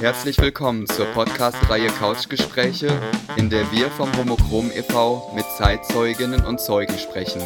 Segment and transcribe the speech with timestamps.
[0.00, 2.88] Herzlich willkommen zur Podcast-Reihe Couchgespräche,
[3.36, 5.32] in der wir vom Homochrom e.V.
[5.34, 7.42] mit Zeitzeuginnen und Zeugen sprechen.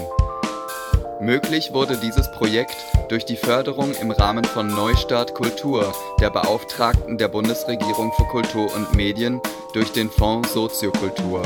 [1.20, 2.76] Möglich wurde dieses Projekt
[3.08, 8.94] durch die Förderung im Rahmen von Neustart Kultur der Beauftragten der Bundesregierung für Kultur und
[8.94, 9.40] Medien
[9.72, 11.42] durch den Fonds Soziokultur.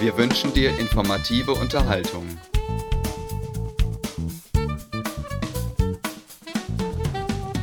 [0.00, 2.38] Wir wünschen dir informative Unterhaltung.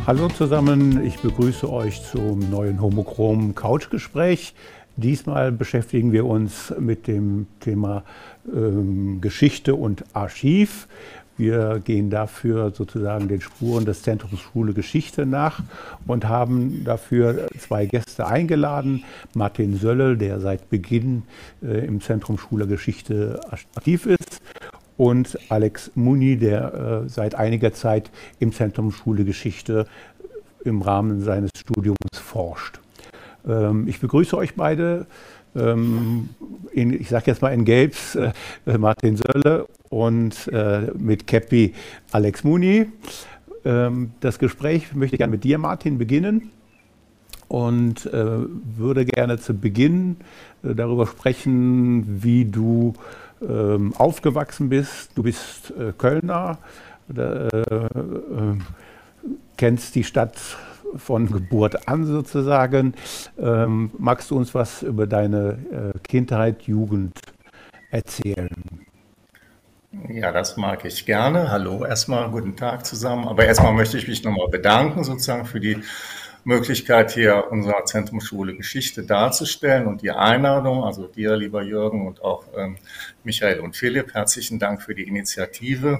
[0.08, 4.56] Hallo zusammen, ich begrüße euch zum neuen Homochrom Couchgespräch.
[4.96, 8.04] Diesmal beschäftigen wir uns mit dem Thema
[8.52, 10.88] ähm, Geschichte und Archiv.
[11.38, 15.62] Wir gehen dafür sozusagen den Spuren des Zentrums Schule Geschichte nach
[16.08, 19.04] und haben dafür zwei Gäste eingeladen.
[19.36, 21.24] Martin Söllel, der seit Beginn
[21.62, 24.42] äh, im Zentrum Schule Geschichte aktiv ist
[25.02, 29.88] und Alex Muni, der äh, seit einiger Zeit im Zentrum Schule Geschichte
[30.64, 32.80] im Rahmen seines Studiums forscht.
[33.48, 35.08] Ähm, ich begrüße euch beide.
[35.56, 36.30] Ähm,
[36.72, 38.32] in, ich sage jetzt mal in Gelbs äh,
[38.78, 41.74] Martin Sölle und äh, mit Käppi
[42.12, 42.86] Alex Muni.
[43.66, 46.52] Ähm, das Gespräch möchte ich gerne mit dir, Martin, beginnen
[47.48, 48.38] und äh,
[48.78, 50.18] würde gerne zu Beginn
[50.64, 52.94] äh, darüber sprechen, wie du
[53.42, 55.12] ähm, aufgewachsen bist.
[55.16, 56.58] Du bist äh, Kölner,
[57.16, 58.58] äh, äh,
[59.58, 60.38] kennst die Stadt
[60.96, 62.94] von Geburt an sozusagen.
[63.40, 67.20] Ähm, magst du uns was über deine äh, Kindheit, Jugend
[67.92, 68.50] erzählen?
[70.10, 71.52] Ja, das mag ich gerne.
[71.52, 73.28] Hallo, erstmal guten Tag zusammen.
[73.28, 75.78] Aber erstmal möchte ich mich nochmal bedanken sozusagen für die
[76.44, 80.84] Möglichkeit, hier unserer Zentrumsschule Geschichte darzustellen und die Einladung.
[80.84, 82.78] Also dir, lieber Jürgen, und auch ähm,
[83.24, 86.00] Michael und Philipp, herzlichen Dank für die Initiative.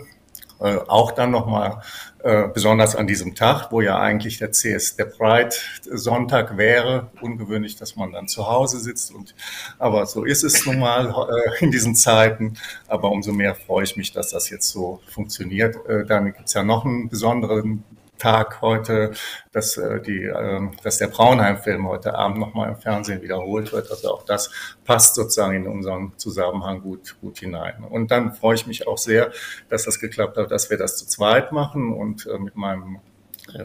[0.60, 1.82] Äh, auch dann nochmal
[2.24, 5.56] äh, besonders an diesem Tag, wo ja eigentlich der CS, der Pride
[5.90, 7.10] Sonntag wäre.
[7.20, 9.12] Ungewöhnlich, dass man dann zu Hause sitzt.
[9.12, 9.34] Und,
[9.80, 12.58] aber so ist es nun mal äh, in diesen Zeiten.
[12.88, 15.78] Aber umso mehr freue ich mich, dass das jetzt so funktioniert.
[15.88, 17.84] Äh, damit gibt es ja noch einen besonderen
[18.22, 19.12] Tag heute,
[19.52, 23.90] dass, äh, die, äh, dass der Braunheim-Film heute Abend nochmal im Fernsehen wiederholt wird.
[23.90, 24.52] Also auch das
[24.86, 27.84] passt sozusagen in unseren Zusammenhang gut, gut hinein.
[27.84, 29.32] Und dann freue ich mich auch sehr,
[29.70, 33.00] dass das geklappt hat, dass wir das zu zweit machen und äh, mit meinem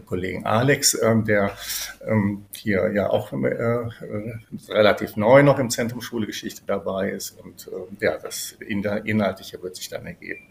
[0.05, 1.53] Kollegen Alex, ähm, der
[2.07, 3.91] ähm, hier ja auch äh, äh,
[4.69, 7.39] relativ neu noch im Zentrum Schule Geschichte dabei ist.
[7.43, 7.71] Und
[8.01, 10.45] ja, das Inhaltliche wird sich dann ergeben.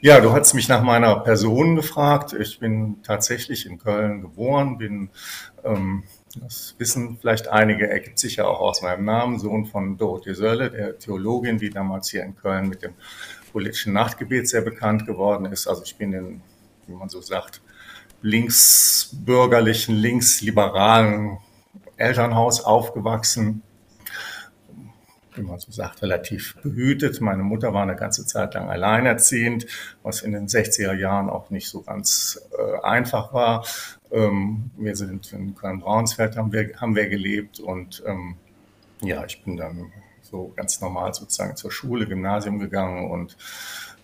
[0.00, 2.32] Ja, du hast mich nach meiner Person gefragt.
[2.32, 5.10] Ich bin tatsächlich in Köln geboren, bin
[5.64, 6.04] ähm,
[6.38, 10.70] das wissen vielleicht einige, ergibt sich ja auch aus meinem Namen, Sohn von Dorothee Sölle,
[10.70, 12.94] der Theologin, die damals hier in Köln mit dem
[13.52, 15.66] politischen Nachtgebet sehr bekannt geworden ist.
[15.66, 16.42] Also ich bin in,
[16.86, 17.60] wie man so sagt,
[18.22, 21.38] linksbürgerlichen, linksliberalen
[21.96, 23.62] Elternhaus aufgewachsen.
[25.34, 27.20] Wie man so sagt, relativ behütet.
[27.20, 29.66] Meine Mutter war eine ganze Zeit lang alleinerziehend,
[30.02, 33.64] was in den 60er Jahren auch nicht so ganz äh, einfach war.
[34.10, 38.36] Ähm, wir sind in Köln-Braunsfeld haben wir, haben wir gelebt und ähm,
[39.02, 39.92] ja, ich bin dann
[40.22, 43.36] so ganz normal sozusagen zur Schule, Gymnasium gegangen und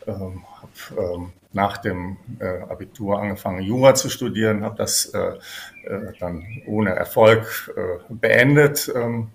[0.06, 5.38] ähm, habe ähm, nach dem äh, Abitur angefangen, Jura zu studieren, habe das äh,
[5.86, 9.28] äh, dann ohne Erfolg äh, beendet ähm,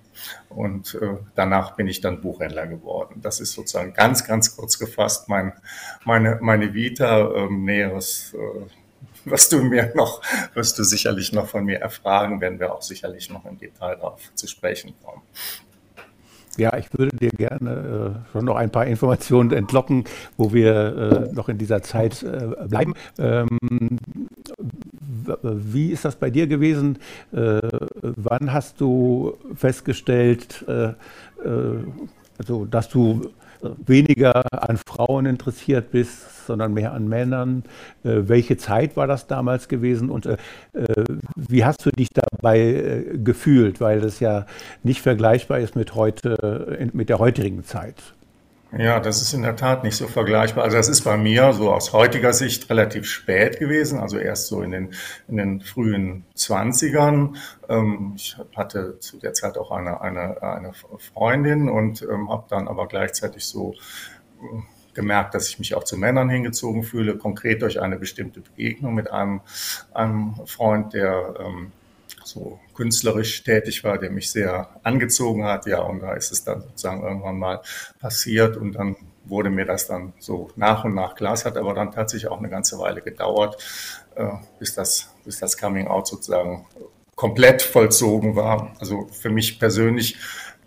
[0.50, 3.22] und äh, danach bin ich dann Buchhändler geworden.
[3.24, 5.54] Das ist sozusagen ganz, ganz kurz gefasst mein,
[6.06, 8.70] meine, meine Vita, ähm, Näheres äh,
[9.26, 10.22] was du mir noch,
[10.54, 14.34] wirst du sicherlich noch von mir erfragen, werden wir auch sicherlich noch im Detail darauf
[14.36, 15.22] zu sprechen kommen.
[16.62, 17.72] Ja, ich würde dir gerne
[18.28, 20.04] äh, schon noch ein paar Informationen entlocken,
[20.38, 22.94] wo wir äh, noch in dieser Zeit äh, bleiben.
[23.18, 23.48] Ähm,
[25.42, 27.00] wie ist das bei dir gewesen?
[27.32, 27.62] Äh,
[28.04, 30.94] wann hast du festgestellt, äh, äh,
[32.38, 33.32] also, dass du
[33.86, 37.64] weniger an Frauen interessiert bist, sondern mehr an Männern.
[38.04, 40.38] Äh, welche Zeit war das damals gewesen und äh,
[40.74, 41.06] äh
[41.36, 44.46] wie hast du dich dabei äh, gefühlt, weil das ja
[44.84, 47.96] nicht vergleichbar ist mit heute, mit der heutigen Zeit?
[48.78, 50.64] Ja, das ist in der Tat nicht so vergleichbar.
[50.64, 54.62] Also das ist bei mir so aus heutiger Sicht relativ spät gewesen, also erst so
[54.62, 54.94] in den,
[55.28, 57.36] in den frühen Zwanzigern.
[57.68, 60.72] Ähm, ich hatte zu der Zeit auch eine, eine, eine
[61.14, 63.74] Freundin und ähm, habe dann aber gleichzeitig so
[64.42, 64.62] äh,
[64.94, 69.12] gemerkt, dass ich mich auch zu Männern hingezogen fühle, konkret durch eine bestimmte Begegnung mit
[69.12, 69.42] einem,
[69.94, 71.74] einem Freund, der ähm,
[72.24, 75.66] so künstlerisch tätig war, der mich sehr angezogen hat.
[75.66, 77.62] Ja, und da ist es dann sozusagen irgendwann mal
[78.00, 78.96] passiert und dann
[79.26, 81.34] wurde mir das dann so nach und nach klar.
[81.34, 83.58] Es hat aber dann tatsächlich auch eine ganze Weile gedauert,
[84.16, 84.28] äh,
[84.60, 86.66] bis, das, bis das Coming Out sozusagen
[87.16, 88.76] komplett vollzogen war.
[88.80, 90.18] Also für mich persönlich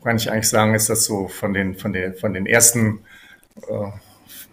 [0.02, 3.04] kann ich eigentlich sagen, ist das so von den, von den, von den ersten
[3.68, 3.90] äh,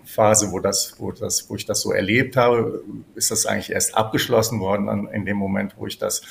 [0.05, 2.83] Phase, wo das, wo das, wo ich das so erlebt habe,
[3.15, 6.21] ist das eigentlich erst abgeschlossen worden an, in dem Moment, wo ich das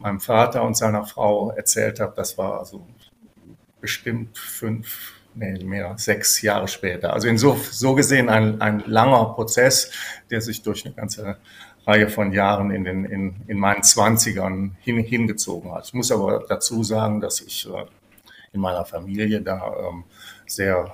[0.00, 2.12] meinem Vater und seiner Frau erzählt habe.
[2.16, 2.86] Das war also
[3.80, 7.12] bestimmt fünf, nee, mehr, sechs Jahre später.
[7.12, 7.54] Also in so,
[7.94, 9.92] gesehen ein, ein langer Prozess,
[10.30, 11.36] der sich durch eine ganze
[11.86, 15.86] Reihe von Jahren in, den, in, in meinen Zwanzigern hin, hingezogen hat.
[15.86, 17.86] Ich muss aber dazu sagen, dass ich äh,
[18.52, 20.04] in meiner Familie da ähm,
[20.46, 20.92] sehr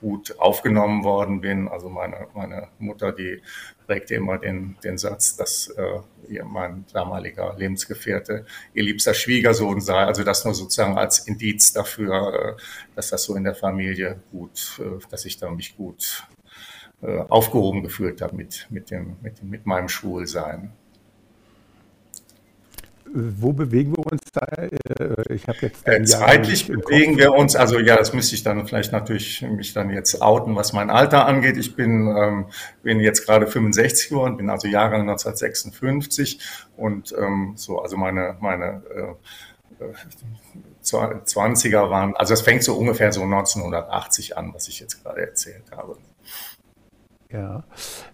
[0.00, 1.68] gut aufgenommen worden bin.
[1.68, 3.42] Also meine, meine Mutter, die
[3.86, 6.00] prägte immer den, den Satz, dass äh,
[6.44, 10.04] mein damaliger Lebensgefährte ihr liebster Schwiegersohn sei.
[10.04, 12.62] Also das nur sozusagen als Indiz dafür, äh,
[12.94, 16.24] dass das so in der Familie gut, äh, dass ich da mich gut
[17.02, 20.72] äh, aufgehoben gefühlt habe mit, mit, dem, mit, mit meinem Schwulsein.
[23.12, 24.46] Wo bewegen wir uns da?
[24.46, 27.56] Äh, ich habe jetzt äh, zeitlich bewegen wir uns.
[27.56, 31.26] Also ja, das müsste ich dann vielleicht natürlich mich dann jetzt outen, was mein Alter
[31.26, 31.56] angeht.
[31.56, 32.46] Ich bin ähm,
[32.82, 36.40] bin jetzt gerade 65 geworden, bin also Jahrgang 1956
[36.76, 39.14] und ähm, so also meine meine äh,
[40.84, 42.14] 20er äh, waren.
[42.16, 45.96] Also es fängt so ungefähr so 1980 an, was ich jetzt gerade erzählt habe.
[47.32, 47.62] Ja,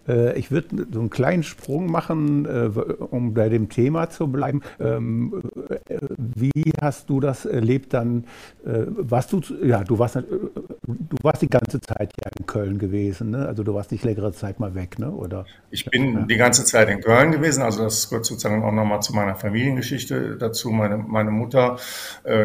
[0.06, 4.60] äh, ich würde so einen kleinen Sprung machen, äh, um bei dem Thema zu bleiben.
[4.78, 5.42] Ähm,
[5.88, 8.24] äh, wie hast du das erlebt dann?
[8.64, 13.46] Warst du, ja, du warst, du warst die ganze Zeit ja in Köln gewesen, ne?
[13.46, 15.10] Also du warst nicht längere Zeit mal weg, ne?
[15.10, 15.46] Oder?
[15.70, 16.22] Ich bin ja.
[16.22, 17.62] die ganze Zeit in Köln gewesen.
[17.62, 20.70] Also das gehört sozusagen auch nochmal zu meiner Familiengeschichte dazu.
[20.70, 21.78] Meine, meine Mutter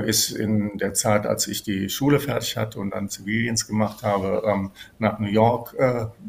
[0.06, 4.44] ist in der Zeit, als ich die Schule fertig hatte und dann Zivildienst gemacht habe,
[4.46, 5.76] ähm, nach New York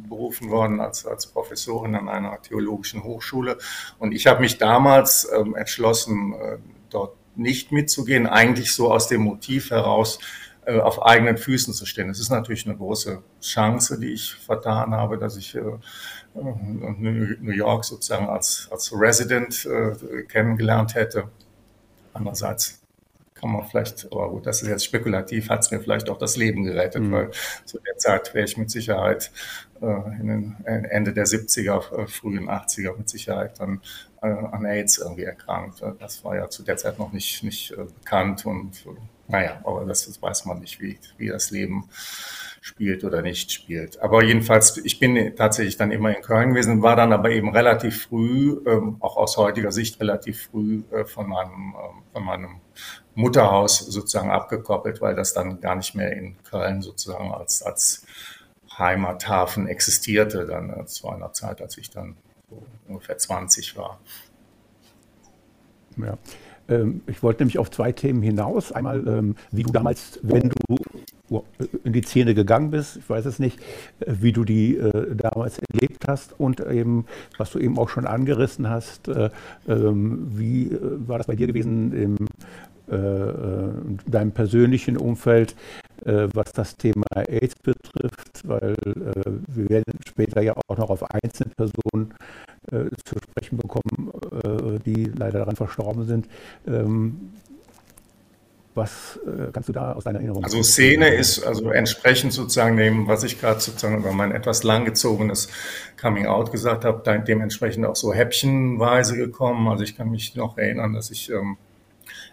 [0.09, 3.58] berufen berufen worden als, als Professorin an einer theologischen Hochschule.
[3.99, 6.58] Und ich habe mich damals ähm, entschlossen, äh,
[6.90, 10.19] dort nicht mitzugehen, eigentlich so aus dem Motiv heraus,
[10.64, 12.11] äh, auf eigenen Füßen zu stehen.
[12.11, 15.61] Es ist natürlich eine große Chance, die ich vertan habe, dass ich äh,
[16.34, 21.29] New York sozusagen als, als Resident äh, kennengelernt hätte.
[22.14, 22.82] Andererseits
[23.43, 26.37] kann man vielleicht, aber gut, das ist jetzt spekulativ, hat es mir vielleicht auch das
[26.37, 27.12] Leben gerettet, mhm.
[27.12, 27.31] weil
[27.64, 29.32] zu der Zeit wäre ich mit Sicherheit
[29.72, 33.81] äh, in den äh, Ende der 70er, äh, frühen 80er mit Sicherheit dann
[34.23, 35.82] äh, an AIDS irgendwie erkrankt.
[35.99, 39.87] Das war ja zu der Zeit noch nicht, nicht äh, bekannt und äh, naja, aber
[39.87, 41.88] das, das, weiß man nicht, wie, wie das Leben
[42.61, 44.00] spielt oder nicht spielt.
[44.00, 48.02] Aber jedenfalls, ich bin tatsächlich dann immer in Köln gewesen, war dann aber eben relativ
[48.05, 52.61] früh, ähm, auch aus heutiger Sicht relativ früh äh, von meinem, ähm, von meinem
[53.14, 58.05] Mutterhaus sozusagen abgekoppelt, weil das dann gar nicht mehr in Köln sozusagen als, als
[58.79, 62.17] Heimathafen existierte, dann äh, zu einer Zeit, als ich dann
[62.49, 64.01] so ungefähr 20 war.
[65.97, 66.19] Ja.
[66.69, 68.73] Ähm, ich wollte nämlich auf zwei Themen hinaus.
[68.73, 71.45] Einmal, ähm, wie du damals, wenn du
[71.83, 73.59] in die Szene gegangen bist, ich weiß es nicht,
[74.01, 77.07] äh, wie du die äh, damals erlebt hast und eben,
[77.39, 79.09] was du eben auch schon angerissen hast,
[79.69, 82.17] ähm, wie war das bei dir gewesen im
[82.87, 85.55] deinem persönlichen Umfeld,
[86.05, 92.14] was das Thema AIDS betrifft, weil wir werden später ja auch noch auf einzelne Personen
[92.70, 94.12] äh, zu sprechen bekommen,
[94.44, 96.29] äh, die leider daran verstorben sind.
[96.65, 97.32] Ähm,
[98.77, 100.44] was äh, kannst du da aus deiner Erinnerung?
[100.44, 105.48] Also Szene ist also entsprechend sozusagen dem, was ich gerade sozusagen über mein etwas langgezogenes
[106.01, 109.67] Coming Out gesagt habe, dementsprechend auch so häppchenweise gekommen.
[109.67, 111.56] Also ich kann mich noch erinnern, dass ich ähm,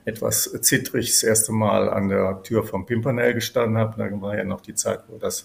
[0.06, 3.96] etwas zittrig das erste Mal an der Tür vom Pimpernel gestanden habe.
[3.98, 5.44] Da war ja noch die Zeit, wo das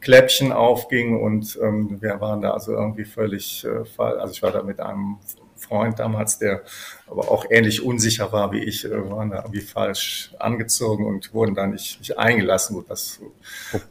[0.00, 4.62] Kläppchen aufging und ähm, wir waren da also irgendwie völlig, äh, also ich war da
[4.62, 5.18] mit einem
[5.56, 6.62] Freund damals, der
[7.06, 11.54] aber auch ähnlich unsicher war wie ich, äh, waren da irgendwie falsch angezogen und wurden
[11.54, 12.76] da nicht, nicht eingelassen.
[12.76, 13.20] Gut, das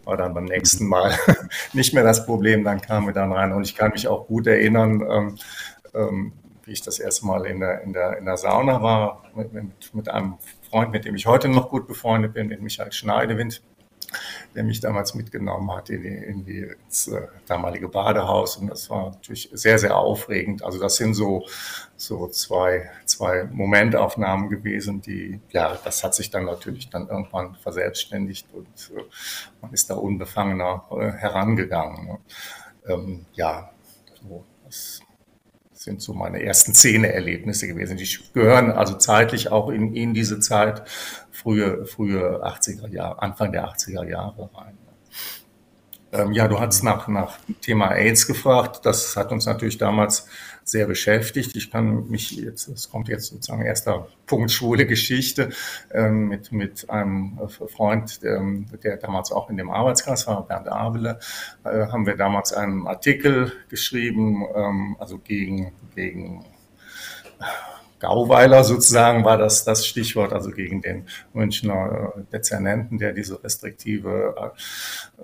[0.03, 1.17] war dann beim nächsten Mal
[1.74, 2.63] nicht mehr das Problem.
[2.63, 5.36] Dann kamen wir dann rein und ich kann mich auch gut erinnern, ähm,
[5.93, 6.34] ähm,
[6.65, 9.93] wie ich das erste Mal in der, in der, in der Sauna war, mit, mit,
[9.93, 10.38] mit einem
[10.69, 13.62] Freund, mit dem ich heute noch gut befreundet bin, mit Michael Schneidewind,
[14.55, 18.57] der mich damals mitgenommen hat in die, in die ins, äh, damalige Badehaus.
[18.57, 20.63] Und das war natürlich sehr, sehr aufregend.
[20.63, 21.45] Also das sind so,
[21.98, 28.48] so zwei, zwei Momentaufnahmen gewesen, die, ja, das hat sich dann natürlich dann irgendwann verselbstständigt
[28.53, 29.03] und äh,
[29.62, 32.17] man ist da unbefangener äh, herangegangen.
[32.88, 33.72] Ähm, ja,
[34.22, 34.45] so,
[35.86, 37.96] sind so meine ersten Szene-Erlebnisse gewesen.
[37.96, 40.84] Die gehören also zeitlich auch in, in diese Zeit,
[41.32, 44.77] frühe, frühe 80er Jahre, Anfang der 80er Jahre rein.
[46.12, 48.86] Ähm, ja, du hast nach, nach Thema AIDS gefragt.
[48.86, 50.27] Das hat uns natürlich damals
[50.65, 51.55] sehr beschäftigt.
[51.55, 55.51] Ich kann mich jetzt, es kommt jetzt sozusagen erster Punkt schwule Geschichte
[55.93, 61.19] ähm, mit, mit einem Freund, ähm, der damals auch in dem Arbeitskreis war, Bernd Abele,
[61.63, 66.43] äh, haben wir damals einen Artikel geschrieben, ähm, also gegen, gegen
[68.00, 74.51] Gauweiler sozusagen war das das Stichwort, also gegen den Münchner äh, Dezernenten, der diese restriktive
[75.17, 75.24] äh,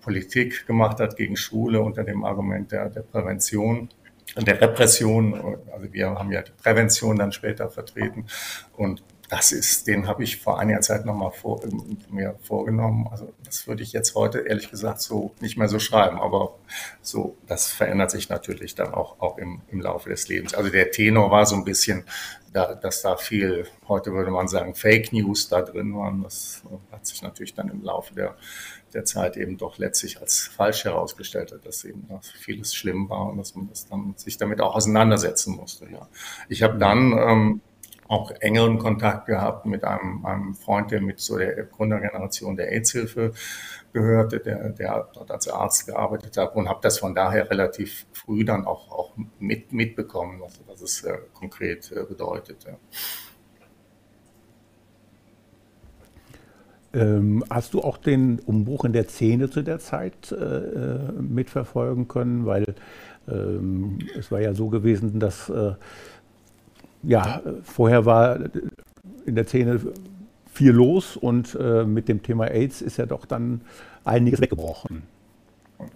[0.00, 3.90] Politik gemacht hat gegen Schule unter dem Argument der, der Prävention
[4.44, 5.58] der Repression.
[5.72, 8.26] Also wir haben ja die Prävention dann später vertreten
[8.76, 11.60] und das ist, den habe ich vor einiger Zeit nochmal vor,
[12.10, 13.08] mir vorgenommen.
[13.10, 16.56] Also das würde ich jetzt heute ehrlich gesagt so nicht mehr so schreiben, aber
[17.02, 20.54] so, das verändert sich natürlich dann auch, auch im, im Laufe des Lebens.
[20.54, 22.04] Also der Tenor war so ein bisschen,
[22.52, 26.22] da, dass da viel, heute würde man sagen, Fake News da drin waren.
[26.22, 26.62] Das
[26.92, 28.36] hat sich natürlich dann im Laufe der
[28.94, 33.30] der Zeit eben doch letztlich als falsch herausgestellt hat, dass eben dass vieles schlimm war
[33.30, 35.86] und dass man das dann sich damit auch auseinandersetzen musste.
[35.90, 36.08] Ja.
[36.48, 37.60] Ich habe dann ähm,
[38.08, 43.32] auch engeren Kontakt gehabt mit einem, einem Freund, der mit so der Gründergeneration der AIDS-Hilfe
[43.92, 48.44] gehörte, der, der dort als Arzt gearbeitet hat und habe das von daher relativ früh
[48.44, 52.64] dann auch, auch mit, mitbekommen, was, was es äh, konkret äh, bedeutet.
[52.64, 52.76] Ja.
[56.96, 62.46] Ähm, hast du auch den Umbruch in der Szene zu der Zeit äh, mitverfolgen können?
[62.46, 62.74] Weil
[63.28, 65.72] ähm, es war ja so gewesen, dass äh,
[67.02, 68.38] ja, vorher war
[69.26, 69.80] in der Szene
[70.50, 73.60] viel los und äh, mit dem Thema AIDS ist ja doch dann
[74.04, 75.02] einiges weggebrochen.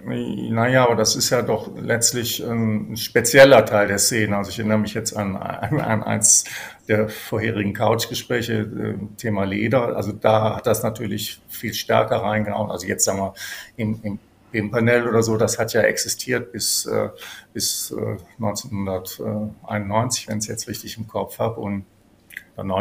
[0.04, 4.36] Naja, aber das ist ja doch letztlich ein spezieller Teil der Szene.
[4.36, 6.44] Also ich erinnere mich jetzt an, an, an eins
[6.88, 9.96] der vorherigen Couchgespräche, äh, Thema Leder.
[9.96, 12.70] Also da hat das natürlich viel stärker reingehauen.
[12.70, 13.34] Also jetzt sagen wir
[13.76, 14.18] im, im
[14.52, 17.08] Pimpernel oder so, das hat ja existiert bis, äh,
[17.52, 21.60] bis äh, 1991, wenn ich es jetzt richtig im Kopf habe.
[21.60, 21.84] Und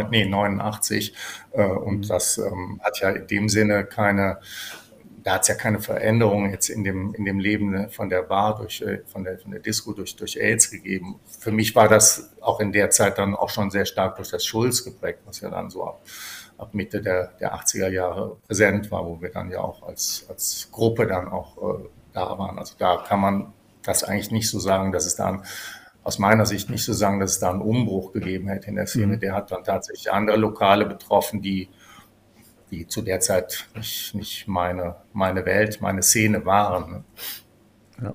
[0.10, 1.13] nee, 89.
[1.51, 2.08] Äh, und mhm.
[2.08, 4.39] das ähm, hat ja in dem Sinne keine
[5.23, 8.57] da hat es ja keine Veränderung jetzt in dem, in dem Leben von der Bar,
[8.57, 11.19] durch, äh, von, der, von der Disco durch, durch AIDS gegeben.
[11.39, 14.45] Für mich war das auch in der Zeit dann auch schon sehr stark durch das
[14.45, 16.01] Schulz geprägt, was ja dann so ab,
[16.57, 20.69] ab Mitte der, der 80er Jahre präsent war, wo wir dann ja auch als, als
[20.71, 22.57] Gruppe dann auch äh, da waren.
[22.59, 25.43] Also da kann man das eigentlich nicht so sagen, dass es dann
[26.03, 28.88] aus meiner Sicht nicht so sagen, dass es da einen Umbruch gegeben hätte in der
[28.88, 29.17] Szene.
[29.17, 29.19] Mhm.
[29.19, 31.69] Der hat dann tatsächlich andere Lokale betroffen, die
[32.71, 36.91] die zu der Zeit nicht, nicht meine, meine Welt, meine Szene waren.
[36.91, 37.03] Ne?
[38.03, 38.13] Ja.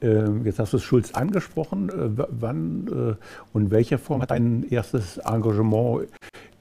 [0.00, 1.88] Ähm, jetzt hast du Schulz angesprochen.
[1.88, 6.08] Äh, wann äh, und in welcher Form hat dein erstes Engagement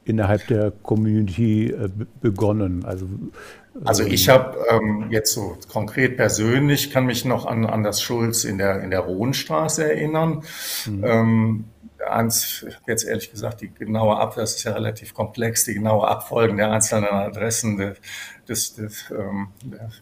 [0.05, 1.89] innerhalb der Community äh,
[2.21, 2.83] begonnen?
[2.85, 3.07] Also,
[3.83, 8.01] also ähm, ich habe ähm, jetzt so konkret persönlich, kann mich noch an, an das
[8.01, 10.43] Schulz in der, in der Rohnstraße erinnern.
[10.85, 11.03] Mhm.
[11.03, 11.65] Ähm,
[12.05, 16.57] ans, jetzt ehrlich gesagt, die genaue Ab, das ist ja relativ komplex, die genaue Abfolgen
[16.57, 17.97] der einzelnen Adressen des,
[18.47, 19.49] des, des ähm,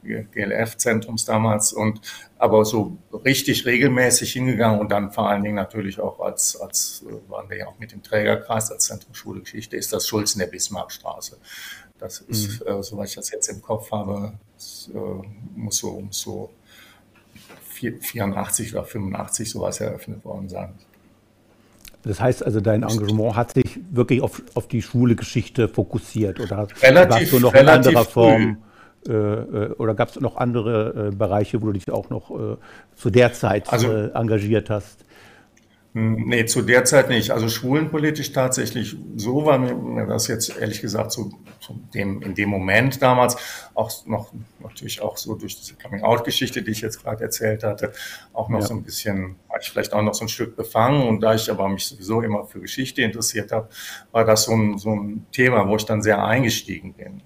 [0.03, 2.01] GLF-Zentrums damals und
[2.37, 7.29] aber so richtig regelmäßig hingegangen und dann vor allen Dingen natürlich auch als, als äh,
[7.29, 10.39] waren wir ja auch mit dem Trägerkreis als Zentrum Schule Geschichte, ist das Schulz in
[10.39, 11.37] der Bismarckstraße.
[11.97, 12.67] Das ist, mhm.
[12.67, 14.97] äh, soweit ich das jetzt im Kopf habe, das, äh,
[15.55, 16.51] muss so um so
[17.75, 20.73] 84 oder 85 sowas eröffnet worden sein.
[22.05, 26.67] Das heißt also, dein Engagement hat sich wirklich auf, auf die schwule Geschichte fokussiert oder
[27.09, 28.57] warst du noch in anderer Form?
[29.07, 32.57] Äh, äh, oder gab es noch andere äh, Bereiche, wo du dich auch noch äh,
[32.95, 35.05] zu der Zeit also, äh, engagiert hast?
[35.95, 37.31] Hm, nee, zu der Zeit nicht.
[37.31, 42.49] Also schwulenpolitisch tatsächlich so war mir das jetzt ehrlich gesagt so, so dem, in dem
[42.49, 43.37] Moment damals
[43.73, 47.93] auch noch natürlich auch so durch diese Coming-out-Geschichte, die ich jetzt gerade erzählt hatte,
[48.33, 48.65] auch noch ja.
[48.65, 51.49] so ein bisschen, war ich vielleicht auch noch so ein Stück befangen und da ich
[51.49, 53.69] aber mich sowieso immer für Geschichte interessiert habe,
[54.11, 57.21] war das so ein, so ein Thema, wo ich dann sehr eingestiegen bin.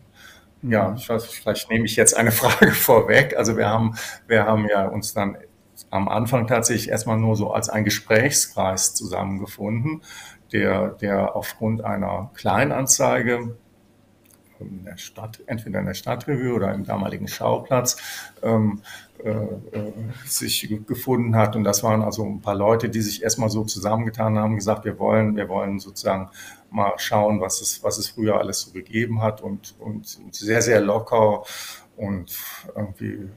[0.61, 0.97] Ja, mhm.
[0.97, 3.35] ich weiß, vielleicht nehme ich jetzt eine Frage vorweg.
[3.35, 3.95] Also wir haben,
[4.27, 5.37] wir haben ja uns dann
[5.89, 10.01] am Anfang tatsächlich erstmal nur so als ein Gesprächskreis zusammengefunden,
[10.51, 13.55] der, der aufgrund einer Kleinanzeige
[14.59, 17.97] in der Stadt, entweder in der Stadtrevue oder im damaligen Schauplatz,
[18.43, 18.81] ähm,
[19.23, 19.93] äh, äh,
[20.25, 21.55] sich gefunden hat.
[21.55, 24.99] Und das waren also ein paar Leute, die sich erstmal so zusammengetan haben, gesagt, wir
[24.99, 26.29] wollen, wir wollen sozusagen
[26.69, 30.81] mal schauen, was es, was es früher alles so gegeben hat und, und sehr, sehr
[30.81, 31.43] locker
[31.97, 32.37] und
[32.75, 33.29] irgendwie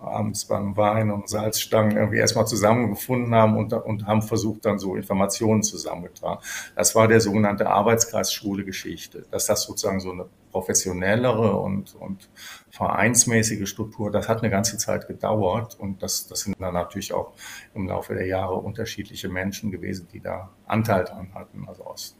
[0.00, 4.96] abends beim Wein und Salzstangen irgendwie erstmal zusammengefunden haben und, und haben versucht, dann so
[4.96, 6.40] Informationen zusammengetragen.
[6.76, 9.24] Das war der sogenannte Arbeitskreis Schule Geschichte.
[9.30, 12.28] Dass das sozusagen so eine professionellere und, und
[12.70, 17.32] vereinsmäßige Struktur, das hat eine ganze Zeit gedauert und das, das sind dann natürlich auch
[17.74, 21.66] im Laufe der Jahre unterschiedliche Menschen gewesen, die da Anteil dran hatten.
[21.68, 22.16] Also aus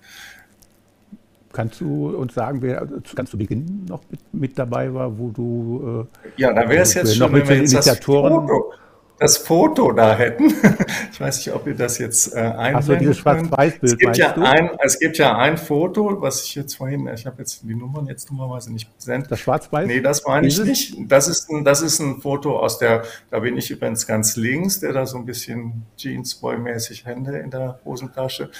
[1.52, 6.06] Kannst du uns sagen, wer ganz zu Beginn noch mit, mit dabei war, wo du.
[6.36, 8.32] Äh, ja, da wäre es jetzt schon, wenn wir jetzt Initiatoren.
[8.32, 8.72] Das Foto,
[9.18, 10.54] das Foto da hätten.
[11.10, 14.16] Ich weiß nicht, ob ihr das jetzt äh, einblenden Ach so, dieses Schwarz-Weiß-Bild, es, gibt
[14.18, 17.74] ja ein, es gibt ja ein Foto, was ich jetzt vorhin, ich habe jetzt die
[17.74, 19.26] Nummern jetzt dummerweise nicht präsent.
[19.28, 19.88] Das Schwarz-Weiß?
[19.88, 20.96] Nee, das meine ich nicht.
[21.08, 24.78] Das ist, ein, das ist ein Foto aus der, da bin ich übrigens ganz links,
[24.78, 28.50] der da so ein bisschen Jeansboy-mäßig Hände in der Hosentasche.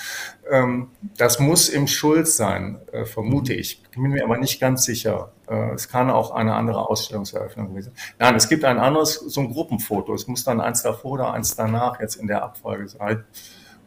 [0.50, 3.82] Ähm, das muss im Schulz sein, äh, vermute ich.
[3.92, 5.30] Bin mir aber nicht ganz sicher.
[5.48, 8.14] Äh, es kann auch eine andere Ausstellungseröffnung gewesen sein.
[8.18, 10.14] Nein, es gibt ein anderes, so ein Gruppenfoto.
[10.14, 13.24] Es muss dann eins davor oder eins danach jetzt in der Abfolge sein,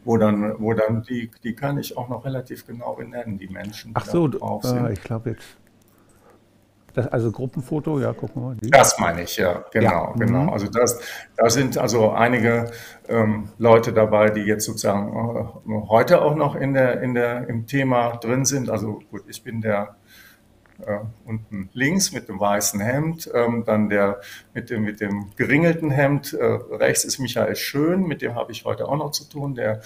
[0.04, 3.90] wo dann, wo dann die, die kann ich auch noch relativ genau benennen, die Menschen.
[3.90, 4.28] Die Ach so.
[4.28, 5.44] Äh, ich glaube jetzt.
[6.94, 8.56] Das, also Gruppenfoto, ja, gucken wir mal.
[8.56, 8.70] Die.
[8.70, 10.12] Das meine ich, ja, genau, ja.
[10.18, 10.42] genau.
[10.42, 10.48] Mhm.
[10.50, 11.00] Also das,
[11.36, 12.70] da sind also einige
[13.08, 15.08] ähm, Leute dabei, die jetzt sozusagen
[15.66, 18.68] äh, heute auch noch in der, in der, im Thema drin sind.
[18.68, 19.96] Also gut, ich bin der
[20.86, 24.20] äh, unten links mit dem weißen Hemd, ähm, dann der
[24.54, 28.64] mit dem, mit dem geringelten Hemd, äh, rechts ist Michael Schön, mit dem habe ich
[28.64, 29.82] heute auch noch zu tun, der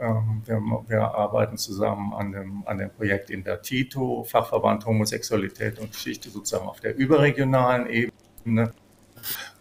[0.00, 5.78] ähm, wir, wir, arbeiten zusammen an dem, an dem Projekt in der TITO, Fachverband Homosexualität
[5.78, 8.72] und Geschichte, sozusagen auf der überregionalen Ebene.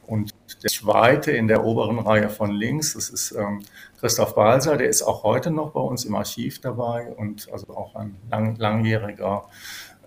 [0.08, 3.64] Und der zweite in der oberen Reihe von links, das ist ähm,
[4.00, 7.96] Christoph Balser, der ist auch heute noch bei uns im Archiv dabei und also auch
[7.96, 9.46] ein lang, langjähriger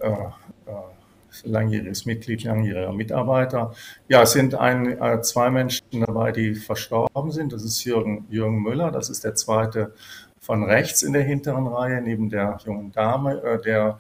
[0.01, 0.11] äh,
[1.45, 3.75] langjähriges Mitglied, langjähriger Mitarbeiter.
[4.09, 7.53] Ja, es sind ein, äh, zwei Menschen dabei, die verstorben sind.
[7.53, 9.93] Das ist Jürgen, Jürgen Müller, das ist der zweite
[10.41, 13.99] von rechts in der hinteren Reihe, neben der jungen Dame, äh, der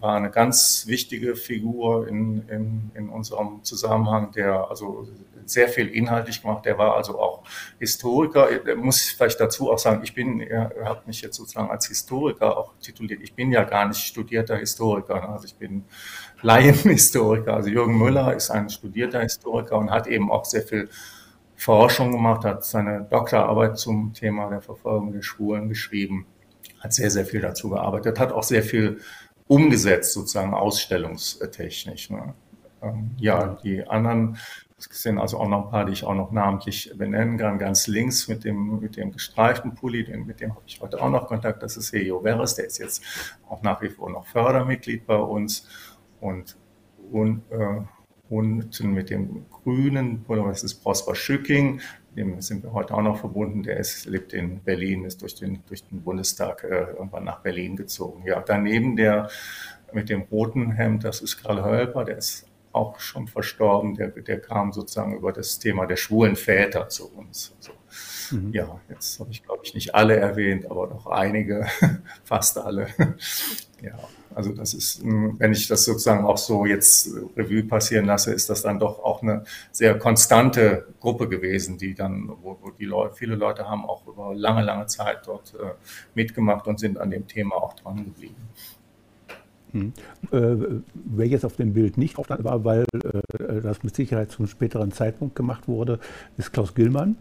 [0.00, 5.06] war eine ganz wichtige Figur in, in, in unserem Zusammenhang, der also
[5.44, 6.64] sehr viel inhaltlich gemacht.
[6.64, 7.42] Der war also auch
[7.78, 8.48] Historiker.
[8.50, 12.56] Ich muss vielleicht dazu auch sagen, ich bin, er hat mich jetzt sozusagen als Historiker
[12.56, 13.22] auch tituliert.
[13.22, 15.14] Ich bin ja gar nicht studierter Historiker.
[15.14, 15.28] Ne?
[15.28, 15.84] Also ich bin
[16.42, 17.54] Laienhistoriker.
[17.54, 20.88] Also Jürgen Müller ist ein studierter Historiker und hat eben auch sehr viel
[21.56, 26.24] Forschung gemacht, hat seine Doktorarbeit zum Thema der Verfolgung der Schwulen geschrieben,
[26.78, 29.00] hat sehr, sehr viel dazu gearbeitet, hat auch sehr viel
[29.48, 32.10] umgesetzt, sozusagen ausstellungstechnisch.
[32.10, 32.34] Ne?
[32.82, 34.38] Ähm, ja, die anderen
[34.78, 37.58] es sind also auch noch ein paar, die ich auch noch namentlich benennen kann.
[37.58, 41.10] Ganz links mit dem, mit dem gestreiften Pulli, den, mit dem habe ich heute auch
[41.10, 41.62] noch Kontakt.
[41.64, 43.02] Das ist Hejo Veres, der ist jetzt
[43.48, 45.66] auch nach wie vor noch Fördermitglied bei uns.
[46.20, 46.56] Und,
[47.10, 47.80] und äh,
[48.28, 51.80] unten mit dem grünen Pulli, das ist Prosper Schücking,
[52.18, 53.62] dem sind wir heute auch noch verbunden.
[53.62, 57.76] Der ist, lebt in Berlin, ist durch den, durch den Bundestag äh, irgendwann nach Berlin
[57.76, 58.24] gezogen.
[58.26, 59.28] Ja, daneben der
[59.92, 64.40] mit dem roten Hemd, das ist Karl Hölper, der ist auch schon verstorben, der, der
[64.40, 67.54] kam sozusagen über das Thema der schwulen Väter zu uns.
[67.56, 67.72] Also,
[68.32, 68.52] mhm.
[68.52, 71.66] Ja, jetzt habe ich, glaube ich, nicht alle erwähnt, aber doch einige,
[72.24, 72.88] fast alle.
[73.82, 73.98] ja,
[74.34, 78.48] also das ist, hm, wenn ich das sozusagen auch so jetzt Revue passieren lasse, ist
[78.48, 83.14] das dann doch auch eine sehr konstante Gruppe gewesen, die dann, wo, wo die Leute,
[83.14, 85.72] viele Leute haben auch über lange, lange Zeit dort äh,
[86.14, 88.36] mitgemacht und sind an dem Thema auch dran geblieben.
[89.72, 89.92] Hm.
[90.30, 94.92] Äh, wer jetzt auf dem Bild nicht war, weil äh, das mit Sicherheit zum späteren
[94.92, 95.98] Zeitpunkt gemacht wurde,
[96.36, 97.16] ist Klaus Gillmann.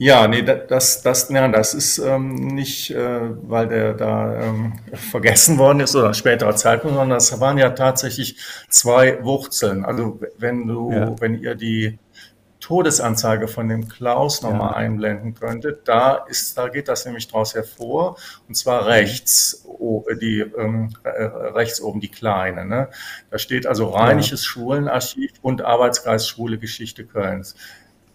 [0.00, 5.58] Ja, nee, das, das, ja, das ist ähm, nicht, äh, weil der da ähm, vergessen
[5.58, 9.84] worden ist oder späterer Zeitpunkt, sondern das waren ja tatsächlich zwei Wurzeln.
[9.84, 11.20] Also wenn du, ja.
[11.20, 11.98] wenn ihr die
[12.60, 14.76] Todesanzeige von dem Klaus nochmal ja.
[14.76, 19.66] einblenden könntet, da ist, da geht das nämlich draus hervor, und zwar rechts,
[20.20, 22.66] die, ähm, äh, rechts oben die kleine.
[22.66, 22.88] Ne?
[23.30, 24.48] Da steht also Rheinisches ja.
[24.48, 27.56] Schulenarchiv und Arbeitskreis Schwule Geschichte Kölns.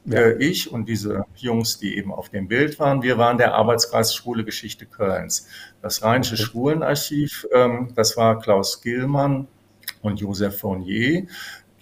[0.06, 0.20] Ja.
[0.20, 4.14] Äh, ich und diese Jungs, die eben auf dem Bild waren, wir waren der Arbeitskreis
[4.14, 5.48] Schwule Geschichte Kölns.
[5.82, 6.44] Das Rheinische okay.
[6.44, 9.48] Schulenarchiv, ähm, das war Klaus Gillmann
[10.02, 11.28] und Josef Fournier.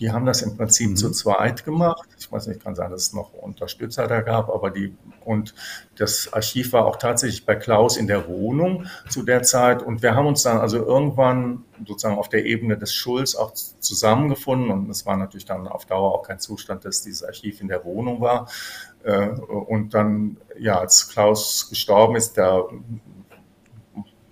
[0.01, 0.95] Die haben das im Prinzip mhm.
[0.95, 2.09] zu zweit gemacht.
[2.17, 5.53] Ich weiß nicht, kann sein, dass es noch Unterstützer da gab, aber die, und
[5.95, 9.83] das Archiv war auch tatsächlich bei Klaus in der Wohnung zu der Zeit.
[9.83, 14.71] Und wir haben uns dann also irgendwann sozusagen auf der Ebene des Schulz auch zusammengefunden.
[14.71, 17.85] Und es war natürlich dann auf Dauer auch kein Zustand, dass dieses Archiv in der
[17.85, 18.49] Wohnung war.
[19.03, 22.63] Äh, und dann, ja, als Klaus gestorben ist, da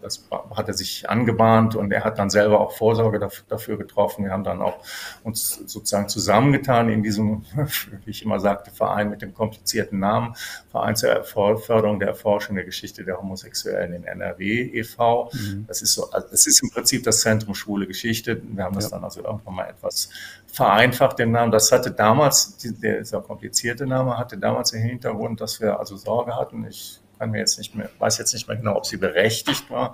[0.02, 4.26] das hat er sich angebahnt und er hat dann selber auch Vorsorge dafür getroffen.
[4.26, 4.80] Wir haben dann auch
[5.24, 7.46] uns sozusagen zusammengetan in diesem,
[8.06, 10.36] wie ich immer sagte, Verein mit dem komplizierten Namen,
[10.72, 15.32] Verein zur Förderung der Erforschung der Geschichte der Homosexuellen in NRW e.V.
[15.34, 15.66] Mhm.
[15.68, 18.42] Das ist so, also das ist im Prinzip das Zentrum Schwule Geschichte.
[18.44, 18.92] Wir haben das ja.
[18.92, 20.10] dann also irgendwann mal etwas
[20.48, 21.52] vereinfacht den Namen.
[21.52, 26.36] Das hatte damals, der sehr komplizierte Name, hatte damals den Hintergrund, dass wir also Sorge
[26.36, 26.66] hatten.
[26.68, 29.94] Ich kann mir jetzt nicht mehr, weiß jetzt nicht mehr genau, ob sie berechtigt war,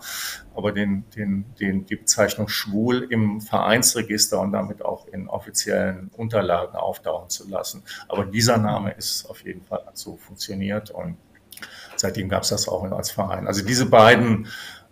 [0.56, 6.76] aber den, den, den, die Bezeichnung schwul im Vereinsregister und damit auch in offiziellen Unterlagen
[6.76, 7.84] auftauchen zu lassen.
[8.08, 11.18] Aber dieser Name ist auf jeden Fall so funktioniert und
[11.96, 13.48] seitdem gab es das auch als Verein.
[13.48, 14.48] Also diese beiden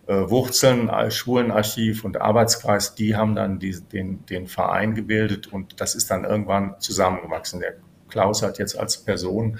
[0.07, 5.93] äh, Wurzeln, Schwulenarchiv und Arbeitskreis, die haben dann die, den, den Verein gebildet und das
[5.93, 7.59] ist dann irgendwann zusammengewachsen.
[7.59, 7.75] Der
[8.09, 9.59] Klaus hat jetzt als Person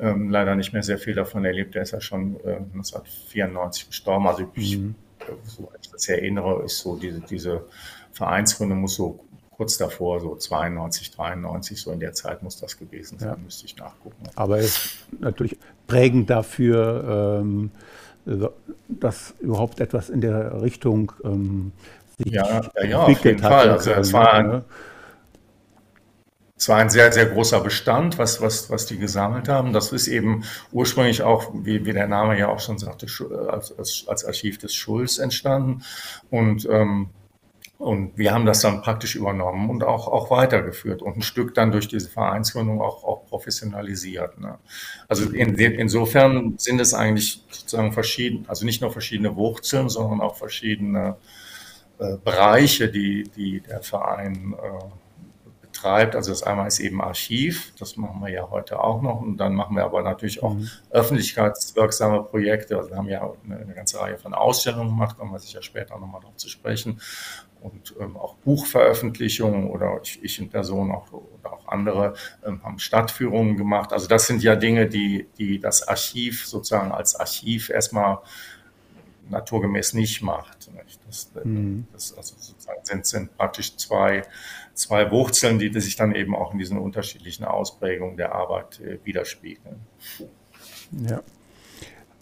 [0.00, 1.76] ähm, leider nicht mehr sehr viel davon erlebt.
[1.76, 4.26] Er ist ja schon äh, 1994 gestorben.
[4.26, 4.94] Also ich, mhm.
[5.44, 7.64] so, ich das erinnere, ist so diese, diese
[8.12, 13.18] Vereinsgründung muss so kurz davor, so 92, 93, so in der Zeit muss das gewesen
[13.18, 13.36] sein, ja.
[13.36, 14.22] müsste ich nachgucken.
[14.36, 15.58] Aber es ist natürlich
[15.88, 17.72] prägend dafür, ähm,
[18.88, 21.72] dass überhaupt etwas in der Richtung ähm,
[22.18, 23.70] sich ja, ja, ja, auf jeden Fall.
[23.70, 24.64] Also es war ein, ne?
[26.58, 29.72] Es war ein sehr, sehr großer Bestand, was, was, was die gesammelt haben.
[29.72, 30.42] Das ist eben
[30.72, 33.06] ursprünglich auch, wie, wie der Name ja auch schon sagte,
[33.48, 35.84] als, als, Archiv des Schulz entstanden.
[36.30, 37.10] Und ähm,
[37.78, 41.70] und wir haben das dann praktisch übernommen und auch, auch weitergeführt und ein Stück dann
[41.70, 44.40] durch diese Vereinsgründung auch, auch professionalisiert.
[44.40, 44.58] Ne?
[45.06, 50.34] Also in, insofern sind es eigentlich sozusagen verschiedene, also nicht nur verschiedene Wurzeln, sondern auch
[50.34, 51.18] verschiedene
[52.00, 54.84] äh, Bereiche, die, die der Verein äh,
[55.78, 56.14] betreibt.
[56.14, 59.20] Also das einmal ist eben Archiv, das machen wir ja heute auch noch.
[59.20, 60.68] Und dann machen wir aber natürlich auch mhm.
[60.90, 62.76] öffentlichkeitswirksame Projekte.
[62.76, 65.98] Also wir haben ja eine, eine, ganze Reihe von Ausstellungen gemacht, kommen wir sicher später
[65.98, 67.00] nochmal darauf zu sprechen
[67.60, 72.14] und ähm, auch Buchveröffentlichungen oder ich, ich in Person auch, oder auch andere
[72.46, 73.92] ähm, haben Stadtführungen gemacht.
[73.92, 78.18] Also das sind ja Dinge, die, die das Archiv sozusagen als Archiv erstmal
[79.28, 80.70] naturgemäß nicht macht.
[80.72, 81.00] Nicht?
[81.06, 81.86] Das, mhm.
[81.92, 84.22] das also sozusagen sind, sind praktisch zwei,
[84.78, 89.76] zwei Wurzeln, die, sich dann eben auch in diesen unterschiedlichen Ausprägungen der Arbeit äh, widerspiegeln.
[91.08, 91.22] Ja.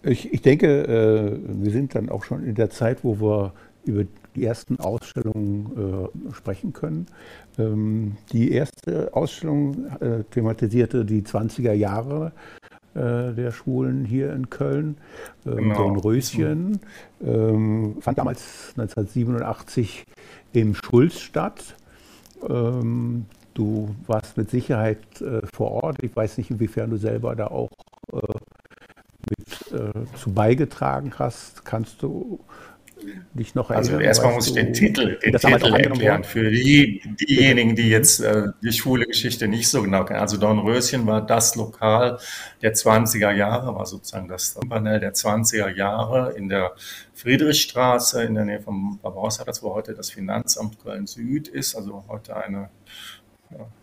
[0.03, 3.53] Ich, ich denke, äh, wir sind dann auch schon in der Zeit, wo wir
[3.85, 7.07] über die ersten Ausstellungen äh, sprechen können.
[7.57, 12.31] Ähm, die erste Ausstellung äh, thematisierte die 20er Jahre
[12.93, 14.97] äh, der Schwulen hier in Köln.
[15.45, 15.75] Ähm, genau.
[15.75, 16.79] So ein Röschen
[17.23, 20.03] ähm, fand damals 1987
[20.53, 21.75] im Schulz statt.
[22.47, 26.03] Ähm, du warst mit Sicherheit äh, vor Ort.
[26.03, 27.69] Ich weiß nicht, inwiefern du selber da auch
[28.13, 28.17] äh,
[29.29, 31.65] mit äh, zu beigetragen hast.
[31.65, 32.39] Kannst du
[33.33, 33.95] dich noch erinnern?
[33.95, 38.47] Also erstmal muss ich den Titel, den Titel erklären für die, diejenigen, die jetzt äh,
[38.61, 40.19] die schwule Geschichte nicht so genau kennen.
[40.19, 42.19] Also Dornröschen war das Lokal
[42.61, 46.73] der 20er Jahre, war sozusagen das Panel der 20er Jahre in der
[47.13, 52.37] Friedrichstraße in der Nähe vom Barbaushaus, wo heute das Finanzamt Köln Süd ist, also heute
[52.37, 52.69] eine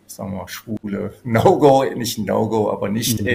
[0.06, 3.26] sagen wir mal, schwule No-Go, nicht No-Go, aber nicht mhm.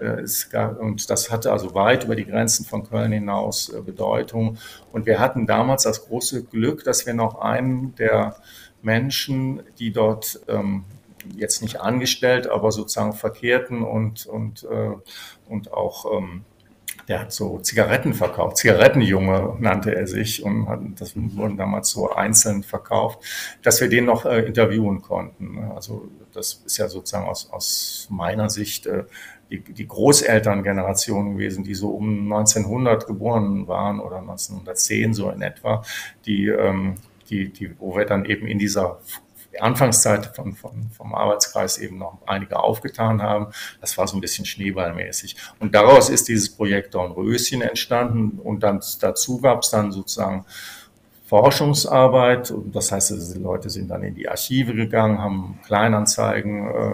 [0.00, 0.76] Mhm.
[0.80, 4.58] und das hatte also weit über die Grenzen von Köln hinaus äh, Bedeutung.
[4.92, 8.36] Und wir hatten damals das große Glück, dass wir noch einen der
[8.82, 10.84] Menschen, die dort ähm,
[11.36, 14.90] jetzt nicht angestellt, aber sozusagen verkehrten und, und, äh,
[15.48, 16.44] und auch ähm,
[17.08, 22.10] der hat so Zigaretten verkauft, Zigarettenjunge nannte er sich und hat, das wurden damals so
[22.10, 23.24] einzeln verkauft,
[23.62, 25.54] dass wir den noch äh, interviewen konnten.
[25.54, 25.72] Ne?
[25.74, 29.04] Also das ist ja sozusagen aus, aus meiner Sicht äh,
[29.50, 35.82] die, die Großelterngeneration gewesen, die so um 1900 geboren waren oder 1910 so in etwa,
[36.26, 36.96] die, ähm,
[37.30, 39.00] die, die, wo wir dann eben in dieser
[39.60, 43.48] Anfangszeit von, von, vom Arbeitskreis eben noch einige aufgetan haben.
[43.80, 45.36] Das war so ein bisschen schneeballmäßig.
[45.58, 50.44] Und daraus ist dieses Projekt Dornröschen entstanden und dann dazu gab es dann sozusagen
[51.26, 52.54] Forschungsarbeit.
[52.72, 56.92] Das heißt, die Leute sind dann in die Archive gegangen, haben Kleinanzeigen äh,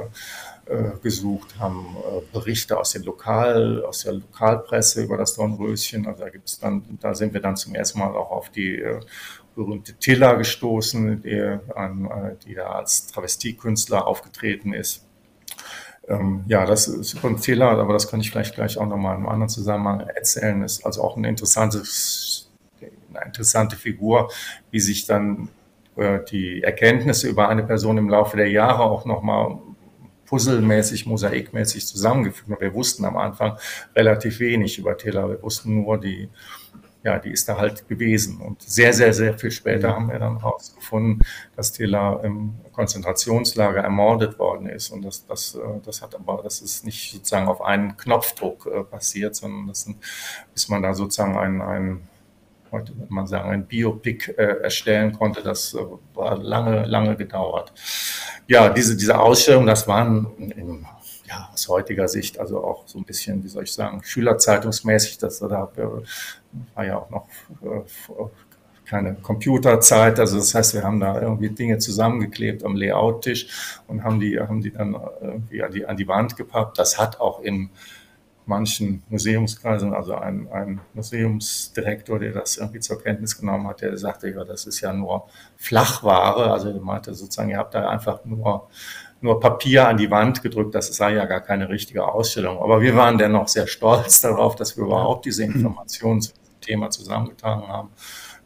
[0.66, 6.06] äh, gesucht, haben äh, Berichte aus, den Lokal, aus der Lokalpresse über das Dornröschen.
[6.06, 8.98] Also da gibt's dann, da sind wir dann zum ersten Mal auch auf die äh,
[9.54, 15.06] berühmte Tilla gestoßen, die, an, äh, die da als Travestiekünstler aufgetreten ist.
[16.08, 19.22] Ähm, ja, das ist von Tilla, aber das kann ich vielleicht gleich auch nochmal in
[19.22, 22.50] einem anderen Zusammenhang erzählen, ist also auch ein interessantes,
[23.12, 24.30] eine interessante Figur,
[24.70, 25.48] wie sich dann
[25.96, 29.58] äh, die Erkenntnisse über eine Person im Laufe der Jahre auch nochmal
[30.26, 32.60] puzzelmäßig, mosaikmäßig zusammengefügt haben.
[32.60, 33.56] Wir wussten am Anfang
[33.94, 35.28] relativ wenig über Tilla.
[35.28, 36.28] Wir wussten nur die
[37.04, 38.40] ja, die ist da halt gewesen.
[38.40, 41.22] Und sehr, sehr, sehr viel später haben wir dann herausgefunden,
[41.54, 44.90] dass Tilla im Konzentrationslager ermordet worden ist.
[44.90, 48.82] Und das, das, äh, das hat aber, das ist nicht sozusagen auf einen Knopfdruck äh,
[48.84, 49.98] passiert, sondern das sind,
[50.54, 52.08] bis man da sozusagen ein, ein
[52.72, 55.42] heute würde man sagen, ein Biopic äh, erstellen konnte.
[55.42, 55.76] Das
[56.14, 57.72] war lange, lange gedauert.
[58.48, 60.86] Ja, diese, diese Ausstellung, das waren im
[61.26, 65.38] ja, aus heutiger Sicht, also auch so ein bisschen, wie soll ich sagen, Schülerzeitungsmäßig, dass
[65.38, 65.48] da
[66.74, 67.28] war ja auch noch
[67.62, 67.82] äh,
[68.84, 74.20] keine Computerzeit, also das heißt, wir haben da irgendwie Dinge zusammengeklebt am Layout-Tisch und haben
[74.20, 76.78] die, haben die dann irgendwie an die, an die Wand gepappt.
[76.78, 77.70] Das hat auch in
[78.46, 84.28] manchen Museumskreisen, also ein, ein Museumsdirektor, der das irgendwie zur Kenntnis genommen hat, der sagte,
[84.28, 88.68] ja, das ist ja nur Flachware, also er meinte sozusagen, ihr habt da einfach nur
[89.20, 92.58] nur Papier an die Wand gedrückt, das sei ja gar keine richtige Ausstellung.
[92.58, 96.90] Aber wir waren dennoch sehr stolz darauf, dass wir überhaupt diese Informationen zu diesem Thema
[96.90, 97.90] zusammengetragen haben.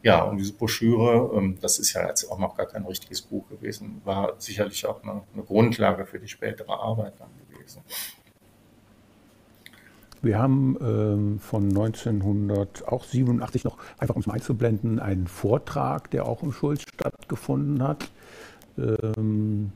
[0.01, 3.47] Ja, und diese Broschüre, ähm, das ist ja jetzt auch noch gar kein richtiges Buch
[3.49, 7.81] gewesen, war sicherlich auch eine, eine Grundlage für die spätere Arbeit dann gewesen.
[10.21, 16.43] Wir haben ähm, von 1987 noch, einfach um es mal einzublenden, einen Vortrag, der auch
[16.43, 18.09] im Schulz stattgefunden hat.
[18.77, 19.71] Ähm,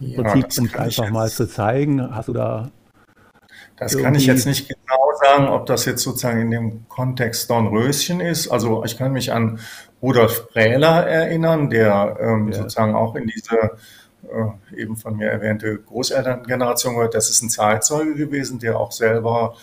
[0.00, 2.70] im Prinzip, um es einfach mal zu zeigen, hast du da.
[3.80, 8.20] Das kann ich jetzt nicht genau sagen, ob das jetzt sozusagen in dem Kontext Dornröschen
[8.20, 8.48] ist.
[8.48, 9.58] Also ich kann mich an
[10.02, 12.58] Rudolf Brähler erinnern, der ähm, ja.
[12.58, 13.78] sozusagen auch in diese
[14.24, 17.14] äh, eben von mir erwähnte Großelterngeneration gehört.
[17.14, 19.54] Das ist ein Zeitzeuge gewesen, der auch selber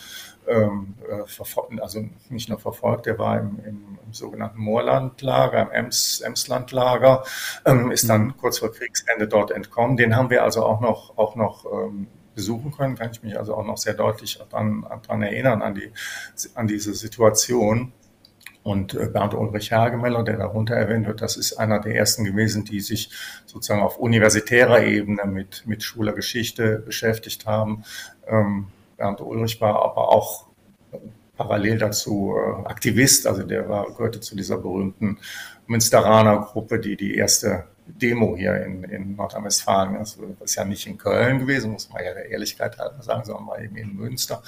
[0.47, 6.21] ähm, äh, also nicht nur verfolgt, der war im, im, im sogenannten Moorlandlager, im Ems,
[6.21, 7.23] Emslandlager,
[7.65, 8.37] ähm, ist dann mhm.
[8.37, 9.97] kurz vor Kriegsende dort entkommen.
[9.97, 13.55] Den haben wir also auch noch, auch noch ähm, besuchen können, kann ich mich also
[13.55, 15.91] auch noch sehr deutlich daran, daran erinnern, an, die,
[16.53, 17.91] an diese Situation.
[18.61, 22.63] Und äh, Bernd Ulrich Hergemeller, der darunter erwähnt wird, das ist einer der ersten gewesen,
[22.63, 23.09] die sich
[23.47, 27.83] sozusagen auf universitärer Ebene mit, mit Schule Geschichte beschäftigt haben.
[28.27, 30.45] Ähm, Bernd Ulrich war aber auch
[31.37, 35.17] parallel dazu äh, Aktivist, also der war, gehörte zu dieser berühmten
[35.65, 39.95] Münsteraner Gruppe, die die erste Demo hier in, in Nordrhein-Westfalen.
[39.95, 43.47] Das ist ja nicht in Köln gewesen, muss man ja der Ehrlichkeit halber sagen, sondern
[43.47, 44.41] war eben in Münster.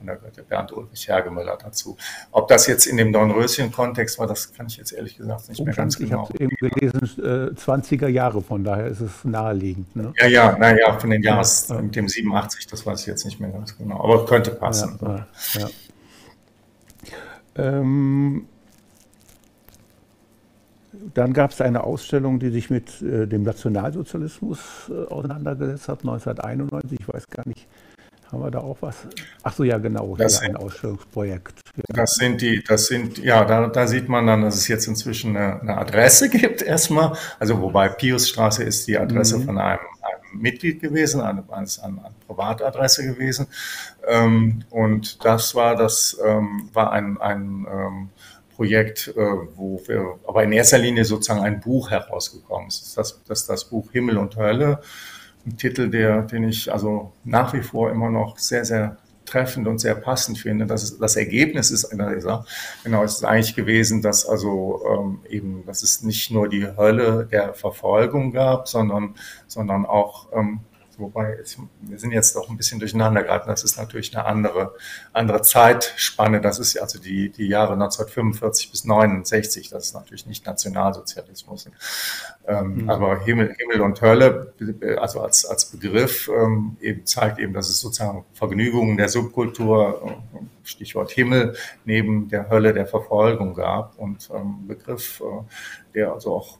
[0.00, 1.96] Und da gehörte Bernd Ulrich Hergemüller dazu.
[2.30, 5.74] Ob das jetzt in dem Dornröschen-Kontext war, das kann ich jetzt ehrlich gesagt nicht mehr
[5.74, 6.28] ganz genau.
[6.38, 9.94] Ich habe gelesen, äh, 20er Jahre, von daher ist es naheliegend.
[9.96, 10.12] Ne?
[10.18, 13.40] Ja, ja, naja, von den Jahren ja, mit dem 87, das weiß ich jetzt nicht
[13.40, 14.98] mehr ganz genau, aber könnte passen.
[15.00, 15.68] Ja, ja.
[17.56, 18.46] Ähm,
[21.12, 27.00] dann gab es eine Ausstellung, die sich mit äh, dem Nationalsozialismus äh, auseinandergesetzt hat, 1991.
[27.00, 27.66] Ich weiß gar nicht,
[28.30, 28.96] haben wir da auch was?
[29.42, 31.60] Ach so, ja, genau, das hier ein Ausstellungsprojekt.
[31.76, 31.82] Ja.
[31.94, 35.36] Das sind die, das sind, ja, da, da sieht man dann, dass es jetzt inzwischen
[35.36, 37.16] eine, eine Adresse gibt erstmal.
[37.38, 39.44] Also wobei Piusstraße ist die Adresse mhm.
[39.44, 43.46] von einem, einem Mitglied gewesen, eine, eine, eine Privatadresse gewesen.
[44.06, 48.08] Ähm, und das war das, ähm, war ein, ein ähm,
[48.54, 49.20] Projekt, äh,
[49.54, 52.96] wo wir, aber in erster Linie sozusagen ein Buch herausgekommen ist.
[52.96, 54.80] Das, das ist das Buch Himmel und Hölle,
[55.46, 59.78] ein Titel, der, den ich also nach wie vor immer noch sehr, sehr treffend und
[59.78, 60.66] sehr passend finde.
[60.66, 65.82] Das, ist, das Ergebnis ist genau, es ist eigentlich gewesen, dass also ähm, eben, dass
[65.82, 69.14] es nicht nur die Hölle der Verfolgung gab, sondern,
[69.46, 70.60] sondern auch ähm,
[70.98, 71.38] Wobei,
[71.80, 73.48] wir sind jetzt doch ein bisschen durcheinander geraten.
[73.48, 74.74] Das ist natürlich eine andere,
[75.12, 76.40] andere Zeitspanne.
[76.40, 79.70] Das ist also die, die Jahre 1945 bis 69.
[79.70, 81.68] Das ist natürlich nicht Nationalsozialismus.
[82.46, 82.90] Ähm, mhm.
[82.90, 84.52] Aber Himmel, Himmel und Hölle,
[84.98, 90.22] also als, als Begriff, ähm, eben zeigt eben, dass es sozusagen Vergnügungen der Subkultur,
[90.62, 96.58] Stichwort Himmel, neben der Hölle der Verfolgung gab und ähm, Begriff, äh, der also auch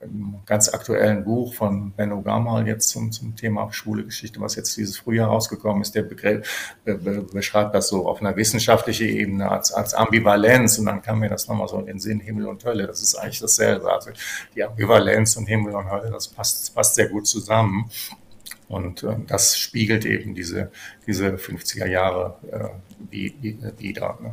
[0.00, 4.76] im ganz aktuellen Buch von Benno Gamal jetzt zum, zum Thema schwule Geschichte, was jetzt
[4.76, 9.50] dieses Frühjahr rausgekommen ist, der Begriff, be, be, beschreibt das so auf einer wissenschaftlichen Ebene
[9.50, 12.64] als, als Ambivalenz und dann kam mir das nochmal so in den Sinn, Himmel und
[12.64, 13.92] Hölle, das ist eigentlich dasselbe.
[13.92, 14.10] Also
[14.54, 17.90] die Ambivalenz und Himmel und Hölle, das passt, das passt sehr gut zusammen.
[18.68, 20.70] Und äh, das spiegelt eben diese,
[21.06, 22.36] diese 50er Jahre
[23.10, 23.32] äh,
[23.78, 24.16] wieder.
[24.22, 24.32] Ne?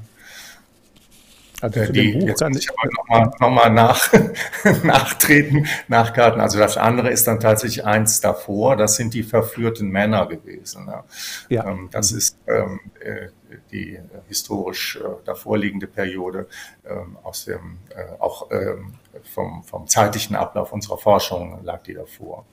[1.61, 4.13] Also äh, die, jetzt muss ich aber nochmal noch mal nach,
[4.83, 6.39] nachtreten, nachkarten.
[6.39, 10.87] Also das andere ist dann tatsächlich eins davor, das sind die verführten Männer gewesen.
[10.87, 11.03] Ja.
[11.49, 11.67] ja.
[11.67, 12.17] Ähm, das mhm.
[12.17, 13.27] ist ähm, äh,
[13.71, 16.47] die historisch äh, davorliegende Periode
[16.85, 18.93] ähm, aus dem, äh, auch ähm,
[19.23, 22.45] vom, vom zeitlichen Ablauf unserer Forschung lag die davor.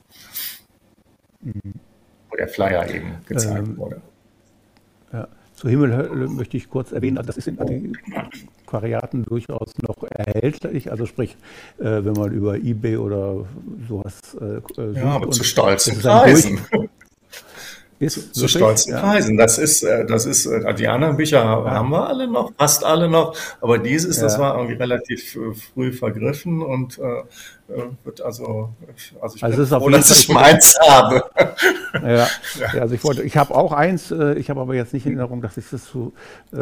[1.41, 1.73] Mhm.
[2.29, 4.01] Wo der Flyer eben gezeigt ähm, wurde.
[5.65, 10.91] Zu Himmel möchte ich kurz erwähnen, also das ist in Antiquariaten durchaus noch erhältlich.
[10.91, 11.37] Also sprich,
[11.79, 13.47] äh, wenn man über Ebay oder
[13.87, 14.95] sowas äh, sucht.
[14.95, 16.59] Ja, aber zu stolzen Preisen.
[17.97, 18.99] Ist zu stolzen ja.
[18.99, 19.37] Preisen.
[19.37, 21.71] Das ist, äh, das ist, äh, die anderen Bücher ja.
[21.71, 24.23] haben wir alle noch, fast alle noch, aber dieses, ja.
[24.23, 27.23] das war irgendwie relativ äh, früh vergriffen und äh,
[28.03, 28.73] wird also,
[29.21, 31.23] also ich also bin froh, dass ich meins habe.
[31.93, 32.27] Ja,
[32.73, 32.81] ja.
[32.81, 35.57] also ich wollte, ich habe auch eins, ich habe aber jetzt nicht in Erinnerung, dass
[35.57, 36.13] ich das zu
[36.53, 36.57] äh,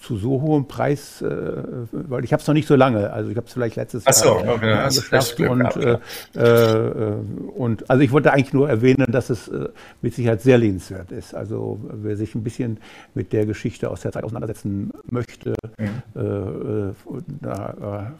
[0.00, 3.36] zu so hohem Preis, äh, weil ich habe es noch nicht so lange, also ich
[3.36, 5.98] habe es vielleicht letztes Ach so, Jahr okay, angeschafft und, äh,
[6.34, 7.14] äh,
[7.56, 9.68] und also ich wollte eigentlich nur erwähnen, dass es äh,
[10.00, 11.34] mit Sicherheit sehr lebenswert ist.
[11.34, 12.78] Also wer sich ein bisschen
[13.14, 15.88] mit der Geschichte aus der Zeit auseinandersetzen möchte, mhm.
[16.14, 16.92] Äh, äh,
[17.40, 18.12] da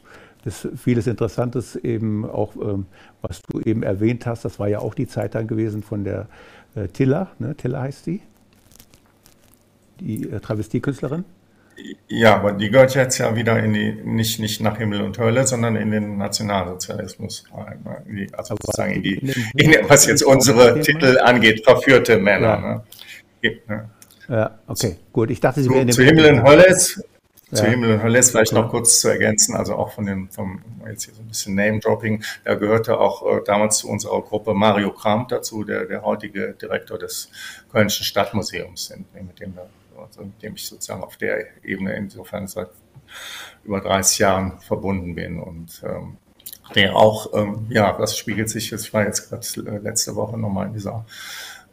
[0.44, 2.86] ist vieles Interessantes eben auch, ähm,
[3.22, 6.28] was du eben erwähnt hast, das war ja auch die Zeit dann gewesen von der
[6.92, 7.56] Tiller, ne?
[7.56, 8.20] Tiller heißt die,
[10.00, 11.24] die Travestiekünstlerin.
[12.08, 15.46] Ja, aber die gehört jetzt ja wieder in die, nicht, nicht nach Himmel und Hölle,
[15.46, 17.84] sondern in den Nationalsozialismus rein.
[17.84, 18.26] Ne?
[18.32, 19.14] Also sozusagen in die,
[19.56, 22.84] in, was jetzt unsere Titel angeht, verführte Männer.
[23.42, 23.50] Ja.
[23.68, 23.90] Ne?
[24.28, 25.30] Ja, okay, gut.
[25.30, 27.02] Ich dachte, Sie wären zu Himmel und Hölle ist,
[27.50, 27.56] ja.
[27.56, 30.60] Zu Himmel und Hölle ist vielleicht noch kurz zu ergänzen, also auch von dem, vom,
[30.86, 34.92] jetzt hier so ein bisschen Name-Dropping, da gehörte auch äh, damals zu unserer Gruppe Mario
[34.92, 37.30] Kram dazu, der, der heutige Direktor des
[37.72, 42.70] Kölnischen Stadtmuseums, mit dem wir also mit dem ich sozusagen auf der Ebene insofern seit
[43.64, 45.40] über 30 Jahren verbunden bin.
[45.40, 46.18] Und ähm,
[46.74, 50.66] der auch, ähm, ja, das spiegelt sich, ich war jetzt gerade äh, letzte Woche nochmal
[50.66, 51.06] in dieser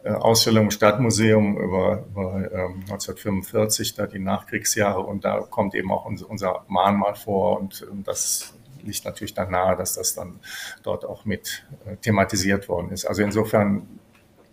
[0.04, 5.00] äh, Ausstellung im Stadtmuseum über, über ähm, 1945, da die Nachkriegsjahre.
[5.00, 7.58] Und da kommt eben auch unser, unser Mahnmal vor.
[7.60, 10.40] Und, und das liegt natürlich dann nahe, dass das dann
[10.82, 13.04] dort auch mit äh, thematisiert worden ist.
[13.04, 13.86] Also insofern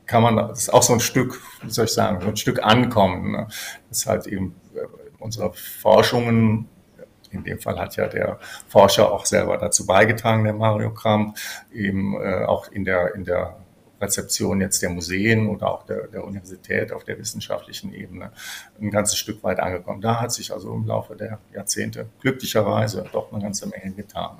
[0.05, 2.63] kann man, das ist auch so ein Stück, wie soll ich sagen, so ein Stück
[2.63, 3.31] ankommen.
[3.31, 3.47] Ne?
[3.89, 4.79] Das ist halt eben äh,
[5.19, 6.67] unsere Forschungen,
[7.31, 11.37] in dem Fall hat ja der Forscher auch selber dazu beigetragen, der Mario Kramp,
[11.73, 13.57] eben äh, auch in der, in der
[14.03, 18.31] Rezeption jetzt der Museen oder auch der, der Universität auf der wissenschaftlichen Ebene
[18.79, 20.01] ein ganzes Stück weit angekommen.
[20.01, 24.37] Da hat sich also im Laufe der Jahrzehnte glücklicherweise doch eine ganze Menge getan.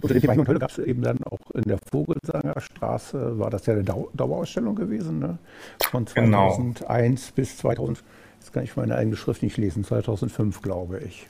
[0.00, 3.38] Unter dem Thema Himmel und Hölle gab es eben dann auch in der Vogelsanger Straße,
[3.38, 5.38] war das ja eine Dau Dauerausstellung gewesen, ne?
[5.90, 7.34] von 2001 genau.
[7.34, 8.02] bis 2000,
[8.40, 11.26] jetzt kann ich meine eigene Schrift nicht lesen, 2005 glaube ich.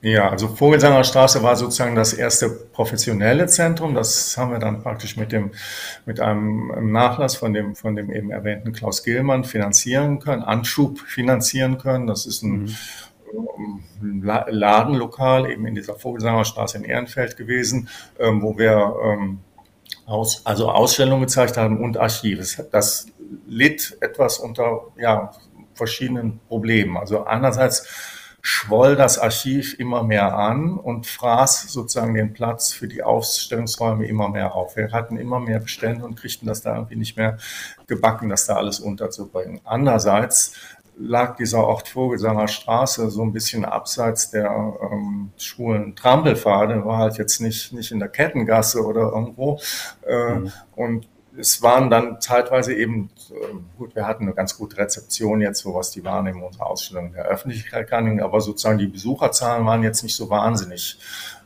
[0.00, 3.96] Ja, also Vogelsanger Straße war sozusagen das erste professionelle Zentrum.
[3.96, 5.50] Das haben wir dann praktisch mit dem,
[6.06, 11.78] mit einem Nachlass von dem, von dem eben erwähnten Klaus Gillmann finanzieren können, Anschub finanzieren
[11.78, 12.06] können.
[12.06, 12.76] Das ist ein mhm
[14.00, 17.88] Ladenlokal eben in dieser Vogelsangerstraße in Ehrenfeld gewesen,
[18.18, 19.40] ähm, wo wir ähm,
[20.06, 22.62] aus, also Ausstellungen gezeigt haben und Archiv.
[22.72, 23.06] Das
[23.46, 25.32] litt etwas unter ja,
[25.74, 26.96] verschiedenen Problemen.
[26.96, 27.86] Also einerseits
[28.40, 34.28] schwoll das Archiv immer mehr an und fraß sozusagen den Platz für die Ausstellungsräume immer
[34.28, 34.76] mehr auf.
[34.76, 37.36] Wir hatten immer mehr Bestände und kriegten das da irgendwie nicht mehr
[37.88, 39.60] gebacken, das da alles unterzubringen.
[39.64, 40.54] Andererseits
[40.98, 44.50] lag dieser Ort Vogelsanger Straße so ein bisschen abseits der
[44.92, 49.60] ähm, schwulen Trampelpfade, war halt jetzt nicht, nicht in der Kettengasse oder irgendwo.
[50.06, 50.52] Äh, mhm.
[50.74, 51.08] Und
[51.38, 55.72] es waren dann zeitweise eben, äh, gut, wir hatten eine ganz gute Rezeption jetzt, so
[55.74, 60.16] was die Wahrnehmung unserer Ausstellung der Öffentlichkeit kann, aber sozusagen die Besucherzahlen waren jetzt nicht
[60.16, 60.98] so wahnsinnig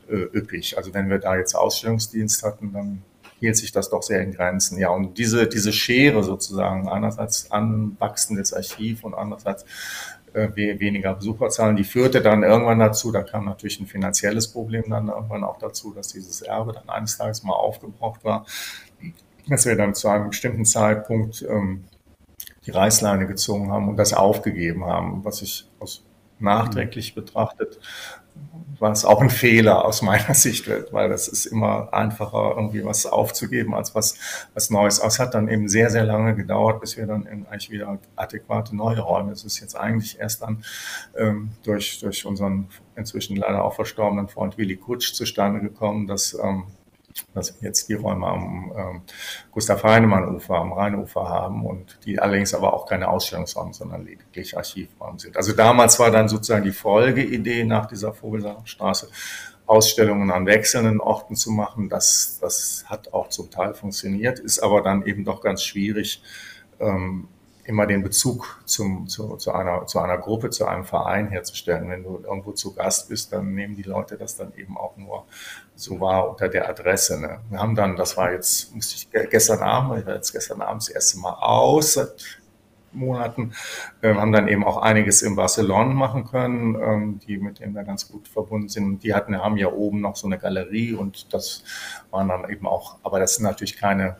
[0.09, 0.79] äh, üppig.
[0.79, 3.03] Also wenn wir da jetzt Ausstellungsdienst hatten, dann
[3.43, 4.79] hielt sich das doch sehr in Grenzen.
[4.79, 9.65] Ja, und diese, diese Schere sozusagen, einerseits anwachsendes Archiv und andererseits
[10.33, 15.09] äh, weniger Besucherzahlen, die führte dann irgendwann dazu, da kam natürlich ein finanzielles Problem dann
[15.09, 18.47] irgendwann auch dazu, dass dieses Erbe dann eines Tages mal aufgebraucht war,
[19.49, 21.83] dass wir dann zu einem bestimmten Zeitpunkt ähm,
[22.65, 26.05] die Reißleine gezogen haben und das aufgegeben haben, was ich aus
[26.39, 27.81] nachträglich betrachtet
[28.83, 33.07] war es auch ein Fehler aus meiner Sicht, weil das ist immer einfacher, irgendwie was
[33.07, 34.17] aufzugeben, als was,
[34.55, 35.01] was Neues.
[35.01, 37.99] Aber es hat dann eben sehr, sehr lange gedauert, bis wir dann in eigentlich wieder
[38.17, 39.33] adäquate neue Räume.
[39.33, 40.65] Es ist jetzt eigentlich erst dann
[41.17, 46.65] ähm, durch, durch unseren inzwischen leider auch verstorbenen Freund Willy Kutsch zustande gekommen, dass ähm,
[47.35, 49.03] dass wir jetzt die Räume am ähm,
[49.51, 54.57] Gustav Heinemann Ufer, am Rheinufer haben und die allerdings aber auch keine Ausstellungsräume, sondern lediglich
[54.57, 55.37] Archivräume sind.
[55.37, 59.09] Also damals war dann sozusagen die Folgeidee nach dieser Vogelstraße,
[59.67, 61.89] Ausstellungen an wechselnden Orten zu machen.
[61.89, 66.23] Das, das hat auch zum Teil funktioniert, ist aber dann eben doch ganz schwierig,
[66.81, 67.29] ähm,
[67.65, 71.89] immer den Bezug zum, zu, zu, einer, zu einer Gruppe, zu einem Verein herzustellen.
[71.89, 75.25] Wenn du irgendwo zu Gast bist, dann nehmen die Leute das dann eben auch nur
[75.77, 77.21] so wahr unter der Adresse.
[77.21, 77.41] Ne?
[77.51, 80.83] Wir haben dann, das war jetzt, musste ich gestern Abend, ich war jetzt gestern Abend
[80.83, 82.41] das erste Mal aus, seit
[82.95, 83.53] Monaten,
[84.03, 87.85] äh, haben dann eben auch einiges in Barcelona machen können, ähm, die mit denen wir
[87.85, 89.03] ganz gut verbunden sind.
[89.03, 91.65] Die hatten, haben ja oben noch so eine Galerie und das
[92.11, 94.17] waren dann eben auch, aber das sind natürlich keine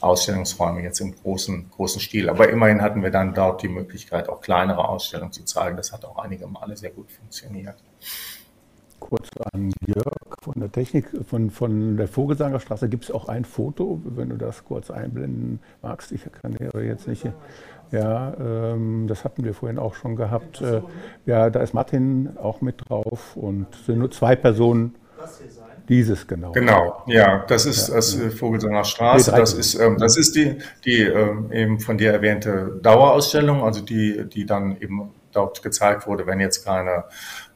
[0.00, 2.28] Ausstellungsräume jetzt im großen, großen Stil.
[2.28, 5.76] Aber immerhin hatten wir dann dort die Möglichkeit, auch kleinere Ausstellungen zu zeigen.
[5.76, 7.76] Das hat auch einige Male sehr gut funktioniert.
[8.98, 14.00] Kurz an Jörg von der Technik, von, von der Vogelsangerstraße gibt es auch ein Foto,
[14.04, 16.12] wenn du das kurz einblenden magst.
[16.12, 17.30] Ich kann ja jetzt nicht.
[17.92, 20.60] Ja, ähm, das hatten wir vorhin auch schon gehabt.
[20.60, 20.82] Äh,
[21.24, 24.94] ja, da ist Martin auch mit drauf und es sind nur zwei Personen.
[25.88, 26.52] Dieses genau.
[26.52, 28.30] Genau, ja, das ist ja, das ja.
[28.30, 29.30] Vogelsanger Straße.
[29.30, 34.28] Das ist, ähm, das ist die, die ähm, eben von dir erwähnte Dauerausstellung, also die,
[34.28, 37.04] die dann eben dort gezeigt wurde, wenn jetzt keine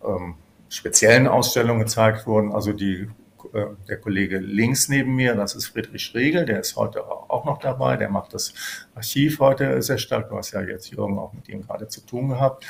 [0.07, 0.35] ähm,
[0.69, 2.53] speziellen Ausstellungen gezeigt wurden.
[2.53, 3.09] Also die
[3.53, 7.59] äh, der Kollege links neben mir, das ist Friedrich Regel, der ist heute auch noch
[7.59, 8.53] dabei, der macht das
[8.95, 10.29] Archiv heute sehr stark.
[10.29, 12.65] Du hast ja jetzt Jürgen auch mit ihm gerade zu tun gehabt.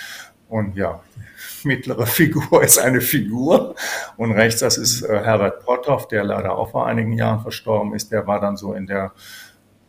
[0.50, 1.00] Und ja,
[1.64, 3.74] mittlere Figur ist eine Figur.
[4.18, 8.12] Und rechts, das ist äh, Herbert Potthoff, der leider auch vor einigen Jahren verstorben ist.
[8.12, 9.12] Der war dann so in der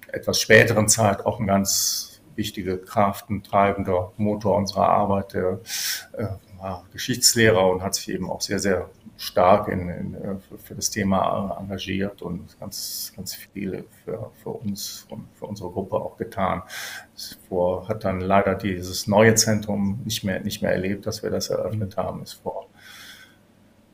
[0.07, 5.33] etwas späteren Zeit auch ein ganz wichtiger Kraft, ein treibender Motor unserer Arbeit.
[5.33, 5.59] Der
[6.13, 8.89] äh, war Geschichtslehrer und hat sich eben auch sehr, sehr
[9.21, 15.05] stark in, in, äh, für, das Thema engagiert und ganz, ganz viel für, für uns
[15.09, 16.63] und für unsere Gruppe auch getan.
[17.47, 21.49] Vor, hat dann leider dieses neue Zentrum nicht mehr, nicht mehr erlebt, dass wir das
[21.49, 22.65] eröffnet haben, ist vor,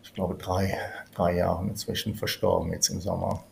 [0.01, 0.77] ich glaube, drei,
[1.13, 3.43] drei Jahren inzwischen verstorben, jetzt im Sommer.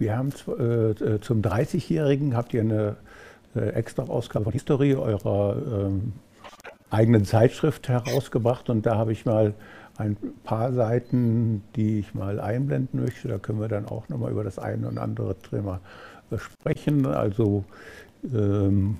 [0.00, 2.96] Wir haben äh, zum 30-Jährigen habt ihr eine
[3.54, 6.14] äh, extra Ausgabe von Historie eurer ähm,
[6.90, 9.54] eigenen Zeitschrift herausgebracht und da habe ich mal
[9.96, 13.28] ein paar Seiten, die ich mal einblenden möchte.
[13.28, 15.80] Da können wir dann auch nochmal über das eine und andere Thema
[16.36, 17.06] sprechen.
[17.06, 17.64] Also
[18.32, 18.98] ähm,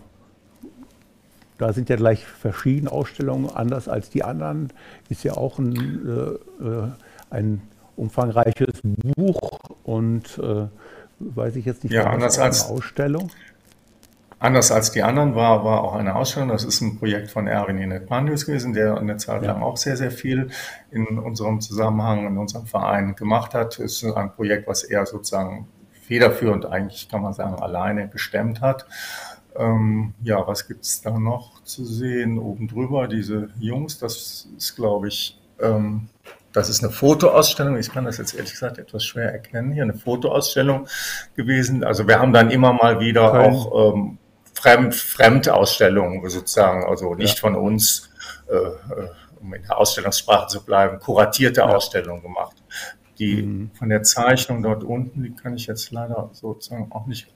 [1.58, 4.72] da sind ja gleich verschiedene Ausstellungen, anders als die anderen.
[5.08, 6.88] Ist ja auch ein, äh, äh
[7.30, 7.62] ein
[7.96, 10.66] umfangreiches Buch und äh,
[11.18, 13.30] weiß ich jetzt nicht, ja, anders als Ausstellung.
[14.44, 16.50] Anders als die anderen war, war auch eine Ausstellung.
[16.50, 20.10] Das ist ein Projekt von Erwin Netmanius gewesen, der eine Zeit lang auch sehr, sehr
[20.10, 20.50] viel
[20.90, 23.78] in unserem Zusammenhang, in unserem Verein gemacht hat.
[23.78, 28.86] Es ist ein Projekt, was er sozusagen federführend eigentlich, kann man sagen, alleine gestemmt hat.
[29.56, 32.38] Ähm, ja, was gibt es da noch zu sehen?
[32.38, 36.10] Oben drüber, diese Jungs, das ist, glaube ich, ähm,
[36.52, 37.78] das ist eine Fotoausstellung.
[37.78, 39.72] Ich kann das jetzt ehrlich gesagt etwas schwer erkennen.
[39.72, 40.86] Hier eine Fotoausstellung
[41.34, 41.82] gewesen.
[41.82, 43.54] Also wir haben dann immer mal wieder Köln.
[43.54, 44.18] auch ähm,
[44.64, 47.40] Fremd, Fremdausstellungen sozusagen, also nicht ja.
[47.40, 48.10] von uns,
[48.48, 49.08] äh, äh,
[49.38, 51.66] um in der Ausstellungssprache zu bleiben, kuratierte ja.
[51.66, 52.56] Ausstellungen gemacht.
[53.18, 53.70] Die mhm.
[53.74, 57.28] von der Zeichnung dort unten, die kann ich jetzt leider sozusagen auch nicht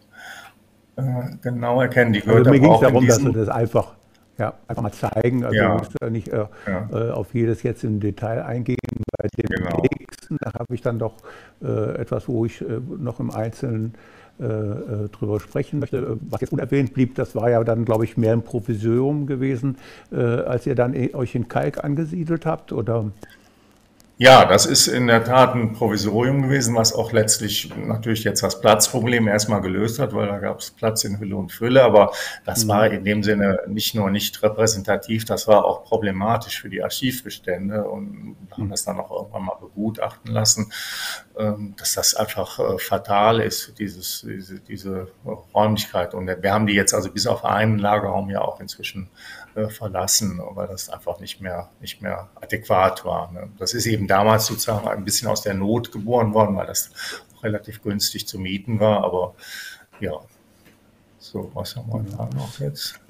[0.96, 1.02] äh,
[1.42, 2.14] genau erkennen.
[2.14, 3.94] Die also gehört also mir ging es darum, dass wir das einfach,
[4.38, 5.44] ja, einfach mal zeigen.
[5.44, 5.74] Also ja.
[5.76, 6.46] muss ja nicht äh.
[6.66, 8.78] Äh, auf jedes jetzt im Detail eingehen.
[9.18, 9.82] Bei dem genau.
[9.82, 11.16] nächsten, da habe ich dann doch
[11.62, 12.64] äh, etwas, wo ich
[12.98, 13.94] noch im Einzelnen
[14.40, 16.16] äh, äh, drüber sprechen möchte.
[16.28, 19.78] Was jetzt unerwähnt blieb, das war ja dann, glaube ich, mehr ein Provisorium gewesen,
[20.12, 23.10] äh, als ihr dann euch in Kalk angesiedelt habt, oder?
[24.20, 28.60] Ja, das ist in der Tat ein Provisorium gewesen, was auch letztlich natürlich jetzt das
[28.60, 32.12] Platzproblem erstmal gelöst hat, weil da gab es Platz in Hülle und Fülle, aber
[32.44, 32.68] das mhm.
[32.68, 37.84] war in dem Sinne nicht nur nicht repräsentativ, das war auch problematisch für die Archivbestände
[37.84, 38.70] und haben mhm.
[38.70, 40.72] das dann auch irgendwann mal begutachten lassen,
[41.38, 45.12] ähm, dass das einfach äh, fatal ist, dieses, diese, diese
[45.54, 46.14] Räumlichkeit.
[46.14, 49.10] Und wir haben die jetzt also bis auf einen Lagerraum ja auch inzwischen
[49.54, 53.32] äh, verlassen, weil das einfach nicht mehr, nicht mehr adäquat war.
[53.32, 53.48] Ne?
[53.58, 56.90] Das ist eben damals sozusagen ein bisschen aus der Not geboren worden, weil das
[57.36, 59.04] auch relativ günstig zu mieten war.
[59.04, 59.34] Aber
[60.00, 60.12] ja,
[61.18, 63.00] so, was haben wir da noch jetzt?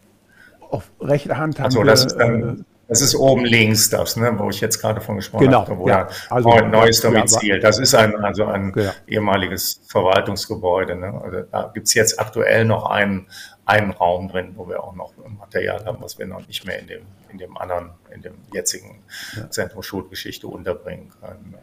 [0.71, 4.33] Auf rechter Hand haben also, das ist dann, äh, das ist oben links das, ne,
[4.39, 7.61] wo ich jetzt gerade von gesprochen genau, habe, wo ja, also, neues Domizil.
[7.61, 8.91] Das ist ein, also ein genau.
[9.07, 10.97] ehemaliges Verwaltungsgebäude.
[10.97, 11.21] Ne?
[11.23, 13.29] Also da gibt's jetzt aktuell noch einen,
[13.69, 16.87] einen Raum drin, wo wir auch noch Material haben, was wir noch nicht mehr in
[16.87, 19.03] dem, in dem anderen, in dem jetzigen
[19.37, 19.51] ja.
[19.51, 21.51] Zentrum Schulgeschichte unterbringen können.
[21.51, 21.59] Ne?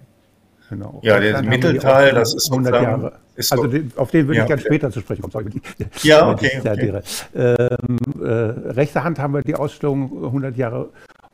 [0.70, 0.99] Genau.
[1.03, 3.20] Ja, der Mittelteil, das ist 100 Jahre.
[3.36, 4.70] Ist so, also den, auf den würde ja, ich gerne okay.
[4.70, 5.62] später zu sprechen kommen.
[6.03, 6.60] Ja, okay.
[6.60, 7.01] okay.
[7.36, 8.26] Ähm, äh,
[8.72, 10.89] rechter Hand haben wir die Ausstellung 100 Jahre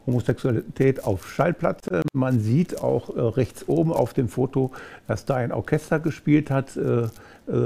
[0.05, 2.01] Homosexualität auf Schallplatte.
[2.13, 4.71] Man sieht auch äh, rechts oben auf dem Foto,
[5.07, 6.75] dass da ein Orchester gespielt hat.
[6.75, 7.07] Äh,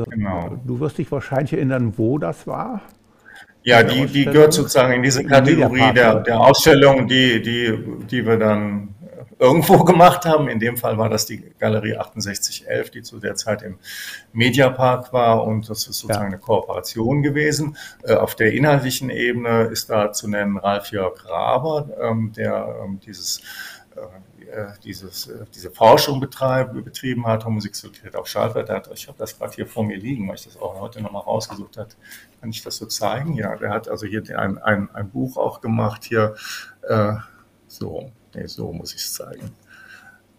[0.09, 0.59] genau.
[0.65, 2.81] Du wirst dich wahrscheinlich erinnern, wo das war.
[3.63, 7.73] Ja, die, die gehört sozusagen in diese Kategorie der, der Ausstellung, die, die,
[8.09, 8.95] die wir dann
[9.39, 10.47] irgendwo gemacht haben.
[10.47, 13.77] In dem Fall war das die Galerie 6811, die zu der Zeit im
[14.33, 16.27] Mediapark war und das ist sozusagen ja.
[16.27, 17.77] eine Kooperation gewesen.
[18.03, 22.99] Äh, auf der inhaltlichen Ebene ist da zu nennen Ralf Jörg Raber, ähm, der ähm,
[22.99, 23.41] dieses
[23.95, 24.01] äh,
[24.83, 28.91] dieses, äh, diese Forschung betrieben hat, Homosexualität auf Schallplatte.
[28.93, 31.77] Ich habe das gerade hier vor mir liegen, weil ich das auch heute nochmal rausgesucht
[31.77, 31.89] habe.
[32.39, 33.35] Kann ich das so zeigen?
[33.35, 36.35] Ja, der hat also hier ein, ein, ein Buch auch gemacht hier.
[36.83, 37.13] Äh,
[37.67, 39.51] so, nee, so muss ich es zeigen.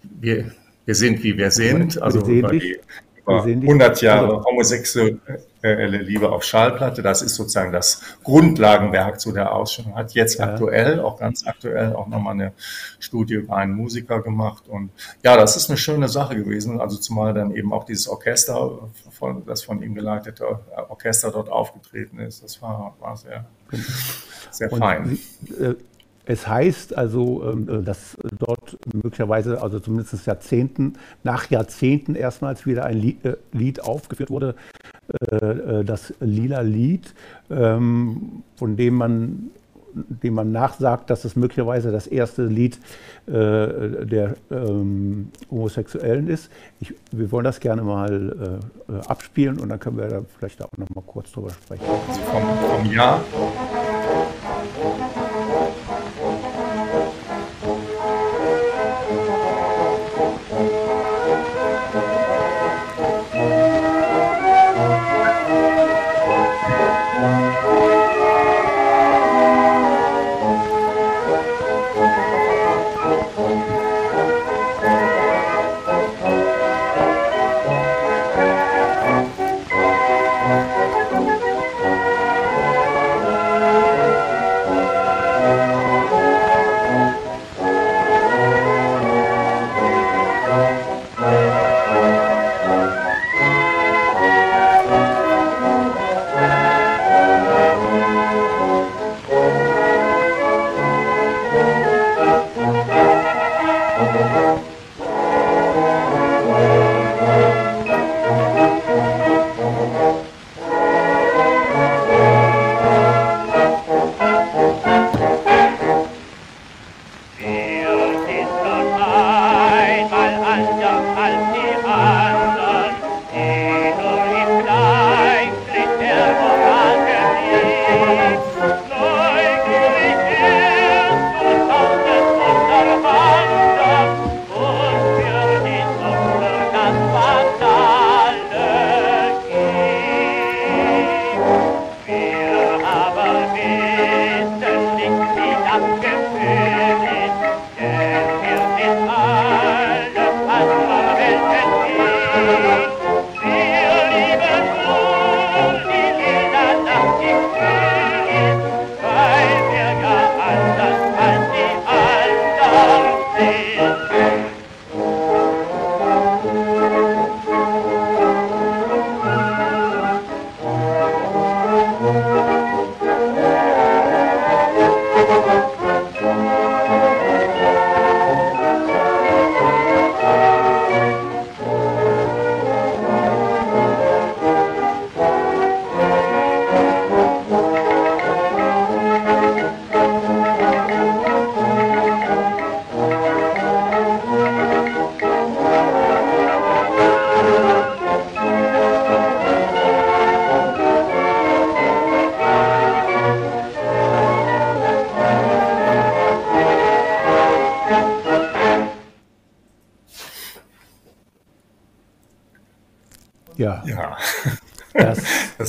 [0.02, 0.52] Wir,
[0.84, 2.00] wir sind, wie wir sind.
[2.00, 2.78] Also über die,
[3.26, 7.02] über 100 Jahre also homosexuelle Liebe auf Schallplatte.
[7.02, 9.96] Das ist sozusagen das Grundlagenwerk zu der Ausstellung.
[9.96, 10.46] Hat jetzt ja.
[10.46, 12.52] aktuell, auch ganz aktuell, auch nochmal eine
[13.00, 14.68] Studie über einen Musiker gemacht.
[14.68, 14.90] Und
[15.24, 16.80] ja, das ist eine schöne Sache gewesen.
[16.80, 20.46] Also zumal dann eben auch dieses Orchester, von, das von ihm geleitete
[20.88, 22.44] Orchester dort aufgetreten ist.
[22.44, 23.44] Das war, war sehr,
[24.50, 25.18] sehr fein.
[25.60, 25.74] Äh,
[26.26, 32.84] es heißt also, ähm, äh, dass dort möglicherweise, also zumindest Jahrzehnten, nach Jahrzehnten erstmals wieder
[32.84, 34.56] ein äh, Lied aufgeführt wurde,
[35.30, 37.14] äh, das Lila Lied,
[37.48, 39.50] ähm, von dem man,
[39.94, 42.78] dem man nachsagt, dass es möglicherweise das erste Lied
[43.28, 46.50] der ähm, Homosexuellen ist.
[46.80, 48.60] Ich, wir wollen das gerne mal
[49.08, 51.82] abspielen und dann können wir da vielleicht auch noch mal kurz drüber sprechen.
[52.30, 53.20] Vom, vom Jahr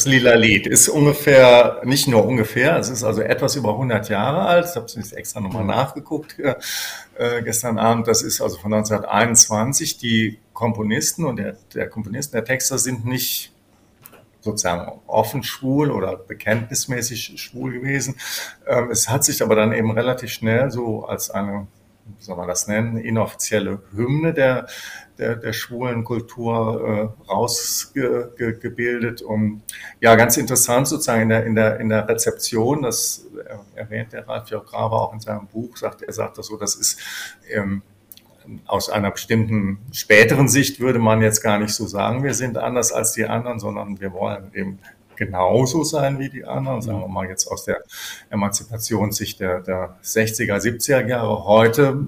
[0.06, 4.68] lila Lied ist ungefähr, nicht nur ungefähr, es ist also etwas über 100 Jahre alt.
[4.70, 5.70] Ich habe es extra nochmal mhm.
[5.70, 8.08] nachgeguckt äh, gestern Abend.
[8.08, 9.98] Das ist also von 1921.
[9.98, 13.54] Die Komponisten und der, der Komponisten, der Texter sind nicht
[14.42, 18.16] sozusagen offen schwul oder bekenntnismäßig schwul gewesen.
[18.68, 21.68] Ähm, es hat sich aber dann eben relativ schnell so als eine
[22.18, 24.68] wie soll man das nennen, inoffizielle Hymne der,
[25.18, 29.22] der, der schwulen Kultur äh, rausgebildet.
[29.22, 29.62] Und
[30.00, 33.26] ja, ganz interessant sozusagen in der, in der, in der Rezeption, das
[33.76, 37.00] erwähnt der Ralf Graber auch in seinem Buch, sagt, er sagt das so, das ist
[37.50, 37.82] ähm,
[38.66, 42.92] aus einer bestimmten späteren Sicht würde man jetzt gar nicht so sagen, wir sind anders
[42.92, 44.80] als die anderen, sondern wir wollen eben
[45.16, 47.82] genauso sein wie die anderen, sagen wir mal jetzt aus der
[48.30, 51.46] Emanzipationssicht der, der 60er, 70er Jahre.
[51.46, 52.06] Heute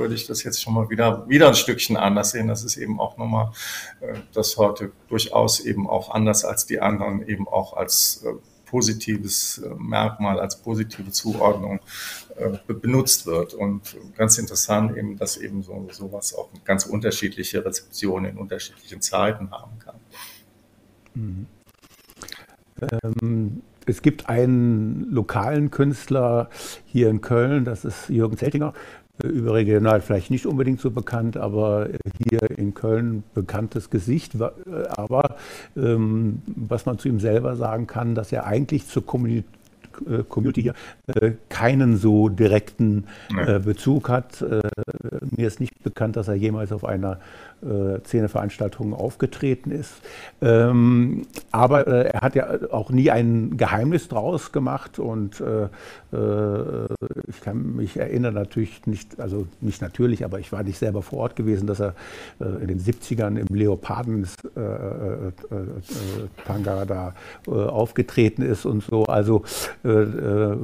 [0.00, 2.48] würde ich das jetzt schon mal wieder, wieder ein Stückchen anders sehen.
[2.48, 3.52] Das ist eben auch nochmal,
[4.00, 8.32] äh, das heute durchaus eben auch anders als die anderen eben auch als äh,
[8.64, 11.80] positives äh, Merkmal, als positive Zuordnung
[12.66, 13.52] benutzt wird.
[13.52, 19.50] Und ganz interessant eben, dass eben so sowas auch ganz unterschiedliche Rezeptionen in unterschiedlichen Zeiten
[19.50, 19.96] haben kann.
[21.14, 21.46] Mhm.
[22.80, 26.48] Ähm, es gibt einen lokalen Künstler
[26.86, 28.72] hier in Köln, das ist Jürgen Zeltinger,
[29.28, 31.88] überregional vielleicht nicht unbedingt so bekannt, aber
[32.28, 34.32] hier in Köln bekanntes Gesicht.
[34.90, 35.36] Aber
[35.76, 39.60] ähm, was man zu ihm selber sagen kann, dass er eigentlich zur Kommunikation
[40.08, 40.74] äh, Community hier
[41.06, 43.04] äh, keinen so direkten
[43.36, 44.44] äh, Bezug hat.
[45.36, 47.18] mir ist nicht bekannt, dass er jemals auf einer
[48.04, 49.92] Szeneveranstaltung aufgetreten ist.
[50.40, 55.42] Ähm, aber er hat ja auch nie ein Geheimnis draus gemacht und
[57.28, 61.20] ich kann mich erinnern, natürlich nicht, also nicht natürlich, aber ich war nicht selber vor
[61.20, 61.94] Ort gewesen, dass er
[62.40, 64.26] in den 70ern im Leoparden
[66.46, 67.14] Tanga da
[67.46, 69.04] aufgetreten ist und so.
[69.04, 69.44] Also
[69.84, 70.56] äh, äh,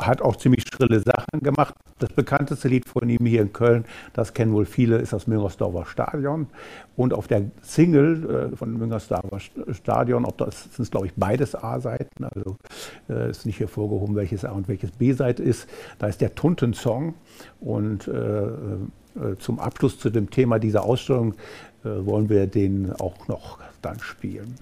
[0.00, 1.74] hat auch ziemlich schrille Sachen gemacht.
[1.98, 5.86] Das bekannteste Lied von ihm hier in Köln, das kennen wohl viele, ist das Müngersdorfer
[5.86, 6.31] Stadion.
[6.96, 9.38] Und auf der Single äh, von Müngersdorfer
[9.72, 12.56] Stadion, ob das sind glaube ich beides A-Seiten, also
[13.08, 15.68] äh, ist nicht hervorgehoben, welches A und welches B-Seite ist.
[15.98, 17.14] Da ist der Tunten-Song
[17.60, 18.48] und äh, äh,
[19.38, 21.34] zum Abschluss zu dem Thema dieser Ausstellung
[21.84, 24.54] wollen wir den auch noch dann spielen.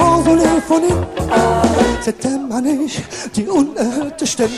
[0.00, 0.94] Polyphonie.
[2.00, 3.02] Seitdem man ich
[3.34, 4.50] die unerhörte Stimme.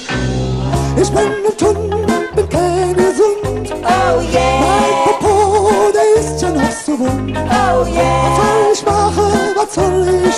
[1.01, 3.75] Ich bin ein Tunnel, bin kein gesund.
[3.83, 4.61] Oh yeah.
[4.61, 7.37] Mein Popo, der ist ja noch so wund.
[7.37, 8.23] Oh yeah.
[8.25, 10.32] Was soll ich machen, was soll ich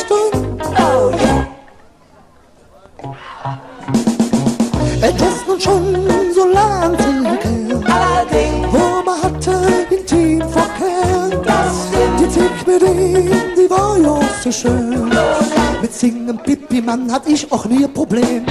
[16.85, 18.45] Mann hab ich auch nie ein Problem.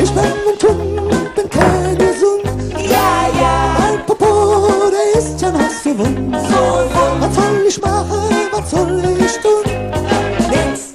[0.00, 2.44] Ich bin ein Kind, bin kein gesund.
[2.76, 3.76] Ja, ja.
[3.78, 6.36] Mein Popo, der ist ja noch so wund.
[6.36, 6.56] So
[6.94, 7.20] wund.
[7.20, 8.20] Was soll ich machen,
[8.52, 9.64] was soll ich tun?
[10.50, 10.94] Nix.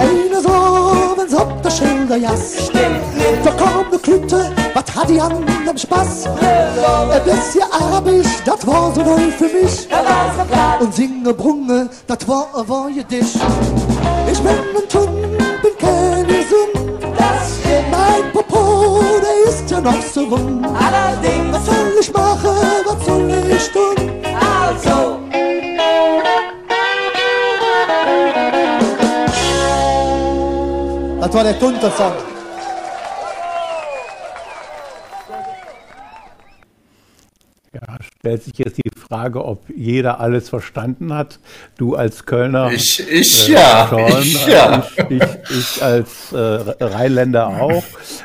[0.00, 2.66] Einer so, wenn's ob der Schilder jas.
[2.66, 3.44] Stimmt.
[3.44, 6.28] Da kommt ne Klüte, was hat die an dem Spaß?
[6.86, 9.88] Ein bisschen Arabisch, das war so neu für mich.
[10.80, 13.34] Und singe Brunge, das war, war je dich.
[14.30, 15.08] Ich bin ein Tun,
[15.62, 15.76] bin.
[17.18, 17.90] Das stimmt.
[17.90, 20.66] Mein Popo, der ist ja noch so wund.
[20.66, 21.52] Allerdings.
[21.52, 23.96] Was soll ich machen, was soll ich tun?
[24.64, 25.18] Also.
[31.20, 32.35] Das war der Tunter-Song.
[38.26, 41.38] Stellt sich jetzt die Frage, ob jeder alles verstanden hat.
[41.78, 42.72] Du als Kölner.
[42.72, 43.86] Ich, ich äh, ja.
[43.88, 44.84] Schon, ich, ja.
[45.08, 45.22] Ich,
[45.56, 47.84] ich, als äh, Rheinländer auch.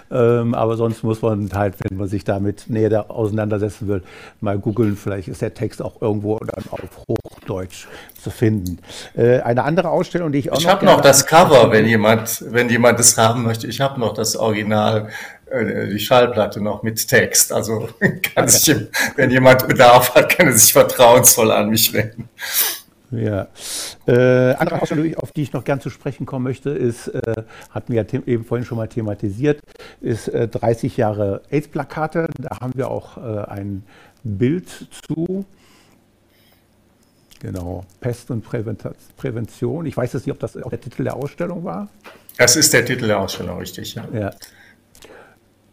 [0.09, 4.01] Ähm, aber sonst muss man halt, wenn man sich damit näher auseinandersetzen will,
[4.39, 4.97] mal googeln.
[4.97, 7.85] Vielleicht ist der Text auch irgendwo dann auf Hochdeutsch
[8.19, 8.79] zu finden.
[9.15, 10.69] Äh, eine andere Ausstellung, die ich auch ich noch.
[10.69, 13.67] Ich habe noch das Cover, wenn jemand, wenn jemand das haben möchte.
[13.67, 15.09] Ich habe noch das Original
[15.51, 17.51] äh, die Schallplatte noch mit Text.
[17.51, 17.89] Also
[18.35, 18.75] kann sich,
[19.15, 22.29] wenn jemand Bedarf hat, kann er sich vertrauensvoll an mich wenden.
[23.11, 23.47] Ja.
[24.07, 27.93] Äh, andere Ausstellung, auf die ich noch gern zu sprechen kommen möchte, ist, äh, hatten
[27.93, 29.59] wir ja eben vorhin schon mal thematisiert,
[29.99, 32.29] ist äh, 30 Jahre AIDS-Plakate.
[32.39, 33.83] Da haben wir auch äh, ein
[34.23, 34.69] Bild
[35.05, 35.45] zu.
[37.41, 39.85] Genau, Pest und Prävention.
[39.87, 41.89] Ich weiß jetzt nicht, ob das auch der Titel der Ausstellung war.
[42.37, 44.05] Das ist der Titel der Ausstellung, richtig, ja.
[44.13, 44.31] ja.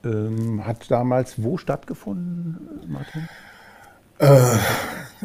[0.04, 3.28] Ähm, hat damals wo stattgefunden, Martin?
[4.18, 4.56] Äh,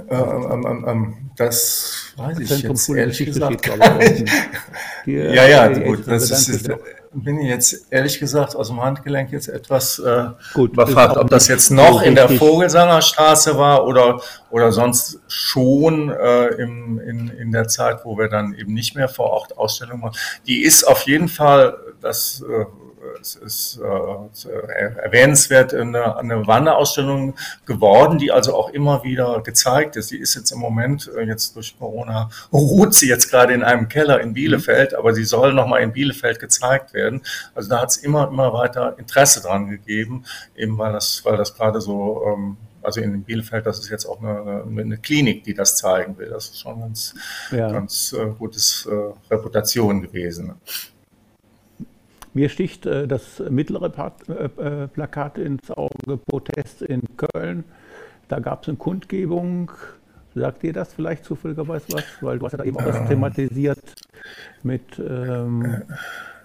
[0.10, 3.68] ähm, ähm, ähm, das weiß ich Zentrum jetzt ehrlich gesagt
[4.00, 4.32] nicht.
[5.06, 6.70] ja, ja, gut, das ist,
[7.14, 11.48] bin ich jetzt ehrlich gesagt aus dem Handgelenk jetzt etwas äh, gut, überfragt, ob das
[11.48, 17.68] jetzt noch in der Vogelsangerstraße war oder, oder sonst schon äh, im, in, in der
[17.68, 20.18] Zeit, wo wir dann eben nicht mehr vor Ort Ausstellungen machen.
[20.48, 22.66] Die ist auf jeden Fall, das äh,
[23.22, 24.50] es ist äh,
[25.02, 27.36] erwähnenswert eine, eine Wanderausstellung
[27.66, 30.12] geworden, die also auch immer wieder gezeigt ist.
[30.12, 33.88] Die ist jetzt im Moment, äh, jetzt durch Corona, ruht sie jetzt gerade in einem
[33.88, 37.22] Keller in Bielefeld, aber sie soll nochmal in Bielefeld gezeigt werden.
[37.56, 41.56] Also da hat es immer, immer weiter Interesse dran gegeben, eben weil das, weil das
[41.56, 45.78] gerade so ähm, also in Bielefeld, das ist jetzt auch eine, eine, Klinik, die das
[45.78, 46.30] zeigen will.
[46.30, 47.16] Das ist schon ganz,
[47.52, 47.72] ja.
[47.72, 50.56] ganz äh, gutes äh, Reputation gewesen.
[52.34, 54.46] Mir sticht äh, das mittlere Part, äh,
[54.84, 57.64] äh, Plakat ins Auge, Protest in Köln.
[58.28, 59.72] Da gab es eine Kundgebung.
[60.36, 62.04] Sagt ihr das vielleicht zufälligerweise was?
[62.22, 63.94] Weil du hast ja da eben auch das thematisiert
[64.64, 65.82] mit ähm, äh,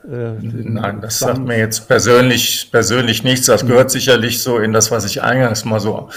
[0.05, 3.47] Nein, das sagt mir jetzt persönlich, persönlich nichts.
[3.47, 3.93] Das gehört mhm.
[3.93, 6.09] sicherlich so in das, was ich eingangs mal so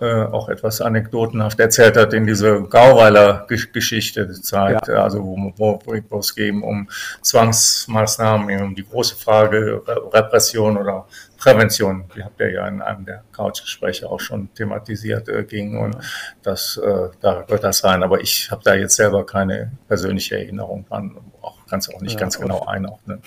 [0.00, 5.02] äh, auch etwas anekdotenhaft erzählt hat, in diese Gauweiler Geschichte zeigt, ja.
[5.02, 5.22] also
[5.56, 6.88] wo, wo, es geht um
[7.22, 9.82] Zwangsmaßnahmen, um die große Frage
[10.12, 11.06] Repression oder
[11.38, 15.96] Prävention, die habt ihr ja in einem der Couchgespräche auch schon thematisiert äh, ging und
[16.42, 18.02] das, äh, da wird das rein.
[18.02, 22.14] Aber ich habe da jetzt selber keine persönliche Erinnerung dran, auch kann es auch nicht
[22.14, 23.22] ja, ganz genau einordnen.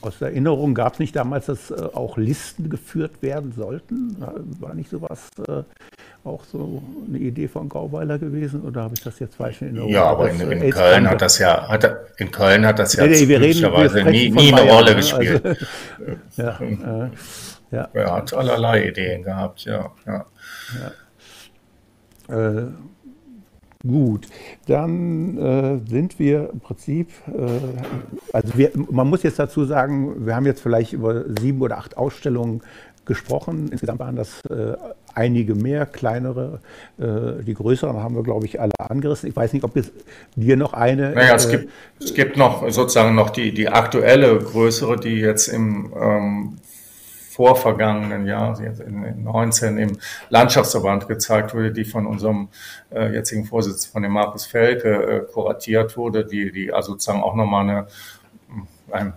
[0.00, 4.16] Aus der Erinnerung gab es nicht damals, dass äh, auch Listen geführt werden sollten?
[4.58, 5.62] War nicht sowas äh,
[6.24, 9.90] auch so eine Idee von Gauweiler gewesen oder habe ich das jetzt falsch in Erinnerung?
[9.92, 13.24] Ja, aber in, in Köln hat das ja, hat, in Köln hat das ja nee,
[13.26, 14.96] nee, reden, nie, nie eine Rolle ne?
[14.96, 15.44] gespielt.
[15.44, 15.66] Also,
[16.36, 17.10] ja, äh,
[17.70, 17.88] ja.
[17.92, 19.90] Er hat allerlei Ideen gehabt, ja.
[20.06, 20.26] ja.
[22.28, 22.68] ja.
[23.86, 24.28] Gut,
[24.66, 30.36] dann äh, sind wir im Prinzip, äh, also wir, man muss jetzt dazu sagen, wir
[30.36, 32.62] haben jetzt vielleicht über sieben oder acht Ausstellungen
[33.04, 33.68] gesprochen.
[33.72, 34.76] Insgesamt waren das äh,
[35.14, 36.60] einige mehr, kleinere.
[36.98, 39.28] Äh, die größeren haben wir, glaube ich, alle angerissen.
[39.28, 39.90] Ich weiß nicht, ob es
[40.36, 41.10] dir noch eine.
[41.10, 45.48] Naja, es, äh, gibt, es gibt noch sozusagen noch die, die aktuelle größere, die jetzt
[45.48, 46.58] im ähm,
[47.42, 52.50] vorvergangenen Jahr, in 19 im Landschaftsverband gezeigt wurde, die von unserem
[52.94, 57.34] äh, jetzigen Vorsitzenden, von dem Markus Felke, äh, kuratiert wurde, die, die also sozusagen auch
[57.34, 57.86] nochmal eine
[58.92, 59.14] ein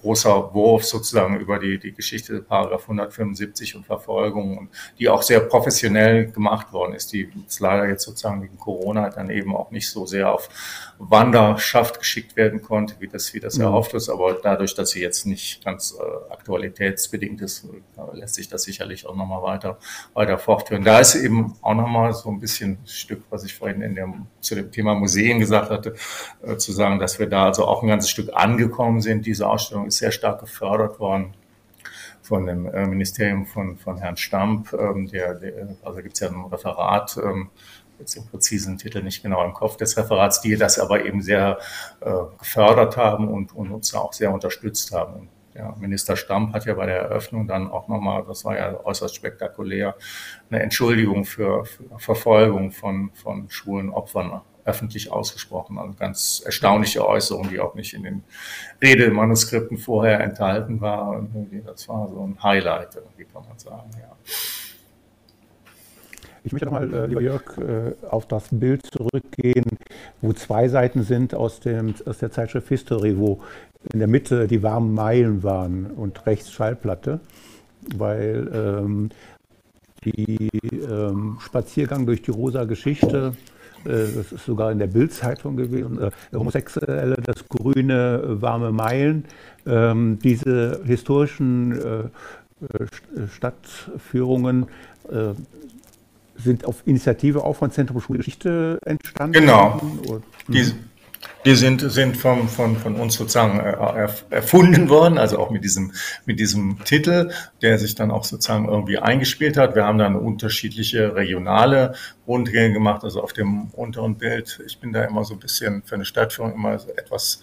[0.00, 5.40] großer Wurf sozusagen über die, die Geschichte Paragraph 175 und Verfolgung und die auch sehr
[5.40, 9.90] professionell gemacht worden ist, die ist leider jetzt sozusagen wegen Corona dann eben auch nicht
[9.90, 10.48] so sehr auf
[10.98, 13.64] Wanderschaft geschickt werden konnte, wie das, wie das mhm.
[13.64, 18.48] erhofft ist, aber dadurch, dass sie jetzt nicht ganz äh, aktualitätsbedingt ist, äh, lässt sich
[18.48, 19.78] das sicherlich auch nochmal weiter,
[20.14, 20.84] weiter fortführen.
[20.84, 24.54] Da ist eben auch nochmal so ein bisschen Stück, was ich vorhin in dem, zu
[24.54, 25.94] dem Thema Museen gesagt hatte,
[26.42, 29.26] äh, zu sagen, dass wir da also auch ein ganzes Stück angekommen sind.
[29.26, 31.34] Diese Ausstellung ist sehr stark gefördert worden
[32.22, 34.72] von dem äh, Ministerium von, von Herrn Stamp.
[34.72, 37.50] Ähm, der, der, also gibt es ja ein Referat, ähm,
[37.98, 41.58] jetzt den präzisen Titel nicht genau im Kopf des Referats, die das aber eben sehr
[42.00, 45.28] äh, gefördert haben und, und uns auch sehr unterstützt haben.
[45.54, 49.14] Ja, Minister Stamp hat ja bei der Eröffnung dann auch nochmal, das war ja äußerst
[49.14, 49.96] spektakulär,
[50.50, 55.78] eine Entschuldigung für, für Verfolgung von, von schwulen Opfern öffentlich ausgesprochen.
[55.78, 58.22] Also ganz erstaunliche Äußerung, die auch nicht in den
[58.82, 61.26] Redemanuskripten vorher enthalten war.
[61.64, 64.14] Das war so ein Highlight, wie kann man sagen, ja.
[66.44, 69.66] Ich möchte nochmal, äh, lieber Jörg, äh, auf das Bild zurückgehen,
[70.22, 73.40] wo zwei Seiten sind aus, dem, aus der Zeitschrift History, wo
[73.92, 77.20] in der Mitte die warmen Meilen waren und rechts Schallplatte,
[77.96, 79.10] weil ähm,
[80.04, 80.48] die
[80.88, 83.34] ähm, Spaziergang durch die rosa Geschichte
[83.84, 89.24] das ist sogar in der Bildzeitung gewesen, äh, Homosexuelle, das grüne, äh, warme Meilen.
[89.66, 92.10] Ähm, diese historischen
[93.32, 94.66] Stadtführungen
[96.36, 99.32] sind auf Initiative auch von Zentrum Schulgeschichte entstanden.
[99.32, 99.80] Genau.
[100.48, 100.72] Die,
[101.44, 105.92] die sind, sind vom, von, von uns sozusagen äh, erfunden worden, also auch mit diesem,
[106.26, 107.30] mit diesem Titel,
[107.62, 109.74] der sich dann auch sozusagen irgendwie eingespielt hat.
[109.74, 111.94] Wir haben dann unterschiedliche regionale
[112.26, 114.60] Rundgänge gemacht, also auf dem unteren Bild.
[114.66, 117.40] Ich bin da immer so ein bisschen für eine Stadtführung immer so etwas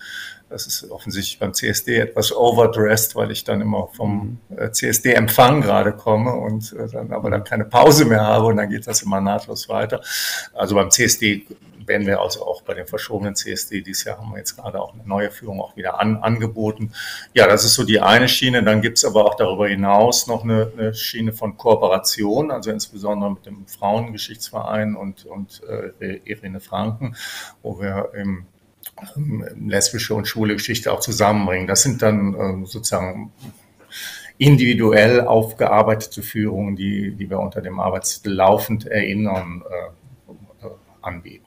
[0.49, 4.57] das ist offensichtlich beim CSD etwas overdressed, weil ich dann immer vom mhm.
[4.57, 8.69] äh, CSD-Empfang gerade komme und äh, dann aber dann keine Pause mehr habe und dann
[8.69, 10.01] geht das immer nahtlos weiter.
[10.53, 11.47] Also beim CSD
[11.85, 14.93] werden wir also auch bei den verschobenen CSD dieses Jahr haben wir jetzt gerade auch
[14.93, 16.91] eine neue Führung auch wieder an, angeboten.
[17.33, 18.63] Ja, das ist so die eine Schiene.
[18.63, 23.31] Dann gibt es aber auch darüber hinaus noch eine, eine, Schiene von Kooperation, also insbesondere
[23.31, 25.61] mit dem Frauengeschichtsverein und, und
[25.99, 27.15] äh, Irene Franken,
[27.61, 28.45] wo wir im
[29.59, 31.67] lesbische und schwule Geschichte auch zusammenbringen.
[31.67, 33.31] Das sind dann äh, sozusagen
[34.37, 40.67] individuell aufgearbeitete Führungen, die, die wir unter dem Arbeitstitel laufend erinnern äh,
[41.01, 41.44] anbieten.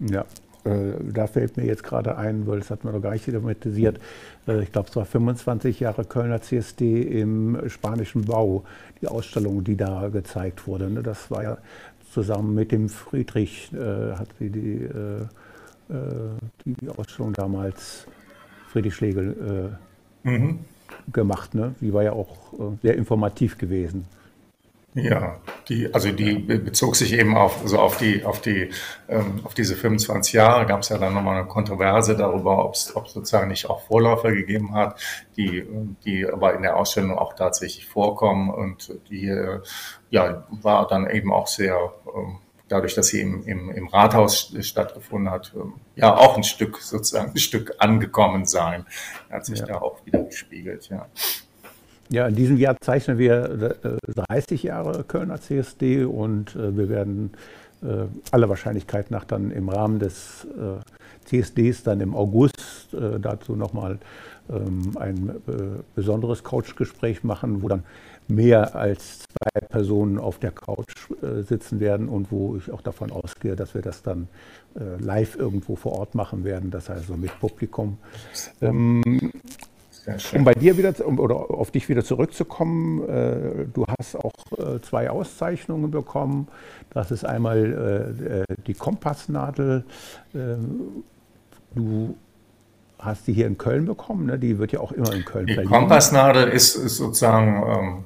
[0.00, 0.24] Ja,
[0.64, 4.00] äh, da fällt mir jetzt gerade ein, weil das hat man noch gar nicht thematisiert.
[4.46, 8.64] Äh, ich glaube, es war 25 Jahre Kölner CSD im spanischen Bau,
[9.00, 10.90] die Ausstellung, die da gezeigt wurde.
[10.90, 11.02] Ne?
[11.02, 11.58] Das war ja
[12.12, 15.22] zusammen mit dem Friedrich, äh, hat die, die, äh,
[15.90, 15.96] äh
[16.64, 18.06] die, Ausstellung damals,
[18.68, 19.76] Friedrich Schlegel,
[20.24, 20.60] äh, mhm
[21.12, 21.54] gemacht.
[21.54, 21.74] Ne?
[21.80, 24.06] Die war ja auch sehr informativ gewesen.
[24.94, 28.70] Ja, die, also die bezog sich eben auf, also auf die, auf die,
[29.08, 32.86] ähm, auf diese 25 Jahre gab es ja dann nochmal eine Kontroverse darüber, ob es
[32.86, 35.00] sozusagen nicht auch Vorläufer gegeben hat,
[35.36, 35.64] die,
[36.04, 39.60] die aber in der Ausstellung auch tatsächlich vorkommen und die, äh,
[40.10, 45.30] ja, war dann eben auch sehr, ähm, dadurch, dass sie im, im, im Rathaus stattgefunden
[45.30, 48.86] hat, ähm, ja auch ein Stück sozusagen ein Stück angekommen sein.
[49.30, 49.66] Hat sich ja.
[49.66, 51.06] da auch wieder gespiegelt, ja.
[52.12, 53.76] Ja, in diesem Jahr zeichnen wir
[54.28, 57.30] 30 äh, Jahre Kölner CSD und äh, wir werden
[57.82, 60.46] äh, aller Wahrscheinlichkeit nach dann im Rahmen des
[61.24, 62.88] CSDs dann im August
[63.20, 63.98] dazu nochmal
[64.50, 65.36] ähm, ein
[65.94, 67.84] besonderes Couchgespräch machen, wo dann
[68.26, 70.92] mehr als zwei Personen auf der Couch
[71.48, 74.28] sitzen werden und wo ich auch davon ausgehe, dass wir das dann
[74.98, 77.98] live irgendwo vor Ort machen werden, das heißt also mit Publikum.
[80.34, 84.80] Um bei dir wieder um, oder auf dich wieder zurückzukommen, äh, du hast auch äh,
[84.80, 86.48] zwei Auszeichnungen bekommen.
[86.90, 89.84] Das ist einmal äh, äh, die Kompassnadel.
[90.34, 91.04] Ähm,
[91.74, 92.16] du
[92.98, 94.38] hast die hier in Köln bekommen, ne?
[94.38, 98.04] die wird ja auch immer in Köln Die Kompassnadel ist, ist sozusagen ähm,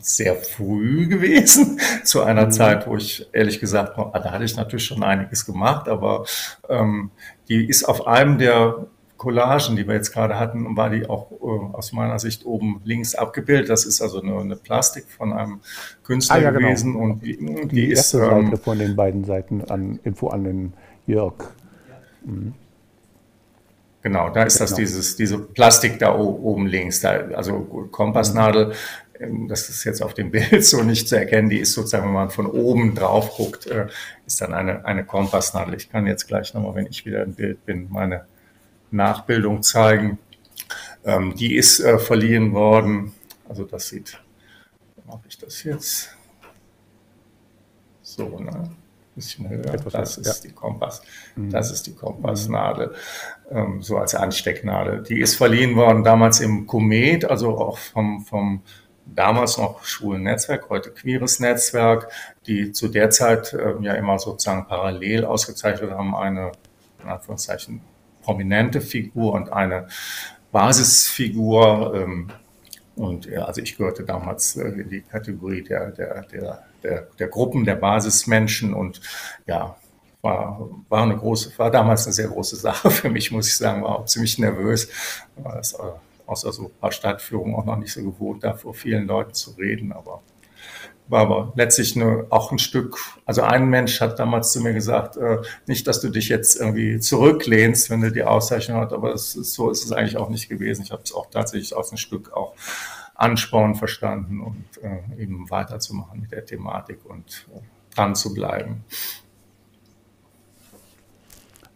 [0.00, 2.50] sehr früh gewesen, zu einer mhm.
[2.50, 6.24] Zeit, wo ich ehrlich gesagt, da hatte ich natürlich schon einiges gemacht, aber
[6.68, 7.10] ähm,
[7.48, 8.86] die ist auf einem der
[9.24, 13.14] Collagen, die wir jetzt gerade hatten, war die auch äh, aus meiner Sicht oben links
[13.14, 13.70] abgebildet.
[13.70, 15.60] Das ist also eine, eine Plastik von einem
[16.04, 16.68] Künstler ah, ja, genau.
[16.68, 16.94] gewesen.
[16.94, 20.44] Und die, die, die erste ist, Seite ähm, von den beiden Seiten an Info an
[20.44, 20.72] den
[21.06, 21.34] Jörg.
[22.24, 22.52] Mhm.
[24.02, 24.80] Genau, da ist das genau.
[24.80, 27.60] dieses, diese Plastik da oben links, da, also
[27.90, 28.74] Kompassnadel
[29.18, 32.12] ähm, das ist jetzt auf dem Bild so nicht zu erkennen, die ist sozusagen, wenn
[32.12, 33.86] man von oben drauf guckt, äh,
[34.26, 35.74] ist dann eine, eine Kompassnadel.
[35.74, 38.26] Ich kann jetzt gleich nochmal, wenn ich wieder im Bild bin, meine
[38.94, 40.18] Nachbildung zeigen.
[41.04, 43.12] Ähm, die ist äh, verliehen worden,
[43.48, 44.18] also das sieht,
[45.06, 46.16] mache ich das jetzt
[48.02, 48.70] so, ne?
[49.14, 49.76] bisschen höher.
[49.92, 51.02] Das ist die Kompass,
[51.36, 51.50] mhm.
[51.50, 52.94] das ist die Kompassnadel,
[53.50, 55.02] ähm, so als Anstecknadel.
[55.02, 58.62] Die ist verliehen worden damals im Komet, also auch vom, vom
[59.06, 62.10] damals noch schwulen Netzwerk, heute queeres Netzwerk,
[62.46, 66.52] die zu der Zeit äh, ja immer sozusagen parallel ausgezeichnet haben, eine,
[67.02, 67.80] in Anführungszeichen,
[68.24, 69.88] prominente Figur und eine
[70.50, 71.94] Basisfigur.
[71.94, 72.30] Ähm,
[72.96, 77.28] und ja, also ich gehörte damals äh, in die Kategorie der, der, der, der, der
[77.28, 79.00] Gruppen, der Basismenschen und
[79.46, 79.76] ja,
[80.22, 83.82] war, war eine große, war damals eine sehr große Sache für mich, muss ich sagen,
[83.82, 84.88] war auch ziemlich nervös.
[85.36, 85.82] War das, äh,
[86.26, 89.50] außer so ein paar Stadtführungen auch noch nicht so gewohnt, da vor vielen Leuten zu
[89.52, 90.22] reden, aber
[91.08, 95.16] war aber letztlich eine, auch ein Stück, also ein Mensch hat damals zu mir gesagt,
[95.16, 99.32] äh, nicht, dass du dich jetzt irgendwie zurücklehnst, wenn du die Auszeichnung hast, aber ist,
[99.32, 100.82] so ist es eigentlich auch nicht gewesen.
[100.82, 102.54] Ich habe es auch tatsächlich aus ein Stück auch
[103.14, 108.84] Ansporn verstanden und äh, eben weiterzumachen mit der Thematik und äh, dran zu bleiben.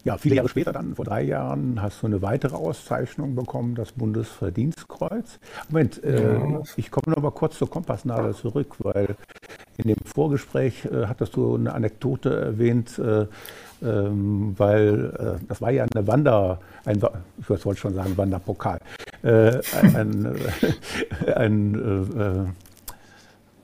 [0.09, 3.91] Ja, viele Jahre später, dann vor drei Jahren, hast du eine weitere Auszeichnung bekommen, das
[3.91, 5.39] Bundesverdienstkreuz.
[5.69, 6.39] Moment, äh,
[6.77, 9.15] ich komme noch mal kurz zur Kompassnadel zurück, weil
[9.77, 13.27] in dem Vorgespräch äh, hattest du eine Anekdote erwähnt, äh,
[13.83, 16.99] ähm, weil äh, das war ja eine Wander, ein,
[17.37, 18.79] ich wollte schon sagen Wanderpokal,
[19.21, 19.59] äh,
[19.93, 20.35] ein,
[21.35, 22.55] ein,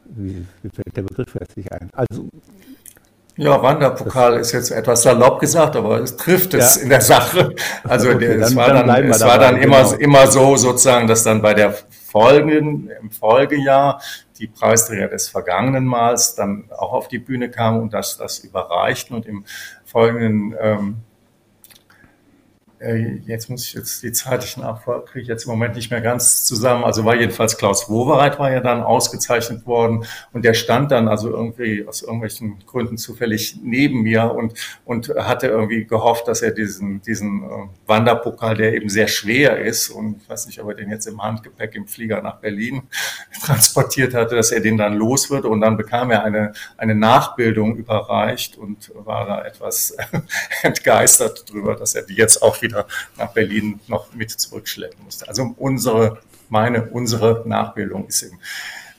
[0.06, 1.89] wie, wie fällt der Begriff jetzt nicht ein?
[1.93, 2.30] Also
[3.38, 6.82] ja, Wanderpokal ist jetzt etwas salopp gesagt, aber es trifft es ja.
[6.84, 7.54] in der Sache.
[7.84, 9.96] Also okay, der, es war dann, dann es war dann immer, genau.
[9.96, 11.74] immer so sozusagen, dass dann bei der
[12.16, 14.02] folgenden, im Folgejahr
[14.40, 19.16] die Preisträger des vergangenen Mals dann auch auf die Bühne kamen und das, das überreichten
[19.16, 19.46] und im
[19.86, 21.14] folgenden ähm, äh,
[22.94, 26.46] jetzt muss ich jetzt die zeitlichen Abfolge kriege ich jetzt im Moment nicht mehr ganz
[26.46, 26.84] zusammen.
[26.84, 31.30] Also war jedenfalls Klaus Wowereit war ja dann ausgezeichnet worden und der stand dann also
[31.30, 34.54] irgendwie aus irgendwelchen Gründen zufällig neben mir und,
[34.86, 37.48] und hatte irgendwie gehofft, dass er diesen, diesen äh,
[37.88, 41.22] Wanderpokal, der eben sehr schwer ist und ich weiß nicht, ob er den jetzt im
[41.22, 42.84] Handgepäck im Flieger nach Berlin
[43.44, 47.78] transportiert hatte, dass er den dann los wird und dann bekam er eine, eine Nachbildung
[47.78, 49.96] überreicht und war da etwas
[50.62, 52.75] entgeistert drüber, dass er die jetzt auch wieder
[53.18, 55.28] nach Berlin noch mit zurückschleppen musste.
[55.28, 56.20] Also unsere,
[56.50, 58.40] meine, unsere Nachbildung ist im,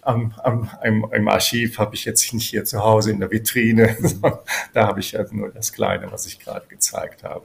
[0.02, 3.96] am, am, im, im Archiv habe ich jetzt nicht hier zu Hause in der Vitrine.
[4.72, 7.44] da habe ich ja nur das Kleine, was ich gerade gezeigt habe.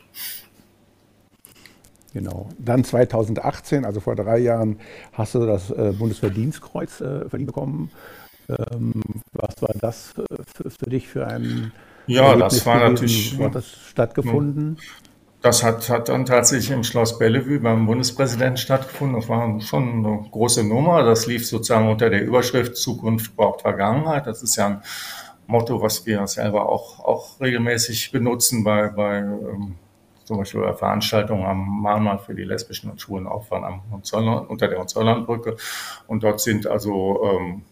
[2.14, 2.50] Genau.
[2.60, 4.80] Dann 2018, also vor drei Jahren,
[5.14, 7.92] hast du das äh, Bundesverdienstkreuz äh, verdient bekommen.
[8.50, 9.02] Ähm,
[9.32, 11.72] was war das für, für, dich für ein
[12.06, 12.94] Ja, Erlebnis das war gewesen?
[12.94, 13.38] natürlich.
[13.38, 14.78] Wo hat das stattgefunden?
[15.42, 19.20] Das hat, hat dann tatsächlich im Schloss Bellevue beim Bundespräsidenten stattgefunden.
[19.20, 21.02] Das war schon eine große Nummer.
[21.02, 24.28] Das lief sozusagen unter der Überschrift Zukunft braucht Vergangenheit.
[24.28, 24.82] Das ist ja ein
[25.48, 29.76] Motto, was wir selber auch, auch regelmäßig benutzen bei, bei ähm,
[30.26, 33.82] zum Beispiel bei Veranstaltungen am Mahnmal für die lesbischen und schwulen Opfer
[34.48, 35.58] unter der Hohenzollernbrücke.
[36.06, 37.64] Und dort sind also ähm,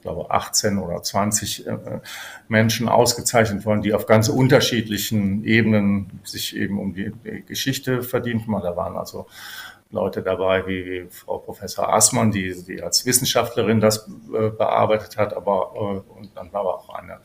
[0.00, 1.76] ich glaube, 18 oder 20 äh,
[2.48, 7.12] Menschen ausgezeichnet worden, die auf ganz unterschiedlichen Ebenen sich eben um die,
[7.46, 8.50] Geschichte verdienten.
[8.62, 9.26] Da waren also
[9.90, 15.72] Leute dabei wie, Frau Professor Aßmann, die, die als Wissenschaftlerin das äh, bearbeitet hat, aber
[15.74, 17.18] äh, und dann war aber auch eine,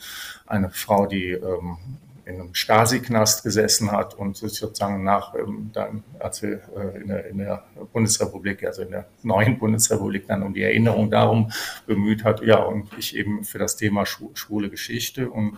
[0.45, 1.77] eine Frau, die ähm,
[2.25, 7.27] in einem Stasi-Knast gesessen hat und sozusagen nach, ähm, dann, als wir äh, in, der,
[7.27, 7.63] in der
[7.93, 11.51] Bundesrepublik, also in der neuen Bundesrepublik, dann um die Erinnerung darum
[11.85, 12.41] bemüht hat.
[12.41, 15.29] Ja, und ich eben für das Thema schwule Geschichte.
[15.29, 15.57] Und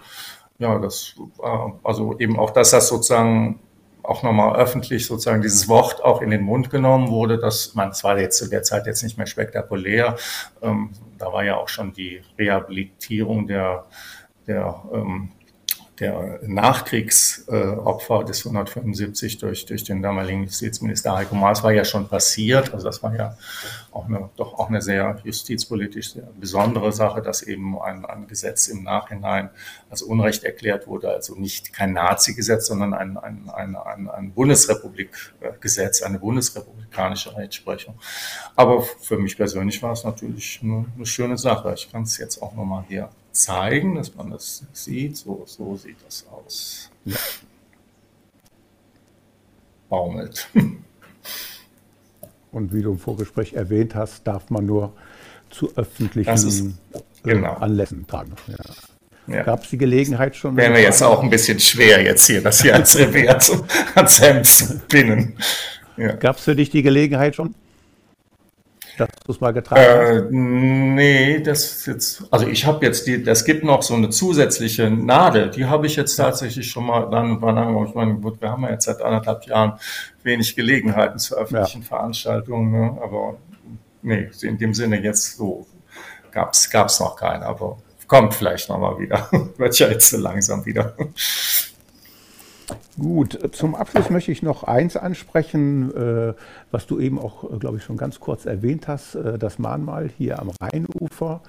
[0.60, 3.60] ja, das war also eben auch, dass das sozusagen
[4.04, 7.38] auch nochmal öffentlich sozusagen dieses Wort auch in den Mund genommen wurde.
[7.38, 10.18] Das, man, das war jetzt zu der Zeit jetzt nicht mehr spektakulär.
[10.62, 13.86] Ähm, da war ja auch schon die Rehabilitierung der,
[14.48, 15.32] der ähm,
[16.00, 22.74] der Nachkriegsopfer des 175 durch, durch den damaligen Justizminister Heiko Maas war ja schon passiert.
[22.74, 23.36] Also das war ja
[23.92, 28.68] auch eine, doch auch eine sehr justizpolitisch sehr besondere Sache, dass eben ein, ein Gesetz
[28.68, 29.50] im Nachhinein
[29.90, 31.10] als Unrecht erklärt wurde.
[31.10, 37.96] Also nicht kein Nazi-Gesetz, sondern ein, ein, ein, ein, ein Bundesrepublik-Gesetz, eine bundesrepublikanische Rechtsprechung.
[38.56, 41.74] Aber für mich persönlich war es natürlich eine, eine schöne Sache.
[41.74, 45.18] Ich kann es jetzt auch nochmal hier zeigen, dass man das sieht.
[45.18, 46.90] So, so sieht das aus.
[47.06, 47.18] Ja.
[49.90, 50.50] Baumelt.
[52.52, 54.94] Und wie du im Vorgespräch erwähnt hast, darf man nur
[55.50, 56.66] zu öffentlichen ist,
[57.24, 57.54] genau.
[57.54, 58.34] Anlässen tragen.
[58.48, 58.56] Ja.
[59.28, 59.44] Ja.
[59.44, 60.56] Gab es die Gelegenheit schon?
[60.56, 63.66] Wäre mir jetzt auch ein bisschen schwer, jetzt hier das hier als Revers zu,
[63.96, 65.38] ans Hemd zu pinnen.
[65.98, 66.16] Ja.
[66.16, 67.54] Gab es für dich die Gelegenheit schon?
[69.00, 70.32] Dass du es mal getragen äh, hast?
[70.32, 75.50] Nee, das jetzt, also ich habe jetzt die, das gibt noch so eine zusätzliche Nadel,
[75.50, 77.88] die habe ich jetzt tatsächlich schon mal dann übernommen.
[77.88, 79.80] Ich meine, gut, wir haben ja jetzt seit anderthalb Jahren
[80.24, 81.88] wenig Gelegenheiten zu öffentlichen ja.
[81.88, 82.98] Veranstaltungen, ne?
[83.02, 83.38] aber
[84.02, 85.66] nee, in dem Sinne jetzt so
[86.32, 87.78] gab es noch keine, aber
[88.08, 89.30] kommt vielleicht noch mal wieder.
[89.58, 90.96] Wird ja jetzt so langsam wieder.
[93.00, 96.34] Gut, zum Abschluss möchte ich noch eins ansprechen, äh,
[96.72, 100.10] was du eben auch, äh, glaube ich, schon ganz kurz erwähnt hast, äh, das Mahnmal
[100.18, 101.42] hier am Rheinufer.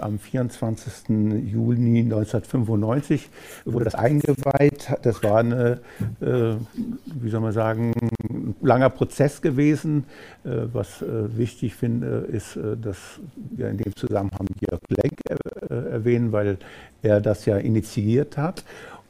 [0.00, 1.46] Am 24.
[1.46, 3.30] Juni 1995
[3.66, 4.96] wurde das eingeweiht.
[5.02, 5.78] Das war eine,
[6.18, 7.92] wie soll man sagen,
[8.28, 10.06] ein langer Prozess gewesen.
[10.42, 13.20] Was wichtig finde, ist, dass
[13.52, 15.20] wir in dem Zusammenhang Jörg Lenk
[15.70, 16.58] erwähnen, weil
[17.02, 18.64] er das ja initiiert hat.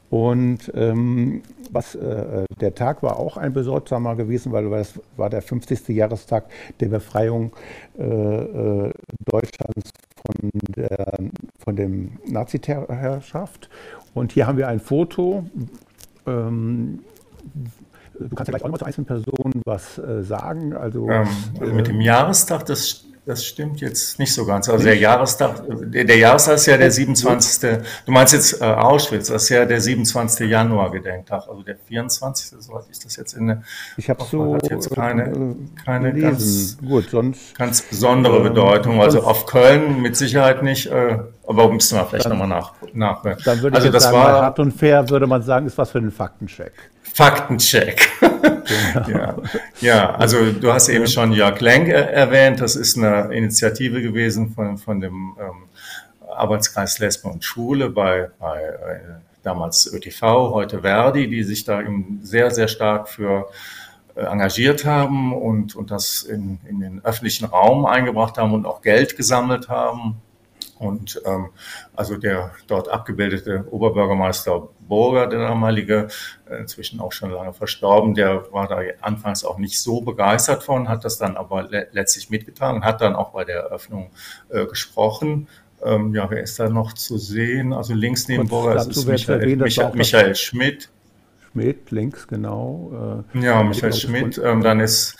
[0.09, 5.41] Und ähm, was, äh, der Tag war auch ein bedeutsamer gewesen, weil es war der
[5.41, 5.87] 50.
[5.89, 6.45] Jahrestag
[6.79, 7.51] der Befreiung
[7.97, 8.91] äh, äh,
[9.25, 11.19] Deutschlands von, der,
[11.59, 13.69] von dem Nazi-Herrschaft.
[14.15, 15.45] Und hier haben wir ein Foto.
[16.25, 16.99] Ähm,
[18.17, 20.73] du kannst ja gleich auch noch zu einzelnen Personen was äh, sagen.
[20.73, 21.27] Also, ähm,
[21.75, 24.69] mit dem Jahrestag, das das stimmt jetzt nicht so ganz.
[24.69, 27.79] Also der Jahrestag, der, der Jahrestag ist ja der 27.
[28.05, 30.49] Du meinst jetzt äh, Auschwitz, das ist ja der 27.
[30.49, 32.59] Januar Gedenktag, also der 24.
[32.59, 33.63] So ist das jetzt in der.
[33.97, 35.55] Ich habe so hat jetzt keine, äh,
[35.85, 39.01] keine ganz, Gut, sonst, ganz besondere Bedeutung.
[39.01, 43.21] Also auf Köln mit Sicherheit nicht, äh, aber müssten wir vielleicht nochmal nach, nach.
[43.21, 45.91] Dann würde also ich das sagen, war, hart und fair würde man sagen, ist was
[45.91, 46.73] für ein Faktencheck.
[47.13, 48.09] Faktencheck.
[49.05, 49.07] Genau.
[49.07, 49.35] ja.
[49.81, 52.61] ja, also du hast eben schon Jörg Lenk erwähnt.
[52.61, 55.63] Das ist eine Initiative gewesen von, von dem ähm,
[56.29, 58.99] Arbeitskreis Lesben und Schule bei, bei äh,
[59.43, 60.21] damals ÖTV,
[60.53, 63.49] heute Verdi, die sich da eben sehr, sehr stark für
[64.15, 68.81] äh, engagiert haben und, und das in, in den öffentlichen Raum eingebracht haben und auch
[68.81, 70.21] Geld gesammelt haben.
[70.79, 71.49] Und ähm,
[71.93, 76.07] also der dort abgebildete Oberbürgermeister Burger, der damalige,
[76.49, 80.87] äh, inzwischen auch schon lange verstorben, der war da anfangs auch nicht so begeistert von,
[80.87, 84.09] hat das dann aber le letztlich mitgetragen, hat dann auch bei der Eröffnung
[84.49, 85.47] äh, gesprochen.
[85.83, 87.73] Ähm, ja, wer ist da noch zu sehen?
[87.73, 90.89] Also links neben Und Burger ist Michael, erwähnt, Michael, Michael Schmidt.
[91.51, 93.23] Schmidt, links, genau.
[93.35, 94.37] äh, Ja, ich Michael Schmidt.
[94.39, 95.17] und- Ähm, dann ist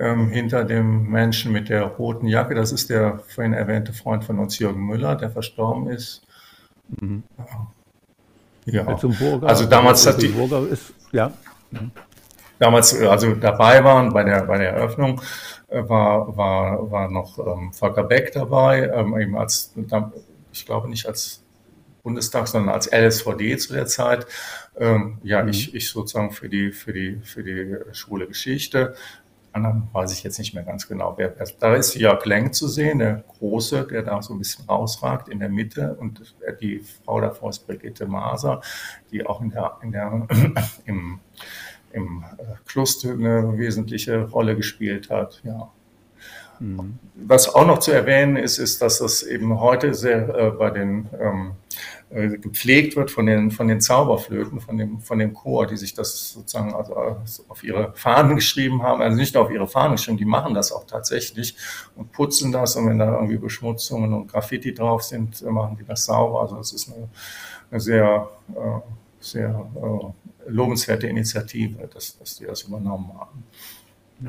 [0.00, 4.38] ähm, hinter dem Menschen mit der roten Jacke, das ist der vorhin erwähnte Freund von
[4.38, 6.22] uns, Jürgen Müller, der verstorben ist.
[8.64, 9.48] Ja, äh, Zum Burger.
[9.48, 10.34] also damals hat die
[10.70, 11.32] ist, ja,
[12.58, 15.20] damals äh, also dabei waren bei der bei der Eröffnung
[15.68, 19.74] äh, war war war noch ähm, Volker Beck dabei, ähm, eben als
[20.52, 21.42] ich glaube nicht als
[22.02, 24.26] Bundestag, sondern als LSVD zu der Zeit.
[24.78, 28.94] Ähm, ja, ich, ich sozusagen für die für die für die Schule Geschichte.
[29.52, 31.14] Anderen weiß ich jetzt nicht mehr ganz genau.
[31.16, 35.28] Wer, da ist Jörg Lenk zu sehen, der Große, der da so ein bisschen rausragt
[35.28, 35.96] in der Mitte.
[35.98, 38.60] Und die Frau davor ist Brigitte Maser,
[39.10, 40.26] die auch in der, in der,
[40.84, 41.18] im,
[41.92, 45.40] im äh, Kluster eine wesentliche Rolle gespielt hat.
[45.44, 45.72] Ja.
[47.14, 51.08] Was auch noch zu erwähnen ist, ist, dass das eben heute sehr äh, bei den
[51.18, 51.52] ähm,
[52.10, 55.94] äh, gepflegt wird von den von den Zauberflöten, von dem von dem Chor, die sich
[55.94, 57.14] das sozusagen also äh,
[57.48, 60.70] auf ihre Fahnen geschrieben haben, also nicht nur auf ihre Fahnen geschrieben, die machen das
[60.70, 61.56] auch tatsächlich
[61.96, 65.84] und putzen das und wenn da irgendwie Beschmutzungen und Graffiti drauf sind, äh, machen die
[65.84, 66.42] das sauber.
[66.42, 67.08] Also das ist eine,
[67.70, 68.80] eine sehr äh,
[69.20, 73.44] sehr äh, lobenswerte Initiative, dass, dass die das übernommen haben.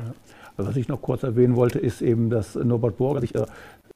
[0.00, 0.12] Also
[0.56, 3.44] was ich noch kurz erwähnen wollte, ist eben, dass Norbert Burger sich äh,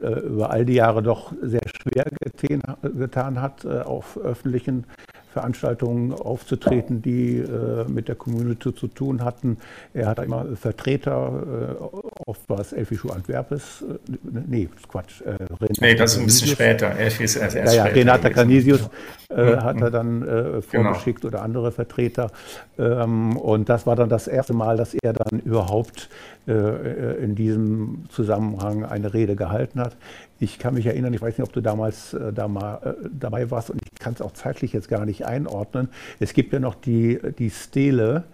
[0.00, 4.84] äh, über all die Jahre doch sehr schwer getan, getan hat, äh, auf öffentlichen
[5.40, 9.58] Veranstaltungen aufzutreten, die äh, mit der Community zu tun hatten.
[9.92, 11.84] Er hat immer Vertreter, äh,
[12.24, 13.98] oft war es Elfischu Antwerpes, äh,
[14.48, 15.20] nee, Quatsch.
[15.20, 16.86] Äh, Renata Nee, das ist ein bisschen später.
[16.86, 18.30] Er ist erst, Ja, erst ja, Renata.
[18.30, 18.88] Canisius
[19.28, 19.62] äh, Mhm.
[19.62, 20.62] hat er dann äh, Genau.
[20.62, 22.30] vorgeschickt oder andere Vertreter.
[22.78, 26.08] Ähm, und das war dann das erste Mal, dass er dann überhaupt
[26.48, 29.96] in diesem Zusammenhang eine Rede gehalten hat.
[30.38, 33.50] Ich kann mich erinnern, ich weiß nicht, ob du damals äh, da mal, äh, dabei
[33.50, 35.88] warst und ich kann es auch zeitlich jetzt gar nicht einordnen.
[36.20, 38.24] Es gibt ja noch die, die Stele,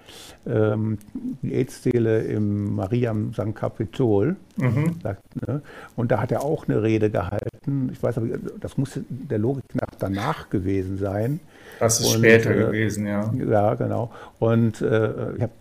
[0.46, 0.98] ähm,
[1.42, 3.54] die AIDS-Stele im Mariam St.
[3.54, 4.36] Capitol.
[4.56, 4.96] Mhm.
[5.02, 5.62] Sagt, ne?
[5.96, 7.90] Und da hat er auch eine Rede gehalten.
[7.92, 8.26] Ich weiß aber,
[8.60, 11.40] das muss der Logik nach danach gewesen sein.
[11.78, 13.32] Das ist Und, später äh, gewesen, ja.
[13.48, 14.10] Ja, genau.
[14.38, 15.52] Und äh, ich habe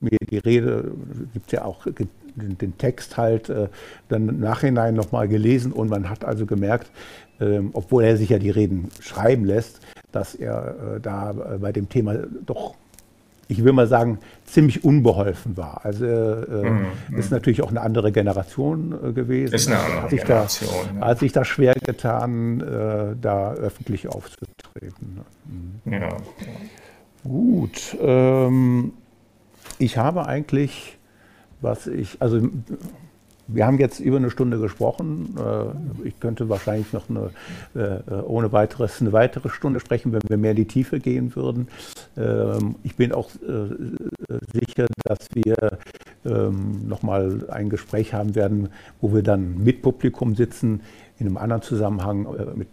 [0.00, 0.92] mir die Rede,
[1.32, 1.86] gibt ja auch
[2.36, 3.68] den, den Text halt äh,
[4.08, 6.90] dann im Nachhinein nochmal gelesen und man hat also gemerkt,
[7.40, 9.80] ähm, obwohl er sich ja die Reden schreiben lässt,
[10.12, 12.14] dass er äh, da äh, bei dem Thema
[12.46, 12.74] doch,
[13.48, 15.84] ich will mal sagen, ziemlich unbeholfen war.
[15.84, 16.70] Also äh,
[17.16, 19.50] ist natürlich auch eine andere Generation äh, gewesen.
[19.50, 21.06] Mhm, Ist eine andere hat sich Generation, Da, ja.
[21.06, 25.20] Hat sich da schwer getan, äh, da öffentlich aufzutreten.
[25.84, 26.00] ne?
[26.00, 26.16] ja.
[27.24, 28.92] Gut, ähm,
[29.78, 30.95] ich habe eigentlich,
[31.60, 32.40] was ich, also
[33.48, 35.36] wir haben jetzt über eine Stunde gesprochen.
[35.38, 37.30] Äh, ich könnte wahrscheinlich noch eine,
[37.74, 41.68] äh, ohne weiteres eine weitere Stunde sprechen, wenn wir mehr in die Tiefe gehen würden.
[42.16, 45.78] Ähm, ich bin auch äh, sicher, dass wir
[46.24, 50.80] ähm, nochmal ein Gespräch haben werden, wo wir dann mit Publikum sitzen,
[51.18, 52.26] in einem anderen Zusammenhang,
[52.56, 52.68] mit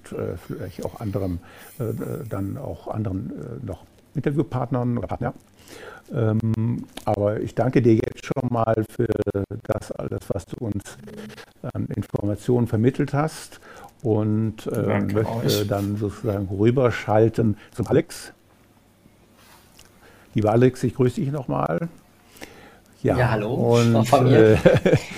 [0.46, 1.40] vielleicht auch anderen,
[1.80, 1.86] äh,
[2.28, 3.32] dann auch anderen
[3.66, 5.34] noch Interviewpartnern oder Partner.
[6.14, 9.08] Ähm, aber ich danke dir jetzt schon mal für
[9.64, 10.98] das alles, was du uns
[11.74, 13.60] an Informationen vermittelt hast
[14.02, 15.68] und äh, möchte euch.
[15.68, 18.34] dann sozusagen rüberschalten zum Alex.
[20.34, 21.88] Lieber Alex, ich grüße dich nochmal.
[23.02, 24.54] Ja, hallo, Und auch von mir.
[24.54, 24.58] äh,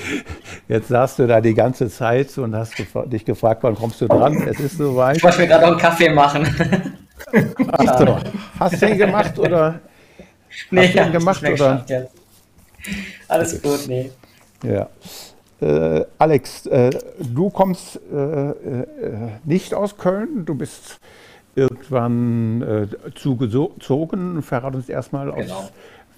[0.68, 4.08] jetzt saßt du da die ganze Zeit und hast gefra- dich gefragt, wann kommst du
[4.08, 4.36] dran?
[4.48, 5.18] Es ist soweit.
[5.18, 6.48] Ich wollte mir gerade noch einen Kaffee machen.
[7.74, 8.18] Ach so.
[8.60, 9.80] Hast du den gemacht oder?
[10.72, 11.86] Nee, du ihn hab ich gemacht, oder?
[11.88, 12.12] jetzt.
[13.28, 14.12] Alles gut, nee.
[14.64, 14.89] Ja.
[15.62, 18.53] Äh, Alex, äh, du kommst äh, äh,
[19.45, 20.99] nicht aus Köln, du bist
[21.56, 24.41] irgendwann äh, zugezogen.
[24.41, 25.70] Verrat uns erstmal, aus, Genau.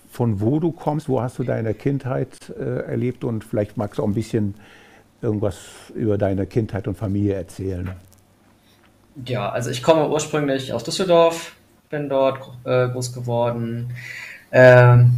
[0.09, 4.03] von wo du kommst, wo hast du deine Kindheit äh, erlebt und vielleicht magst du
[4.03, 4.55] auch ein bisschen
[5.21, 5.57] irgendwas
[5.93, 7.91] über deine Kindheit und Familie erzählen.
[9.25, 11.55] Ja, also ich komme ursprünglich aus Düsseldorf,
[11.89, 13.91] bin dort groß geworden.
[14.51, 15.11] Ähm,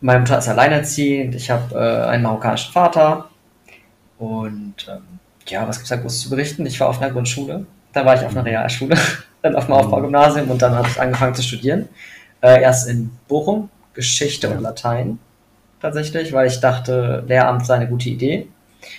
[0.00, 3.28] meine Mutter ist alleinerziehend, ich habe äh, einen marokkanischen Vater.
[4.18, 5.02] Und ähm,
[5.48, 6.64] ja, was gibt es da groß zu berichten?
[6.66, 8.96] Ich war auf einer Grundschule Da war ich auf einer Realschule,
[9.42, 11.88] dann auf dem Aufbaugymnasium und dann habe ich angefangen zu studieren.
[12.40, 15.18] Äh, erst in Bochum, Geschichte und Latein
[15.80, 18.48] tatsächlich, weil ich dachte, Lehramt sei eine gute Idee.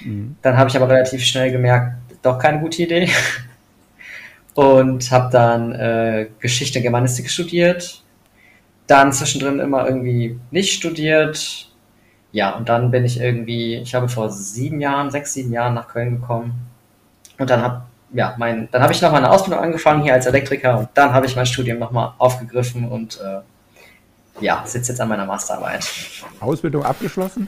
[0.04, 0.36] Mhm.
[0.42, 3.10] Dann habe ich aber relativ schnell gemerkt, doch keine gute Idee.
[4.54, 8.01] Und habe dann äh, Geschichte und Germanistik studiert.
[8.92, 11.70] Dann zwischendrin immer irgendwie nicht studiert.
[12.34, 15.88] Ja, und dann bin ich irgendwie, ich habe vor sieben Jahren, sechs, sieben Jahren nach
[15.88, 16.68] Köln gekommen.
[17.38, 20.78] Und dann habe ja, mein, dann habe ich noch meine Ausbildung angefangen hier als Elektriker
[20.78, 25.26] und dann habe ich mein Studium nochmal aufgegriffen und äh, ja, sitze jetzt an meiner
[25.26, 25.88] Masterarbeit.
[26.42, 27.48] Ausbildung abgeschlossen?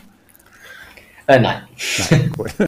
[1.27, 1.63] Äh, nein.
[2.09, 2.47] Nein, cool.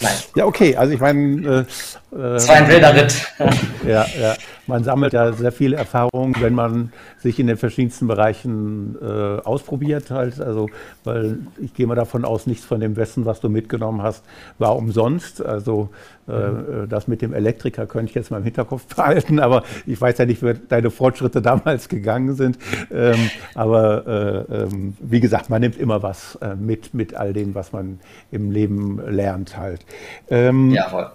[0.00, 0.14] nein.
[0.36, 0.76] Ja, okay.
[0.76, 1.66] Also ich meine.
[2.12, 3.32] Äh, es war ein wilder Ritt.
[3.86, 4.34] ja, ja.
[4.66, 10.10] Man sammelt ja sehr viele Erfahrungen, wenn man sich in den verschiedensten Bereichen äh, ausprobiert
[10.10, 10.40] halt.
[10.40, 10.68] Also,
[11.04, 14.24] weil ich gehe mal davon aus, nichts von dem Wissen, was du mitgenommen hast,
[14.58, 15.44] war umsonst.
[15.44, 15.90] Also
[16.28, 16.88] äh, mhm.
[16.88, 20.26] das mit dem Elektriker könnte ich jetzt mal im Hinterkopf behalten, aber ich weiß ja
[20.26, 22.58] nicht, wie deine Fortschritte damals gegangen sind.
[22.92, 24.06] Ähm, aber
[24.50, 28.00] äh, ähm, wie gesagt, man nimmt immer was äh, mit, mit all dem, was man
[28.30, 29.84] im Leben lernt halt.
[30.30, 31.10] Ähm, ja, voll.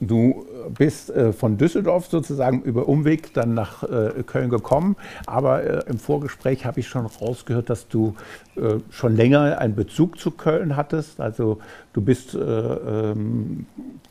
[0.00, 0.46] Du
[0.76, 4.96] bist äh, von Düsseldorf sozusagen über Umweg dann nach äh, Köln gekommen,
[5.26, 8.14] aber äh, im Vorgespräch habe ich schon rausgehört, dass du
[8.56, 11.20] äh, schon länger einen Bezug zu Köln hattest.
[11.20, 11.58] Also
[11.92, 13.66] du bist äh, ähm,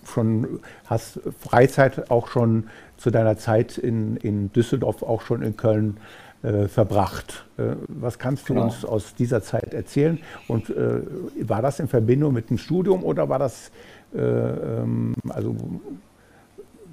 [0.06, 2.66] schon, hast Freizeit auch schon
[2.98, 5.98] zu deiner Zeit in, in Düsseldorf auch schon in Köln
[6.44, 7.46] äh, verbracht.
[7.88, 8.66] was kannst du genau.
[8.66, 10.20] uns aus dieser Zeit erzählen?
[10.48, 10.74] Und
[11.40, 13.72] war das in Verbindung mit dem Studium oder war das
[14.14, 15.56] also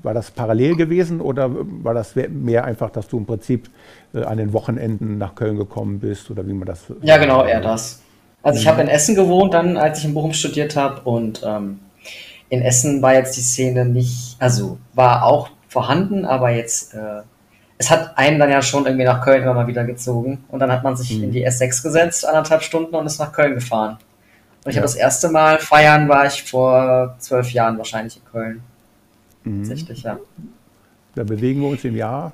[0.02, 3.68] war das parallel gewesen oder war das mehr einfach, dass du im Prinzip
[4.14, 6.84] äh, an den Wochenenden nach Köln gekommen bist oder wie man das?
[7.02, 8.00] Ja, genau, eher das.
[8.42, 8.70] Also ich mhm.
[8.70, 11.80] habe in Essen gewohnt, dann als ich in Bochum studiert habe und ähm,
[12.48, 17.22] in Essen war jetzt die Szene nicht, also war auch vorhanden, aber jetzt äh,
[17.78, 20.72] es hat einen dann ja schon irgendwie nach Köln immer mal wieder gezogen und dann
[20.72, 21.24] hat man sich mhm.
[21.24, 23.98] in die S6 gesetzt, anderthalb Stunden und ist nach Köln gefahren.
[24.64, 24.82] Und ich ja.
[24.82, 28.62] habe das erste Mal feiern war ich vor zwölf Jahren wahrscheinlich in Köln.
[29.44, 29.58] Mhm.
[29.60, 30.18] Tatsächlich, ja.
[31.14, 32.32] Da bewegen wir uns im Jahr.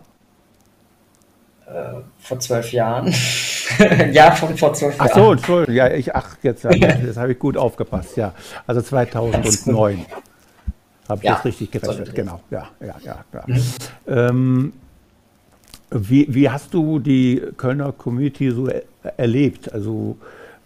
[1.66, 3.14] Äh, vor zwölf Jahren.
[4.12, 5.08] ja, von vor zwölf Jahren.
[5.10, 5.74] Ach so, Entschuldigung.
[5.74, 8.16] Ja, ich, ach, jetzt, jetzt habe ich gut aufgepasst.
[8.16, 8.32] Ja,
[8.66, 10.04] also 2009.
[11.08, 12.14] Habe ich ja, das richtig gerechnet?
[12.14, 13.24] Genau, ja, ja, ja.
[13.32, 13.44] ja.
[13.46, 13.62] Mhm.
[14.06, 14.72] Ähm,
[15.90, 18.68] wie, wie hast du die Kölner Community so
[19.16, 19.72] erlebt?
[19.72, 20.16] Also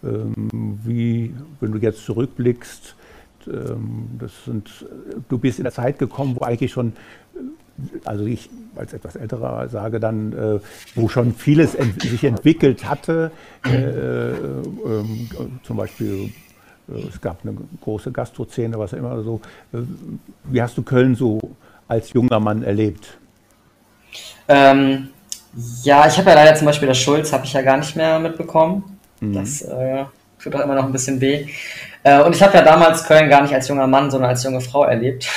[0.01, 2.95] wie, wenn du jetzt zurückblickst,
[3.47, 4.69] ähm, sind,
[5.27, 6.93] du bist in der Zeit gekommen, wo eigentlich schon,
[8.05, 10.59] also ich als etwas älterer sage dann, äh,
[10.95, 13.31] wo schon vieles ent sich entwickelt hatte,
[13.65, 15.03] äh, äh,
[15.63, 16.31] zum Beispiel
[17.07, 19.41] es gab eine große Gastrozene, was immer so.
[20.45, 21.39] Wie hast du Köln so
[21.87, 23.17] als junger Mann erlebt?
[24.47, 25.09] Ähm,
[25.83, 28.19] ja, ich habe ja leider zum Beispiel das Schulz, habe ich ja gar nicht mehr
[28.19, 28.98] mitbekommen.
[29.19, 29.33] Mhm.
[29.33, 30.05] Das äh,
[30.41, 31.47] tut auch immer noch ein bisschen weh.
[32.03, 34.61] Äh, und ich habe ja damals Köln gar nicht als junger Mann, sondern als junge
[34.61, 35.27] Frau erlebt.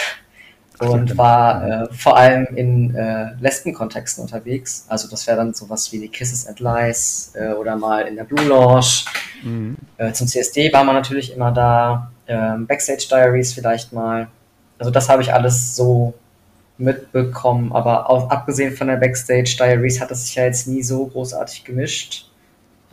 [0.79, 4.85] Und war äh, vor allem in äh, Lesben-Kontexten unterwegs.
[4.89, 8.25] Also das wäre dann sowas wie die Kisses and Lies äh, oder mal in der
[8.25, 9.05] Blue Lounge.
[9.45, 9.77] Mhm.
[9.99, 12.11] Äh, zum CSD war man natürlich immer da.
[12.27, 14.27] Ähm, Backstage Diaries vielleicht mal.
[14.79, 16.15] Also das habe ich alles so
[16.79, 17.73] mitbekommen.
[17.73, 21.63] Aber auch, abgesehen von der Backstage Diaries hat es sich ja jetzt nie so großartig
[21.63, 22.32] gemischt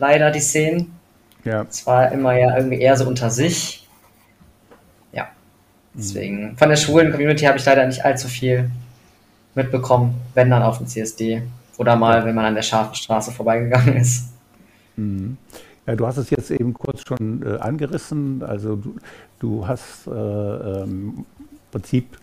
[0.00, 0.92] leider, die Szenen.
[1.44, 1.62] Ja.
[1.62, 3.86] Es war immer ja irgendwie eher so unter sich.
[5.12, 5.28] Ja.
[5.94, 8.70] Deswegen, von der schwulen Community habe ich leider nicht allzu viel
[9.54, 11.42] mitbekommen, wenn dann auf dem CSD.
[11.78, 14.28] Oder mal, wenn man an der scharfen Straße vorbeigegangen ist.
[14.96, 15.38] Mhm.
[15.86, 18.42] Ja, du hast es jetzt eben kurz schon äh, angerissen.
[18.42, 18.96] Also du,
[19.38, 22.18] du hast äh, ähm, im Prinzip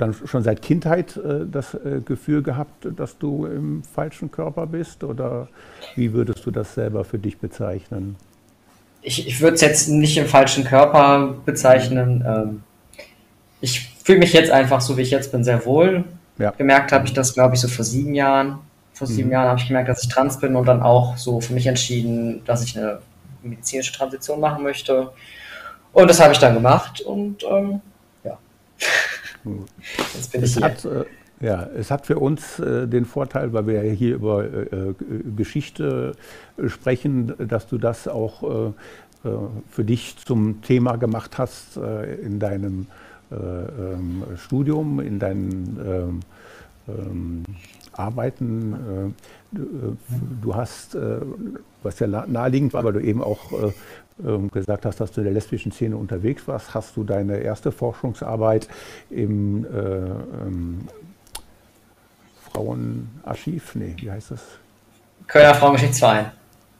[0.00, 5.04] dann schon seit Kindheit äh, das äh, Gefühl gehabt, dass du im falschen Körper bist?
[5.04, 5.48] Oder
[5.96, 8.16] wie würdest du das selber für dich bezeichnen?
[9.02, 12.24] Ich, ich würde es jetzt nicht im falschen Körper bezeichnen.
[12.26, 12.62] Ähm,
[13.60, 16.04] ich fühle mich jetzt einfach so, wie ich jetzt bin, sehr wohl.
[16.38, 16.50] Ja.
[16.52, 18.58] Gemerkt habe ich das, glaube ich, so vor sieben Jahren.
[18.94, 19.32] Vor sieben mhm.
[19.32, 22.42] Jahren habe ich gemerkt, dass ich trans bin und dann auch so für mich entschieden,
[22.44, 23.00] dass ich eine
[23.42, 25.10] medizinische Transition machen möchte.
[25.92, 27.80] Und das habe ich dann gemacht und ähm,
[28.24, 28.38] ja.
[29.44, 30.64] Jetzt bin es ich hier.
[30.64, 31.04] Hat, äh,
[31.40, 34.94] ja, es hat für uns äh, den Vorteil, weil wir ja hier über äh, äh
[35.34, 36.12] Geschichte
[36.58, 38.72] äh, sprechen, dass du das auch äh,
[39.68, 42.86] für dich zum Thema gemacht hast in deinem
[43.30, 46.20] ähm, Studium, in deinen ähm,
[46.88, 47.44] ähm,
[47.92, 49.14] Arbeiten.
[49.52, 50.96] du hast,
[51.82, 53.52] was ja naheliegend war, weil du eben auch
[54.52, 58.68] gesagt hast, dass du in der lesbischen Szene unterwegs warst, hast du deine erste Forschungsarbeit
[59.10, 60.88] im, äh, ähm,
[62.52, 64.40] Frauenarchiv, nee, wie heißt das?
[65.26, 66.32] Kölner Frauengeschichtsverein.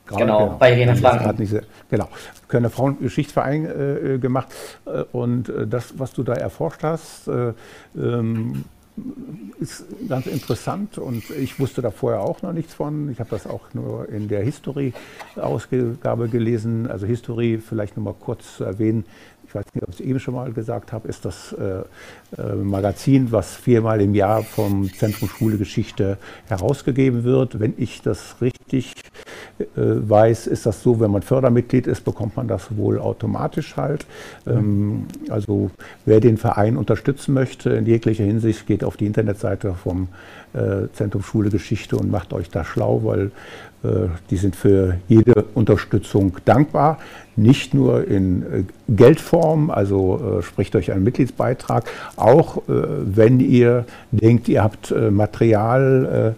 [0.07, 1.37] Genau, genau, bei Irene Franken.
[1.41, 1.55] Nicht,
[1.89, 2.09] genau,
[2.49, 4.49] Kölner Frauengeschichtsverein äh, gemacht.
[4.87, 7.53] Äh, und äh, das, was du da erforscht hast, äh,
[7.97, 8.65] ähm,
[9.59, 13.11] ist ganz interessant und ich wusste da vorher auch noch nichts von.
[13.11, 16.87] Ich habe das auch nur in der History-Ausgabe gelesen.
[16.87, 19.05] Also History, vielleicht noch mal kurz zu erwähnen,
[19.51, 21.81] ich weiß nicht, ob ich es eben schon mal gesagt habe, ist das äh,
[22.41, 27.59] äh, Magazin, was viermal im Jahr vom Zentrum Schule Geschichte herausgegeben wird.
[27.59, 28.95] Wenn ich das richtig
[29.59, 34.07] äh, weiß, ist das so, wenn man Fördermitglied ist, bekommt man das wohl automatisch halt.
[34.47, 35.73] Ähm, also
[36.07, 40.07] wer den Verein unterstützen möchte in jeglicher Hinsicht, geht auf die Internetseite vom äh,
[40.93, 43.31] Zentrum Schule Geschichte und macht euch da schlau, weil
[43.83, 46.99] äh, die sind für jede Unterstützung dankbar,
[47.37, 54.49] nicht nur in äh, Geldform, also äh, spricht euch einen Mitgliedsbeitrag, auch wenn ihr denkt,
[54.49, 56.35] ihr habt Material,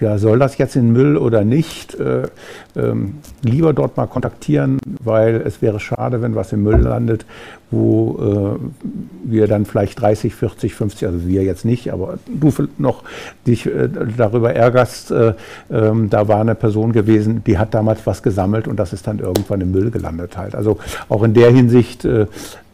[0.00, 1.94] ja, soll das jetzt in Müll oder nicht?
[1.98, 2.28] Äh,
[2.76, 7.24] ähm, lieber dort mal kontaktieren, weil es wäre schade, wenn was im Müll landet,
[7.70, 13.02] wo äh, wir dann vielleicht 30, 40, 50, also wir jetzt nicht, aber du noch
[13.46, 15.10] dich äh, darüber ärgerst.
[15.10, 15.34] Äh,
[15.70, 19.18] ähm, da war eine Person gewesen, die hat damals was gesammelt und das ist dann
[19.18, 20.54] irgendwann im Müll gelandet halt.
[20.54, 20.78] Also
[21.08, 22.26] auch in der Hinsicht äh,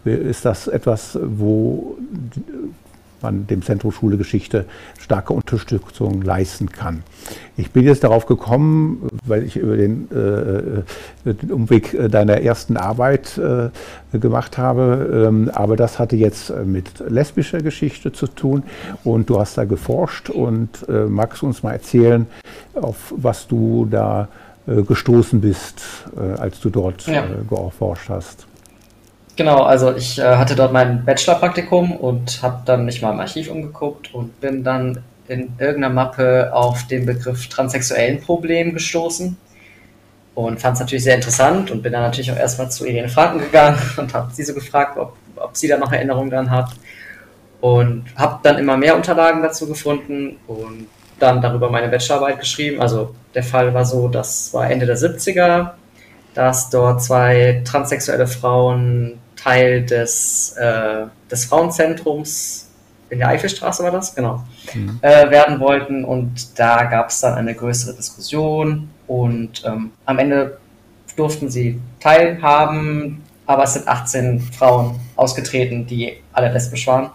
[0.05, 1.97] ist das etwas, wo
[3.23, 4.66] man dem Zentrum Schule Geschichte
[4.99, 7.03] starke Unterstützung leisten kann.
[7.57, 10.19] Ich bin jetzt darauf gekommen, weil ich über den, äh,
[11.31, 13.70] äh den Umweg deiner ersten Arbeit äh,
[14.19, 18.65] gemacht habe, ähm, aber das hatte jetzt mit lesbischer Geschichte zu tun
[19.05, 22.27] und du hast da geforscht und äh, magst uns mal erzählen,
[22.74, 24.28] auf was du da
[24.66, 25.82] äh, gestoßen bist,
[26.16, 27.27] äh, als du dort ja.
[27.49, 28.47] geforscht hast.
[29.35, 33.51] Genau, also ich äh, hatte dort mein Bachelorpraktikum und habe dann mich mal im Archiv
[33.51, 39.37] umgeguckt und bin dann in irgendeiner Mappe auf den Begriff transsexuellen Problem gestoßen
[40.35, 43.41] und fand es natürlich sehr interessant und bin dann natürlich auch erstmal zu Irene Franken
[43.41, 46.71] gegangen und habe sie so gefragt, ob, ob sie da noch Erinnerungen dran hat
[47.63, 50.89] und habe dann immer mehr Unterlagen dazu gefunden und
[51.19, 52.83] dann darüber meine Bachelorarbeit geschrieben.
[52.83, 55.71] Also der Fall war so, das war Ende der 70er,
[56.35, 62.69] dass dort zwei transsexuelle Frauen Teil des, äh, des Frauenzentrums
[63.11, 64.43] in der Eifelstraße war das, genau,
[64.73, 64.99] mhm.
[65.03, 66.05] äh, werden wollten.
[66.05, 70.59] Und da gab es dann eine größere Diskussion und ähm, am Ende
[71.17, 77.11] durften sie teilhaben, aber es sind 18 Frauen ausgetreten, die alle lesbisch waren.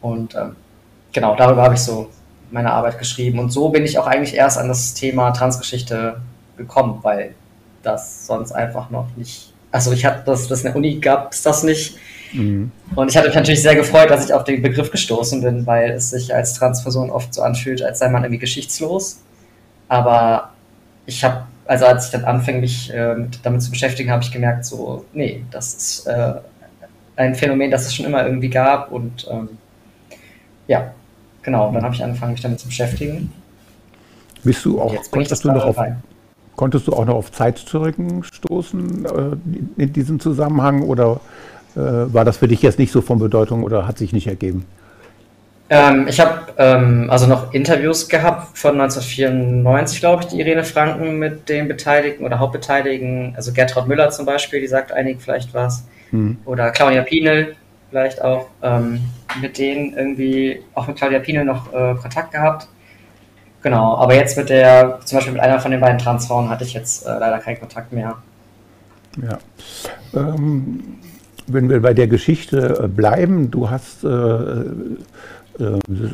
[0.00, 0.54] Und ähm,
[1.12, 2.10] genau, darüber habe ich so
[2.50, 3.40] meine Arbeit geschrieben.
[3.40, 6.20] Und so bin ich auch eigentlich erst an das Thema Transgeschichte
[6.56, 7.34] gekommen, weil
[7.84, 11.42] das sonst einfach noch nicht also ich hatte das, das in der Uni gab es
[11.42, 11.96] das nicht.
[12.32, 12.70] Mhm.
[12.94, 15.90] Und ich hatte mich natürlich sehr gefreut, dass ich auf den Begriff gestoßen bin, weil
[15.90, 19.20] es sich als Transperson oft so anfühlt, als sei man irgendwie geschichtslos.
[19.88, 20.52] Aber
[21.06, 24.64] ich habe, also als ich dann anfing, mich äh, damit zu beschäftigen, habe ich gemerkt,
[24.64, 26.34] so, nee, das ist äh,
[27.16, 28.92] ein Phänomen, das es schon immer irgendwie gab.
[28.92, 29.48] Und ähm,
[30.68, 30.94] ja,
[31.42, 33.32] genau, dann habe ich angefangen, mich damit zu beschäftigen.
[34.44, 36.00] Bist du auch, konntest du noch auf, rein.
[36.56, 41.20] Konntest du auch noch auf Zeitzeugen stoßen äh, in diesem Zusammenhang oder
[41.74, 44.64] äh, war das für dich jetzt nicht so von Bedeutung oder hat sich nicht ergeben?
[45.70, 51.18] Ähm, ich habe ähm, also noch Interviews gehabt von 1994, glaube ich, die Irene Franken
[51.18, 55.86] mit den Beteiligten oder Hauptbeteiligten, also Gertraud Müller zum Beispiel, die sagt einigen vielleicht was,
[56.10, 56.36] hm.
[56.44, 57.56] oder Claudia Pienel
[57.88, 59.00] vielleicht auch, ähm,
[59.40, 62.68] mit denen irgendwie auch mit Claudia Pienel noch äh, Kontakt gehabt.
[63.64, 66.74] Genau, aber jetzt mit der, zum Beispiel mit einer von den beiden Transfrauen hatte ich
[66.74, 68.16] jetzt äh, leider keinen Kontakt mehr.
[69.16, 69.38] Ja.
[70.14, 70.98] Ähm,
[71.46, 74.64] wenn wir bei der Geschichte äh, bleiben, du hast äh, äh,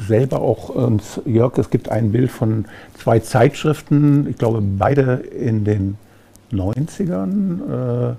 [0.06, 2.66] selber auch uns, Jörg, es gibt ein Bild von
[2.96, 5.98] zwei Zeitschriften, ich glaube beide in den
[6.52, 8.14] 90ern,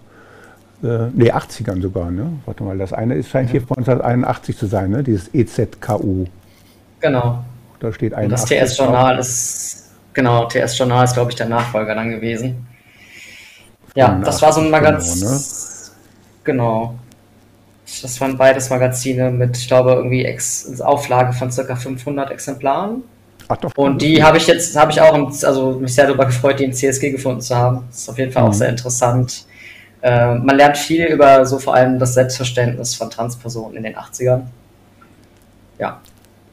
[0.84, 2.34] äh, äh, nee, 80ern sogar, ne?
[2.46, 5.04] Warte mal, das eine ist, scheint hier von 1981 zu sein, ne?
[5.04, 6.26] Dieses EZKU.
[7.00, 7.46] Genau.
[7.82, 8.30] Da steht ein.
[8.30, 12.68] Das TS-Journal ist, genau, TS-Journal ist, glaube ich, der Nachfolger dann gewesen.
[13.96, 15.28] Ja, das war so ein Magazin.
[16.44, 16.96] Genau, ne?
[16.96, 16.96] genau.
[18.04, 21.76] Das waren beides Magazine mit, ich glaube, irgendwie Ex Auflage von ca.
[21.76, 23.04] 500 Exemplaren.
[23.48, 23.76] Ach doch.
[23.76, 25.14] Und die habe ich jetzt, habe ich auch,
[25.44, 27.86] also mich sehr darüber gefreut, die in CSG gefunden zu haben.
[27.90, 28.50] Das ist auf jeden Fall mhm.
[28.50, 29.46] auch sehr interessant.
[30.04, 34.44] Äh, man lernt viel über so vor allem das Selbstverständnis von Transpersonen in den 80ern.
[35.80, 36.00] Ja.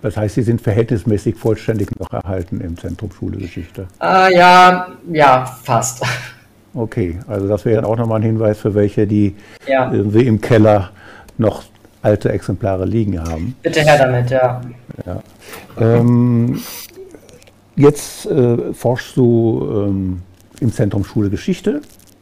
[0.00, 3.86] Das heißt, sie sind verhältnismäßig vollständig noch erhalten im Zentrum Schule Geschichte.
[4.00, 6.04] Äh, ja, ja, fast.
[6.74, 9.34] Okay, also das wäre auch nochmal ein Hinweis für welche, die
[9.66, 9.90] ja.
[9.90, 10.90] irgendwie im Keller
[11.38, 11.64] noch
[12.02, 13.56] alte Exemplare liegen haben.
[13.62, 14.60] Bitte her damit, ja.
[15.04, 15.22] Ja.
[15.80, 16.60] Ähm,
[17.74, 20.22] jetzt äh, forschst du ähm,
[20.60, 21.80] im Zentrum Schule Geschichte.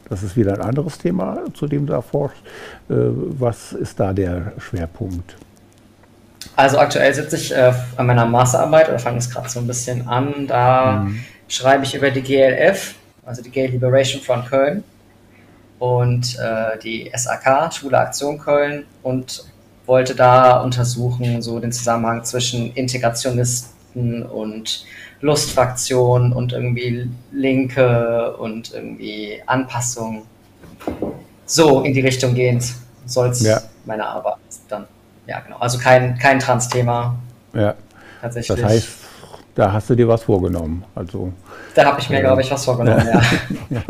[0.09, 2.41] Das ist wieder ein anderes Thema, zu dem du da forschst.
[2.89, 5.35] Äh, was ist da der Schwerpunkt?
[6.57, 10.07] Also aktuell sitze ich äh, an meiner Masterarbeit oder fange es gerade so ein bisschen
[10.07, 10.47] an.
[10.47, 11.23] Da mhm.
[11.47, 14.83] schreibe ich über die GLF, also die Gay Liberation Front Köln
[15.77, 19.45] und äh, die SAK, Schule Aktion Köln und
[19.85, 24.83] wollte da untersuchen, so den Zusammenhang zwischen Integrationisten und
[25.21, 30.23] Lustfraktion und irgendwie Linke und irgendwie Anpassung.
[31.45, 32.73] So in die Richtung gehend
[33.05, 33.61] soll es ja.
[33.85, 34.37] meine Arbeit
[34.69, 34.87] dann.
[35.27, 35.57] Ja, genau.
[35.57, 37.15] Also kein, kein Trans-Thema.
[37.53, 37.75] Ja.
[38.21, 38.59] Tatsächlich.
[38.59, 38.87] Das heißt,
[39.55, 40.83] da hast du dir was vorgenommen.
[40.95, 41.33] Also,
[41.73, 43.07] da habe ich mir, äh, glaube ich, was vorgenommen,
[43.69, 43.81] ja.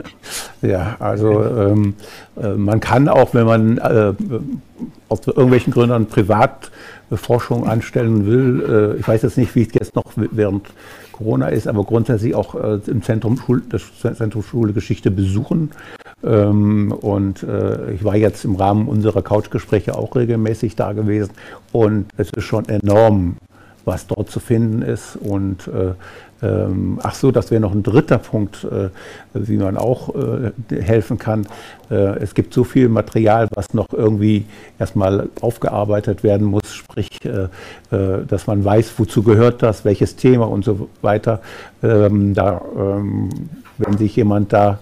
[0.61, 0.69] ja.
[0.69, 1.95] ja, also ähm,
[2.41, 4.14] äh, man kann auch, wenn man äh,
[5.09, 10.05] aus irgendwelchen Gründen Privatforschung anstellen will, äh, ich weiß jetzt nicht, wie es jetzt noch
[10.15, 10.68] während
[11.18, 15.72] Corona ist, aber grundsätzlich auch äh, im Zentrum Schul das Zentrum Schule Geschichte besuchen.
[16.23, 21.31] Ähm, und äh, ich war jetzt im Rahmen unserer Couchgespräche auch regelmäßig da gewesen
[21.72, 23.38] und es ist schon enorm,
[23.88, 25.15] was dort zu finden ist.
[25.15, 25.93] Und äh,
[26.45, 28.89] ähm, ach so, das wäre noch ein dritter Punkt, äh,
[29.34, 30.51] wie man auch äh,
[30.81, 31.47] helfen kann.
[31.89, 34.45] Äh, es gibt so viel Material, was noch irgendwie
[34.77, 37.47] erstmal aufgearbeitet werden muss, sprich, äh,
[37.95, 41.41] äh, dass man weiß, wozu gehört das, welches Thema und so weiter.
[41.81, 43.30] Ähm, da, ähm,
[43.80, 44.80] wenn sich jemand da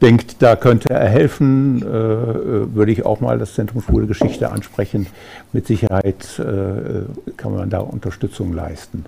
[0.00, 5.06] denkt, da könnte er helfen, äh, würde ich auch mal das Zentrum Schule Geschichte ansprechen.
[5.52, 9.04] Mit Sicherheit äh, kann man da Unterstützung leisten.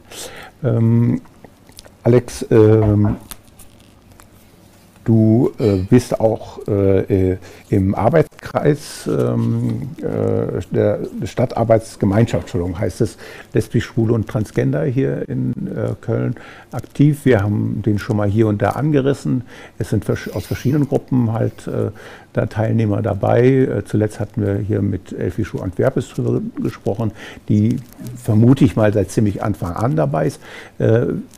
[0.63, 1.21] Ähm,
[2.03, 3.17] Alex, ähm,
[5.05, 7.39] Du äh, bist auch äh, äh
[7.71, 13.17] im Arbeitskreis ähm, äh, der Stadtarbeitsgemeinschaft, Entschuldigung, heißt es,
[13.55, 16.37] lesbisch, schwule und Transgender hier in äh, Köln
[16.71, 17.25] aktiv.
[17.25, 19.43] Wir haben den schon mal hier und da angerissen.
[19.79, 21.91] Es sind aus verschiedenen Gruppen halt äh,
[22.35, 23.83] da Teilnehmer dabei.
[23.87, 27.13] zuletzt hatten wir hier mit Elfi Schuh Antwerpes drüber gesprochen,
[27.49, 27.77] die
[28.17, 30.41] vermute ich mal seit ziemlich Anfang an dabei ist.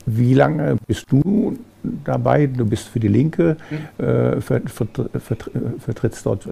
[0.05, 1.57] wie lange bist du
[2.03, 2.47] dabei.
[2.47, 4.05] Du bist für die Linke, mhm.
[4.05, 6.49] äh, vertrittst dort äh,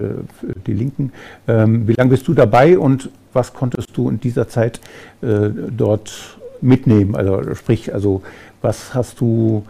[0.66, 1.12] die Linken.
[1.48, 4.80] Ähm, wie lange bist du dabei und was konntest du in dieser Zeit
[5.22, 7.16] äh, dort mitnehmen?
[7.16, 8.22] Also sprich, also
[8.62, 9.64] was hast du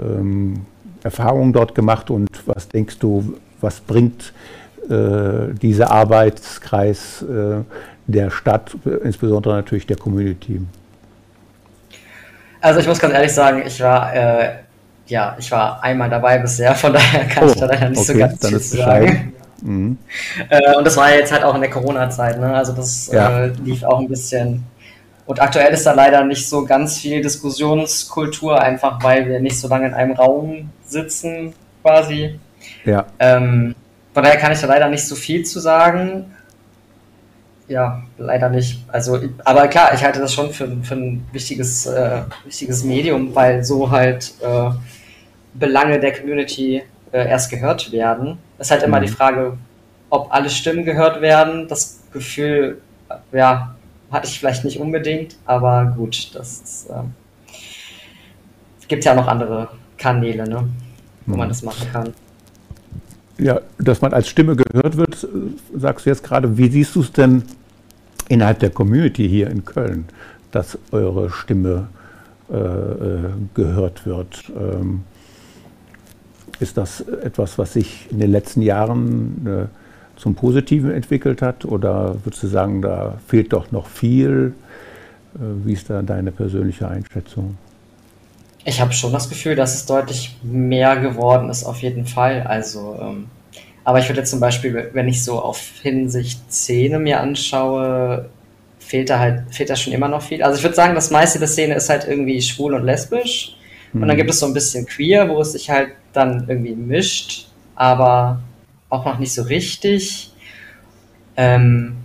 [0.00, 0.60] ähm,
[1.02, 4.32] Erfahrungen dort gemacht und was denkst du, was bringt
[4.88, 7.62] äh, dieser Arbeitskreis äh,
[8.06, 10.60] der Stadt, insbesondere natürlich der Community?
[12.60, 14.48] Also ich muss ganz ehrlich sagen, ich war äh,
[15.06, 18.12] ja, ich war einmal dabei bisher, von daher kann oh, ich da leider nicht okay,
[18.12, 19.32] so ganz viel zu sagen.
[19.62, 19.98] Mhm.
[20.48, 22.54] Äh, und das war jetzt halt auch in der Corona-Zeit, ne?
[22.54, 23.44] Also das ja.
[23.44, 24.64] äh, lief auch ein bisschen.
[25.24, 29.66] Und aktuell ist da leider nicht so ganz viel Diskussionskultur, einfach weil wir nicht so
[29.68, 31.52] lange in einem Raum sitzen,
[31.82, 32.38] quasi.
[32.84, 33.06] Ja.
[33.18, 33.74] Ähm,
[34.14, 36.35] von daher kann ich da leider nicht so viel zu sagen.
[37.68, 38.84] Ja, leider nicht.
[38.88, 43.64] Also, aber klar, ich halte das schon für, für ein wichtiges, äh, wichtiges Medium, weil
[43.64, 44.70] so halt äh,
[45.54, 46.82] Belange der Community
[47.12, 48.38] äh, erst gehört werden.
[48.58, 49.04] Es ist halt immer mhm.
[49.04, 49.58] die Frage,
[50.10, 51.66] ob alle Stimmen gehört werden.
[51.66, 52.80] Das Gefühl,
[53.32, 53.74] ja,
[54.12, 57.02] hatte ich vielleicht nicht unbedingt, aber gut, das äh,
[58.86, 59.68] gibt ja noch andere
[59.98, 60.68] Kanäle, ne,
[61.26, 61.38] wo mhm.
[61.38, 62.14] man das machen kann.
[63.38, 65.28] Ja, dass man als Stimme gehört wird,
[65.74, 66.56] sagst du jetzt gerade.
[66.56, 67.42] Wie siehst du es denn
[68.28, 70.06] innerhalb der Community hier in Köln,
[70.52, 71.88] dass eure Stimme
[72.50, 73.18] äh, äh
[73.54, 74.44] gehört wird?
[74.56, 75.02] Ähm,
[76.60, 81.66] ist das etwas, was sich in den letzten Jahren äh, zum Positiven entwickelt hat?
[81.66, 84.54] Oder würdest du sagen, da fehlt doch noch viel?
[85.34, 87.58] Äh, wie ist da deine persönliche Einschätzung?
[88.68, 92.42] Ich habe schon das Gefühl, dass es deutlich mehr geworden ist, auf jeden Fall.
[92.42, 93.28] Also, ähm,
[93.84, 98.28] aber ich würde zum Beispiel, wenn ich so auf Hinsicht Szene mir anschaue,
[98.80, 100.42] fehlt da halt, fehlt da schon immer noch viel.
[100.42, 103.56] Also ich würde sagen, das meiste der Szene ist halt irgendwie schwul und lesbisch.
[103.92, 104.16] Und dann mhm.
[104.16, 108.40] gibt es so ein bisschen queer, wo es sich halt dann irgendwie mischt, aber
[108.88, 110.32] auch noch nicht so richtig.
[111.36, 111.96] Ähm,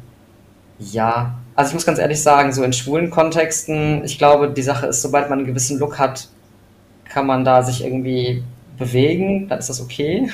[0.77, 4.85] ja, also ich muss ganz ehrlich sagen, so in schwulen Kontexten, ich glaube, die Sache
[4.85, 6.29] ist, sobald man einen gewissen Look hat,
[7.11, 8.43] kann man da sich irgendwie
[8.77, 10.29] bewegen, dann ist das okay.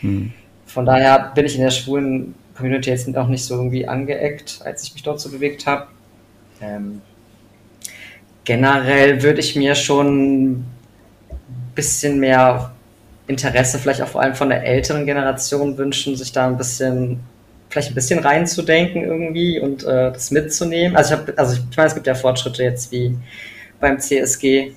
[0.00, 0.32] Hm.
[0.64, 4.82] Von daher bin ich in der schwulen Community jetzt auch nicht so irgendwie angeeckt, als
[4.82, 5.88] ich mich dort so bewegt habe.
[6.60, 7.02] Ähm,
[8.44, 10.64] generell würde ich mir schon
[11.74, 12.72] bisschen mehr
[13.26, 17.20] Interesse, vielleicht auch vor allem von der älteren Generation wünschen, sich da ein bisschen
[17.68, 20.96] vielleicht ein bisschen reinzudenken irgendwie und äh, das mitzunehmen.
[20.96, 23.18] Also ich habe, also ich meine, es gibt ja Fortschritte jetzt wie
[23.80, 24.72] beim CSG,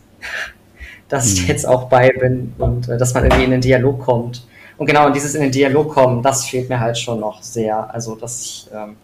[1.09, 1.47] dass ich mhm.
[1.47, 4.47] jetzt auch bei bin und äh, dass man irgendwie in den Dialog kommt.
[4.77, 7.93] Und genau, und dieses in den Dialog kommen, das fehlt mir halt schon noch sehr.
[7.93, 8.95] Also, dass ich, ähm,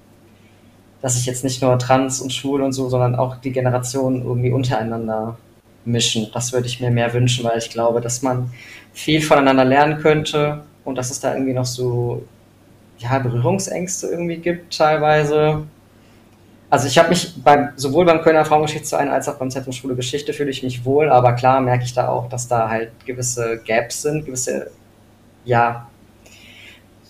[1.01, 4.51] dass ich jetzt nicht nur trans und schwul und so, sondern auch die Generationen irgendwie
[4.51, 5.37] untereinander
[5.83, 6.27] mischen.
[6.33, 8.49] Das würde ich mir mehr wünschen, weil ich glaube, dass man
[8.93, 12.23] viel voneinander lernen könnte und dass es da irgendwie noch so
[12.99, 15.63] ja, Berührungsängste irgendwie gibt teilweise.
[16.75, 20.33] Also ich habe mich beim, sowohl beim Kölner Frauengeschichtsverein als auch beim Zentrum Schule Geschichte
[20.33, 24.01] fühle ich mich wohl, aber klar merke ich da auch, dass da halt gewisse Gaps
[24.01, 24.71] sind, gewisse,
[25.45, 25.87] ja,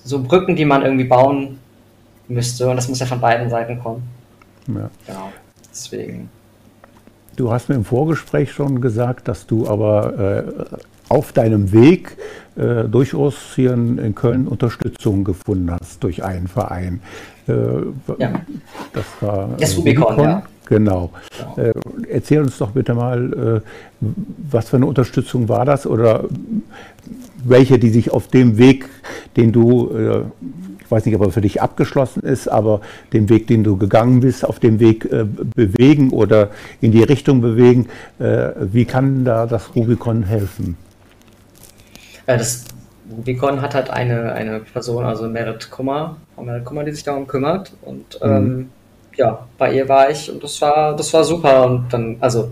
[0.04, 1.58] so Brücken, die man irgendwie bauen
[2.28, 4.04] müsste und das muss ja von beiden Seiten kommen.
[4.68, 4.88] Ja.
[5.08, 5.32] Genau,
[5.72, 6.30] deswegen.
[7.36, 10.44] Du hast mir im Vorgespräch schon gesagt, dass du aber äh,
[11.10, 12.18] auf deinem Weg
[12.56, 17.02] äh, durchaus hier in, in, Köln Unterstützung gefunden hast durch einen Verein.
[17.48, 17.54] Äh,
[18.18, 18.42] ja.
[18.94, 20.44] Das war das Rubicon, ja.
[20.68, 21.12] Genau.
[21.58, 21.64] Ja.
[21.64, 21.74] Äh,
[22.10, 24.08] erzähl uns doch bitte mal, äh,
[24.50, 26.26] was für eine Unterstützung war das oder
[27.44, 28.90] welche, die sich auf dem Weg,
[29.38, 30.26] den du
[30.80, 32.80] ich weiß nicht, ob er für dich abgeschlossen ist, aber
[33.12, 35.10] den Weg, den du gegangen bist, auf dem Weg
[35.56, 37.88] bewegen oder in die Richtung bewegen,
[38.20, 40.78] wie kann da das Rubicon helfen?
[42.26, 42.66] Äh, das
[43.12, 47.74] Rubicon hat halt eine, eine Person, also Merit Kummer, Merit Kummer, die sich darum kümmert.
[47.82, 48.30] Und mhm.
[48.30, 48.70] ähm,
[49.16, 51.66] ja, bei ihr war ich und das war, das war super.
[51.66, 52.52] Und dann, also,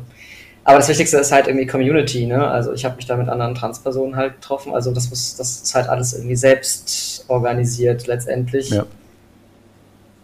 [0.64, 2.48] aber das Wichtigste ist halt irgendwie Community, ne?
[2.48, 4.74] Also ich habe mich da mit anderen Transpersonen halt getroffen.
[4.74, 8.70] Also das muss, das ist halt alles irgendwie selbst organisiert letztendlich.
[8.70, 8.86] Ja.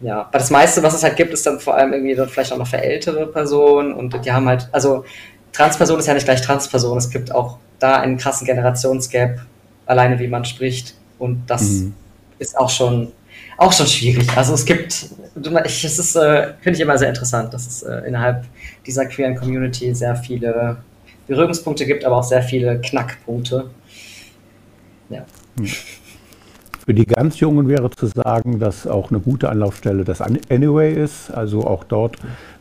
[0.01, 2.53] Ja, aber das meiste, was es halt gibt, ist dann vor allem irgendwie dann vielleicht
[2.53, 5.03] auch noch für ältere Personen und die haben halt, also
[5.51, 9.39] Transperson ist ja nicht gleich Transperson, es gibt auch da einen krassen Generationsgap,
[9.89, 10.93] alleine wie man spricht.
[11.17, 11.93] Und das mhm.
[12.37, 13.11] ist auch schon,
[13.57, 14.29] auch schon schwierig.
[14.37, 15.09] Also es gibt,
[15.65, 18.45] ich, es ist, äh, finde ich immer sehr interessant, dass es äh, innerhalb
[18.85, 20.77] dieser queeren Community sehr viele
[21.27, 23.69] Berührungspunkte gibt, aber auch sehr viele Knackpunkte.
[25.09, 25.25] Ja.
[25.57, 25.67] Mhm.
[26.85, 31.29] Für die ganz Jungen wäre zu sagen, dass auch eine gute Anlaufstelle das Anyway ist.
[31.29, 32.15] Also auch dort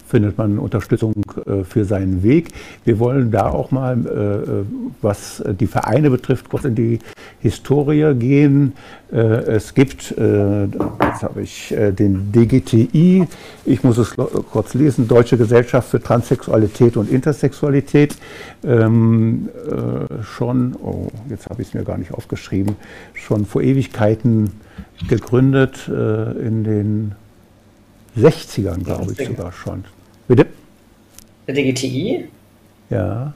[0.09, 1.15] findet man Unterstützung
[1.47, 2.49] äh, für seinen Weg.
[2.85, 4.65] Wir wollen da auch mal, äh,
[5.03, 6.99] was die Vereine betrifft, kurz in die
[7.41, 8.73] Historie gehen.
[9.13, 13.27] Äh, es gibt, jetzt habe ich den DGTI,
[13.65, 14.15] ich muss es
[14.51, 18.17] kurz lesen, Deutsche Gesellschaft für Transsexualität und Intersexualität,
[18.65, 19.49] ähm,
[20.23, 22.77] schon, oh, jetzt habe ich es mir gar nicht aufgeschrieben,
[23.15, 24.51] schon vor Ewigkeiten
[25.09, 27.13] gegründet in den
[28.17, 29.85] 60ern, glaube ich sogar schon.
[30.29, 30.47] Bitte?
[31.47, 32.29] Der DGTI?
[32.91, 33.33] Ja.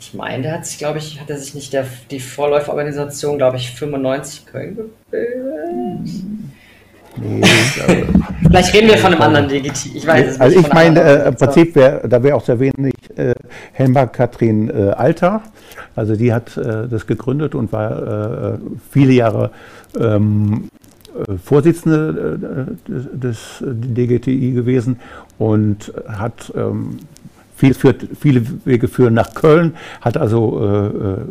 [0.00, 3.56] Ich meine, der hat sich, glaube ich, hat er sich nicht der, die Vorläuferorganisation, glaube
[3.56, 4.94] ich, 95 Köln gebildet?
[7.20, 7.42] Nee,
[8.46, 9.96] Vielleicht reden wir von einem anderen DGTI.
[9.96, 12.94] Ich weiß es Also ich meine, äh, im Prinzip wäre, da wäre auch sehr wenig
[13.16, 13.34] äh,
[13.72, 15.42] Helma Katrin äh, Alter.
[15.96, 18.58] Also die hat äh, das gegründet und war äh,
[18.92, 19.50] viele Jahre
[19.98, 20.70] ähm,
[21.42, 25.00] Vorsitzende äh, des DGTI gewesen
[25.38, 26.98] und hat ähm,
[27.58, 30.86] viel führt, viele Wege führen nach Köln, hat also,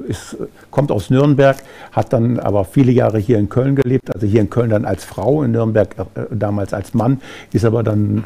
[0.05, 0.35] äh, ist,
[0.71, 1.55] kommt aus Nürnberg,
[1.93, 5.05] hat dann aber viele Jahre hier in Köln gelebt, also hier in Köln dann als
[5.05, 7.21] Frau, in Nürnberg äh, damals als Mann,
[7.53, 8.25] ist aber dann,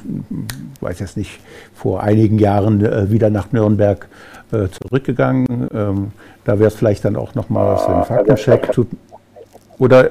[0.79, 1.39] weiß jetzt nicht,
[1.75, 4.07] vor einigen Jahren äh, wieder nach Nürnberg
[4.51, 5.67] äh, zurückgegangen.
[5.71, 6.11] Ähm,
[6.43, 8.71] da wäre es vielleicht dann auch nochmal was für einen Faktencheck.
[9.77, 10.09] Oder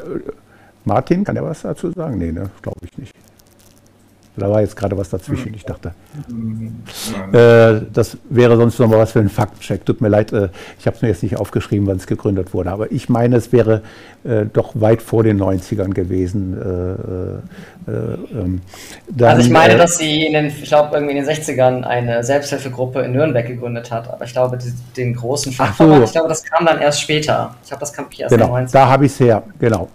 [0.91, 2.19] Martin, kann er was dazu sagen?
[2.19, 3.15] Nee, ne, glaube ich nicht.
[4.37, 5.93] Da war jetzt gerade was dazwischen, ich dachte.
[7.33, 9.85] Äh, das wäre sonst noch mal was für ein Faktcheck.
[9.85, 10.49] Tut mir leid, äh,
[10.79, 12.71] ich habe es mir jetzt nicht aufgeschrieben, wann es gegründet wurde.
[12.73, 13.83] Aber ich meine, es wäre
[14.25, 16.57] äh, doch weit vor den 90ern gewesen.
[16.57, 17.95] Äh, äh,
[18.33, 18.63] ähm,
[19.11, 21.83] dann, also ich meine, äh, dass sie in den, ich glaube, irgendwie in den 60ern
[21.83, 24.09] eine Selbsthilfegruppe in Nürnberg gegründet hat.
[24.09, 26.05] Aber ich glaube, die, den großen Fachverband, so.
[26.05, 27.55] ich glaube, das kam dann erst später.
[27.63, 28.73] Ich glaube, das kam erst genau, in den 90ern.
[28.73, 29.89] Da habe ich es her, genau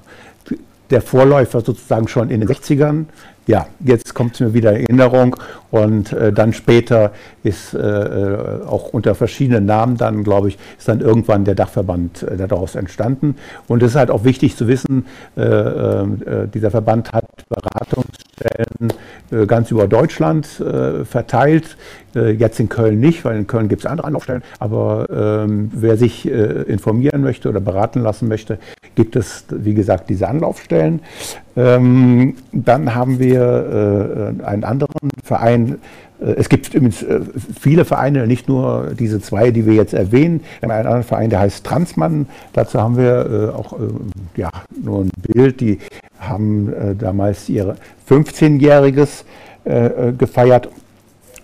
[0.90, 3.06] der Vorläufer sozusagen schon in den 60ern.
[3.48, 5.36] Ja, jetzt kommt es mir wieder in Erinnerung
[5.70, 7.12] und äh, dann später
[7.44, 12.24] ist äh, äh, auch unter verschiedenen Namen dann, glaube ich, ist dann irgendwann der Dachverband
[12.24, 13.36] äh, daraus entstanden.
[13.68, 15.06] Und es ist halt auch wichtig zu wissen,
[15.38, 17.26] äh, äh, dieser Verband hat
[18.46, 20.48] Beratungsstellen ganz über Deutschland
[21.04, 21.78] verteilt.
[22.14, 24.44] jetzt in Köln nicht, weil in Köln gibt es andere Anlaufstellen.
[24.60, 28.60] Aber ähm, wer sich informieren möchte oder beraten lassen möchte,
[28.94, 31.02] gibt es, wie gesagt, diese Anlaufstellen.
[31.58, 35.78] Ähm, dann haben wir einen anderen Verein,
[36.20, 37.22] äh, es gibt übrigens äh,
[37.60, 40.42] viele Vereine, nicht nur diese zwei, die wir jetzt erwähnen.
[40.60, 42.28] Wir haben einen anderen Verein, der heißt Transmann.
[42.54, 43.78] Dazu haben wir äh, auch
[44.36, 44.50] ja,
[44.82, 45.62] nur ein Bild.
[45.62, 45.80] Die
[46.28, 47.76] haben äh, damals ihr
[48.10, 49.24] 15-jähriges
[49.66, 50.70] äh, gefeiert.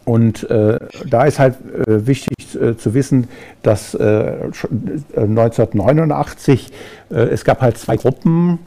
[0.06, 1.56] Und äh, da ist halt
[1.88, 3.30] äh, wichtig äh, zu wissen,
[3.64, 6.72] dass 1989
[7.10, 8.60] es gab halt zwei Gruppen.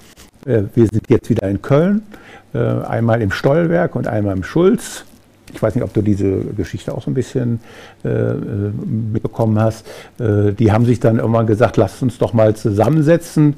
[0.45, 2.03] wir sind jetzt wieder in Köln,
[2.53, 5.07] einmal im Stollwerk und einmal im Schulz.
[5.55, 7.61] Ich weiß nicht, ob du diese Geschichte auch so ein bisschen
[8.05, 8.37] äh, äh,
[8.85, 9.87] mitbekommen hast.
[10.19, 13.57] Äh, die haben sich dann irgendwann gesagt, lasst uns doch mal zusammensetzen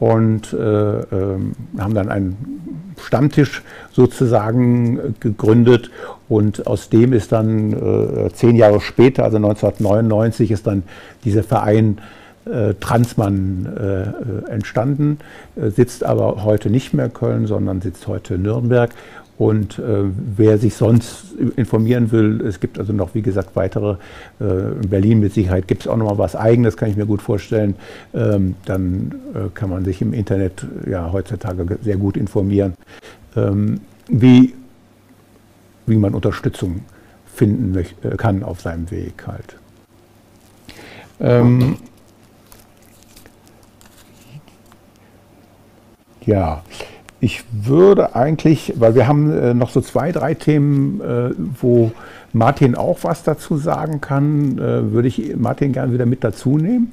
[0.00, 3.62] und äh, ähm, haben dann einen Stammtisch
[3.92, 5.90] sozusagen gegründet
[6.28, 10.82] und aus dem ist dann äh, zehn Jahre später, also 1999, ist dann
[11.24, 11.98] dieser Verein
[12.46, 15.18] äh, Transmann äh, entstanden,
[15.56, 18.90] sitzt aber heute nicht mehr in Köln, sondern sitzt heute in Nürnberg
[19.38, 20.04] und äh,
[20.36, 23.96] wer sich sonst informieren will, es gibt also noch, wie gesagt, weitere,
[24.40, 27.04] äh, in Berlin mit Sicherheit gibt es auch noch mal was Eigenes, kann ich mir
[27.04, 27.74] gut vorstellen.
[28.14, 32.74] Ähm, dann äh, kann man sich im Internet ja heutzutage sehr gut informieren,
[33.36, 34.54] ähm, wie,
[35.84, 36.80] wie man Unterstützung
[37.26, 39.56] finden äh, kann auf seinem Weg halt.
[41.20, 41.76] Ähm,
[46.24, 46.62] ja.
[47.26, 51.30] Ich würde eigentlich, weil wir haben äh, noch so zwei, drei Themen, äh,
[51.60, 51.90] wo
[52.32, 56.92] Martin auch was dazu sagen kann, äh, würde ich Martin gerne wieder mit dazu nehmen.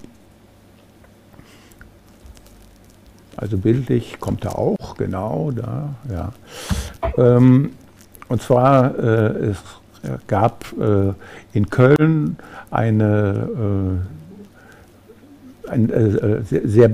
[3.37, 6.31] Also bildlich kommt er auch, genau da, ja.
[7.15, 7.73] Ähm,
[8.27, 9.57] und zwar, äh, es
[10.25, 11.13] gab äh,
[11.55, 12.37] in Köln
[12.71, 14.22] eine äh,
[15.73, 16.89] einen äh, äh, sehr, sehr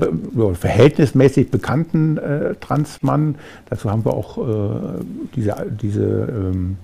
[0.55, 3.35] verhältnismäßig bekannten äh, Transmann.
[3.69, 5.03] Dazu haben wir auch äh,
[5.35, 6.77] diese, diese, ähm,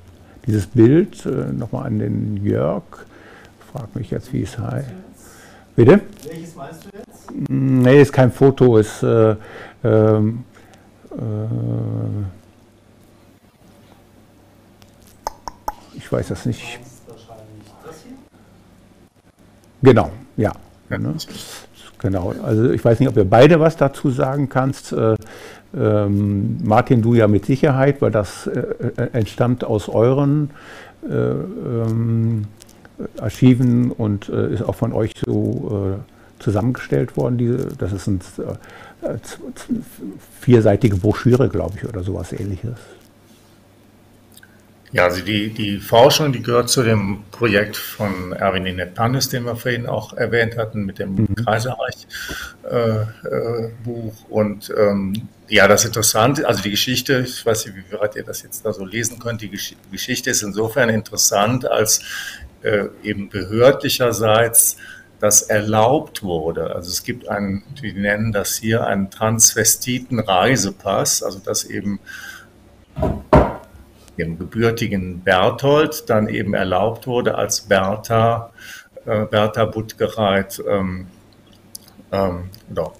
[0.45, 2.83] dieses Bild äh, nochmal an den Jörg.
[3.71, 4.87] Frag mich jetzt, wie es heißt.
[5.75, 6.01] Bitte?
[6.27, 7.49] Welches meinst du jetzt?
[7.49, 9.35] Nee, ist kein Foto, ist äh,
[9.83, 10.43] ähm,
[15.93, 16.79] ich weiß das nicht.
[19.81, 20.51] Genau, ja.
[20.89, 20.97] ja.
[20.97, 21.15] Ne?
[22.05, 24.91] Genau, also ich weiß nicht, ob ihr beide was dazu sagen kannst.
[24.91, 25.15] Äh,
[25.75, 30.51] ähm, Martin, du ja mit Sicherheit, weil das äh, äh entstammt aus euren
[31.03, 32.45] äh, ähm,
[33.19, 35.97] Archiven und äh, ist auch von euch so
[36.37, 37.39] zusammengestellt worden.
[37.39, 38.19] Diese, das ist eine
[40.41, 42.77] vierseitige Broschüre, glaube ich, oder sowas ähnliches.
[44.91, 49.55] Ja, also die, die Forschung, die gehört zu dem Projekt von Erwin Inet-Pannes, den wir
[49.55, 51.35] vorhin auch erwähnt hatten, mit dem mhm.
[51.45, 52.71] Kaiserreich-Buch.
[52.71, 53.71] Äh, äh,
[54.29, 56.45] und ähm, ja, das ist interessant.
[56.45, 59.41] Also die Geschichte, ich weiß nicht, wie weit ihr das jetzt da so lesen könnt,
[59.41, 62.01] die Gesch Geschichte ist insofern interessant, als
[62.61, 64.77] äh, eben behördlicherseits
[65.19, 66.73] das erlaubt wurde.
[66.75, 71.99] Also es gibt einen, die nennen das hier einen Transvestiten-Reisepass, also dass eben
[74.17, 78.51] dem gebürtigen Berthold dann eben erlaubt wurde, als Bertha,
[79.05, 81.07] äh, Bertha Buttgereit ähm,
[82.11, 82.93] ähm, oder,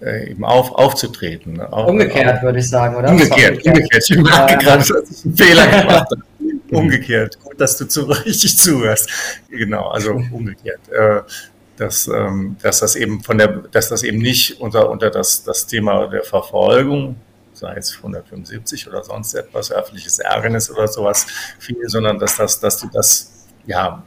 [0.00, 1.54] äh, eben auf, aufzutreten.
[1.54, 1.68] Ne?
[1.68, 3.10] umgekehrt auf, würde ich sagen, oder?
[3.10, 4.04] Umgekehrt, umgekehrt.
[4.10, 6.22] Ich merke gerade, dass ich einen Fehler gemacht habe.
[6.72, 7.38] umgekehrt.
[7.40, 9.08] Gut, dass du zu, richtig zuhörst.
[9.50, 10.80] Genau, also umgekehrt.
[10.90, 11.22] Äh,
[11.76, 15.66] dass, ähm, dass das eben von der, dass das eben nicht unter, unter das, das
[15.66, 17.16] Thema der Verfolgung
[17.52, 21.26] sei es 175 oder sonst etwas, öffentliches Ärgernis oder sowas
[21.58, 24.02] fiel, sondern dass, das, dass du das, ja,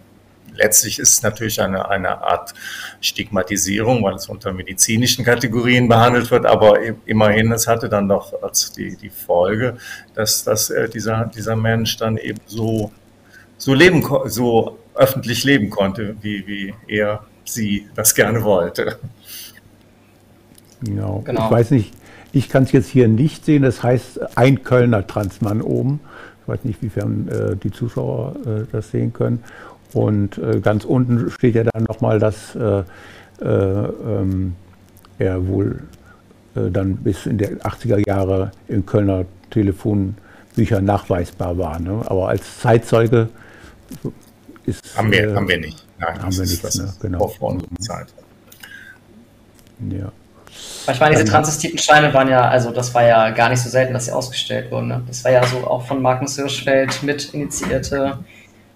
[0.53, 2.53] letztlich ist es natürlich eine, eine Art
[3.01, 8.71] Stigmatisierung, weil es unter medizinischen Kategorien behandelt wird, aber immerhin, es hatte dann doch als
[8.71, 9.77] die, die Folge,
[10.13, 12.91] dass, dass äh, dieser, dieser Mensch dann eben so,
[13.57, 18.97] so leben, so öffentlich leben konnte, wie, wie er sie das gerne wollte.
[20.81, 21.21] Genau.
[21.25, 21.45] genau.
[21.45, 21.93] Ich weiß nicht,
[22.35, 26.01] ich kann es jetzt hier nicht sehen, das heißt ein Kölner Transmann oben.
[26.41, 29.41] Ich weiß nicht, wiefern äh, die Zuschauer äh, das sehen können.
[29.93, 32.83] Und äh, ganz unten steht ja dann nochmal, dass äh,
[33.41, 34.55] äh, ähm,
[35.17, 35.83] er wohl
[36.55, 41.79] äh, dann bis in die 80er Jahre in Kölner Telefonbüchern nachweisbar war.
[41.79, 42.01] Ne?
[42.05, 43.29] Aber als Zeitzeuge
[44.65, 44.97] ist.
[44.97, 45.85] Haben wir, haben wir nicht.
[45.99, 46.75] Nein, haben wir nicht.
[46.75, 46.93] Ne?
[46.99, 47.29] Genau.
[47.29, 48.07] Vor unserer Zeit.
[49.89, 50.11] Ja.
[50.87, 54.05] Ich meine, diese Transvestitensteine waren ja, also das war ja gar nicht so selten, dass
[54.05, 54.87] sie ausgestellt wurden.
[54.87, 55.03] Ne?
[55.07, 58.19] Das war ja so auch von Markus Hirschfeld mit initiierte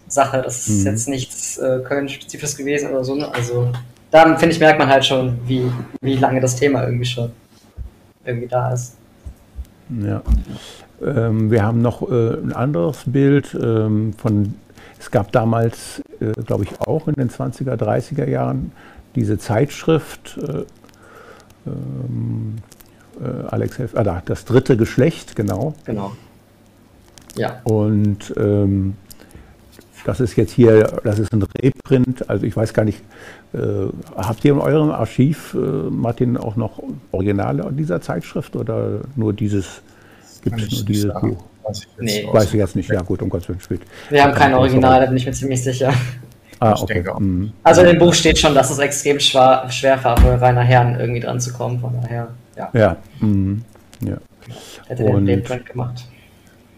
[0.07, 0.41] Sache.
[0.43, 0.85] Das ist mhm.
[0.87, 3.15] jetzt nichts äh, Köln-spezifisches gewesen oder so.
[3.15, 3.31] Ne?
[3.33, 3.71] Also
[4.11, 5.71] da finde ich, merkt man halt schon, wie,
[6.01, 7.31] wie lange das Thema irgendwie schon
[8.25, 8.95] irgendwie da ist.
[9.89, 10.21] Ja.
[11.01, 14.55] Ähm, wir haben noch äh, ein anderes Bild ähm, von,
[14.99, 18.71] es gab damals, äh, glaube ich, auch in den 20er, 30er Jahren
[19.15, 20.65] diese Zeitschrift äh,
[21.69, 22.55] ähm,
[23.21, 25.73] äh, Alex, Helf, ah, da, das dritte Geschlecht, genau.
[25.85, 26.13] Genau.
[27.35, 27.61] Ja.
[27.63, 28.95] Und ähm,
[30.05, 33.01] das ist jetzt hier, das ist ein Reprint, also ich weiß gar nicht,
[33.53, 33.59] äh,
[34.15, 36.81] habt ihr in eurem Archiv, äh, Martin, auch noch
[37.11, 39.81] Originale dieser Zeitschrift oder nur dieses,
[40.41, 41.13] gibt es nur dieses.
[41.13, 41.43] Buch?
[41.63, 42.27] Weiß ich, nee.
[42.31, 43.81] weiß ich jetzt nicht, ja gut, um Gottes Willen spät.
[44.09, 45.93] Wir haben kein Original, da bin ich mir ziemlich sicher.
[46.59, 47.03] Ah, okay.
[47.19, 47.51] Mhm.
[47.63, 50.99] Also in dem Buch steht schon, dass es extrem schwer, schwer war, für Rainer Herrn
[50.99, 52.27] irgendwie dran zu kommen, von daher,
[52.57, 52.69] ja.
[52.73, 53.63] Ja, mhm.
[54.01, 54.17] ja.
[54.87, 56.05] Hätte den Reprint gemacht.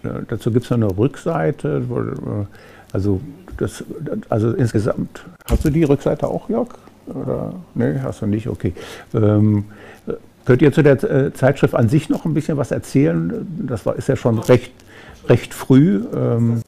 [0.03, 2.45] Dazu gibt es eine Rückseite, äh,
[2.93, 3.21] also,
[3.57, 3.83] das,
[4.29, 6.69] also insgesamt, hast du die Rückseite auch, Jörg?
[7.07, 7.53] Oder?
[7.73, 8.73] Nee, hast du nicht, okay.
[9.13, 9.65] Ähm,
[10.45, 13.47] könnt ihr zu der äh, Zeitschrift an sich noch ein bisschen was erzählen?
[13.67, 14.71] Das war, ist ja schon recht,
[15.27, 16.03] recht früh.
[16.15, 16.61] Ähm,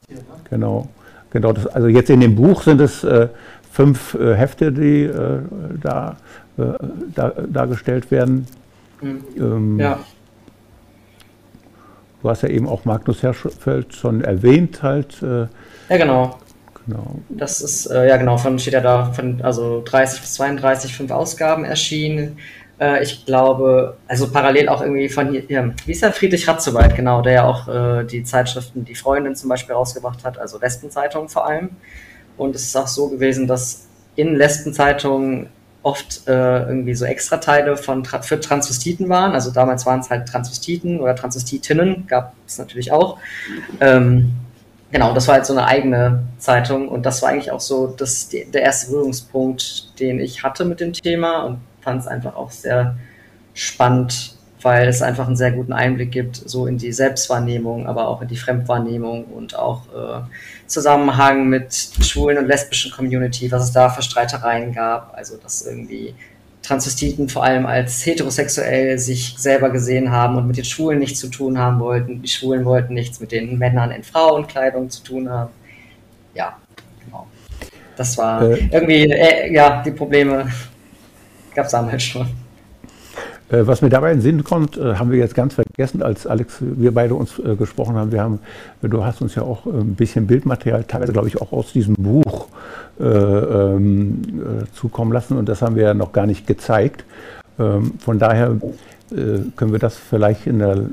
[0.50, 0.88] genau.
[1.34, 3.28] Genau das, also jetzt in dem Buch sind es äh,
[3.70, 5.40] fünf äh, Hefte, die äh,
[5.82, 6.16] da,
[6.56, 6.62] äh,
[7.14, 8.46] da, dargestellt werden.
[9.02, 9.24] Mhm.
[9.36, 9.98] Ähm, ja.
[12.22, 15.22] Du hast ja eben auch Magnus Hirschfeld schon erwähnt, halt.
[15.22, 15.46] Äh,
[15.90, 16.38] ja, genau.
[16.86, 17.16] Genau.
[17.28, 21.10] Das ist, äh, ja genau, von steht ja da von also 30 bis 32, fünf
[21.10, 22.38] Ausgaben erschienen.
[22.84, 27.22] Äh, ich glaube, also parallel auch irgendwie von hier, wie ist der Friedrich Ratzewald, genau,
[27.22, 31.46] der ja auch äh, die Zeitschriften Die Freundin zum Beispiel rausgebracht hat, also Lesbenzeitungen vor
[31.46, 31.70] allem.
[32.36, 33.86] Und es ist auch so gewesen, dass
[34.16, 35.48] in Lesbenzeitungen
[35.82, 39.32] oft äh, irgendwie so Extrateile von für Transvestiten waren.
[39.32, 43.18] Also damals waren es halt Transvestiten oder Transvestitinnen, gab es natürlich auch.
[43.80, 44.32] Ähm,
[44.90, 48.28] genau, das war halt so eine eigene Zeitung und das war eigentlich auch so das,
[48.30, 52.96] der erste Berührungspunkt, den ich hatte mit dem Thema und fand es einfach auch sehr
[53.52, 58.22] spannend, weil es einfach einen sehr guten Einblick gibt, so in die Selbstwahrnehmung, aber auch
[58.22, 60.22] in die Fremdwahrnehmung und auch äh,
[60.66, 65.14] Zusammenhang mit schwulen und lesbischen Community, was es da für Streitereien gab.
[65.14, 66.14] Also, dass irgendwie
[66.62, 71.28] Transvestiten vor allem als heterosexuell sich selber gesehen haben und mit den Schwulen nichts zu
[71.28, 72.22] tun haben wollten.
[72.22, 75.50] Die Schwulen wollten nichts mit den Männern in Frauenkleidung zu tun haben.
[76.32, 76.56] Ja,
[77.04, 77.26] genau.
[77.96, 80.50] Das war äh, irgendwie, äh, ja, die Probleme
[81.54, 82.26] gab es damals schon.
[83.50, 86.26] Äh, was mir dabei in den Sinn kommt, äh, haben wir jetzt ganz vergessen, als
[86.26, 88.10] Alex, wir beide uns äh, gesprochen haben.
[88.10, 88.38] Wir haben,
[88.82, 92.48] du hast uns ja auch ein bisschen Bildmaterial, teilweise glaube ich auch aus diesem Buch
[92.98, 94.22] äh, ähm,
[94.72, 97.04] zukommen lassen und das haben wir ja noch gar nicht gezeigt.
[97.58, 98.56] Ähm, von daher
[99.10, 100.86] äh, können wir das vielleicht in der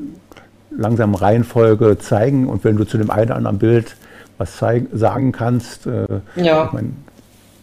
[0.76, 3.96] langsamen Reihenfolge zeigen und wenn du zu dem einen oder anderen Bild
[4.38, 5.88] was zeigen, sagen kannst.
[5.88, 6.06] Äh,
[6.36, 6.66] ja.
[6.66, 6.96] Ich mein,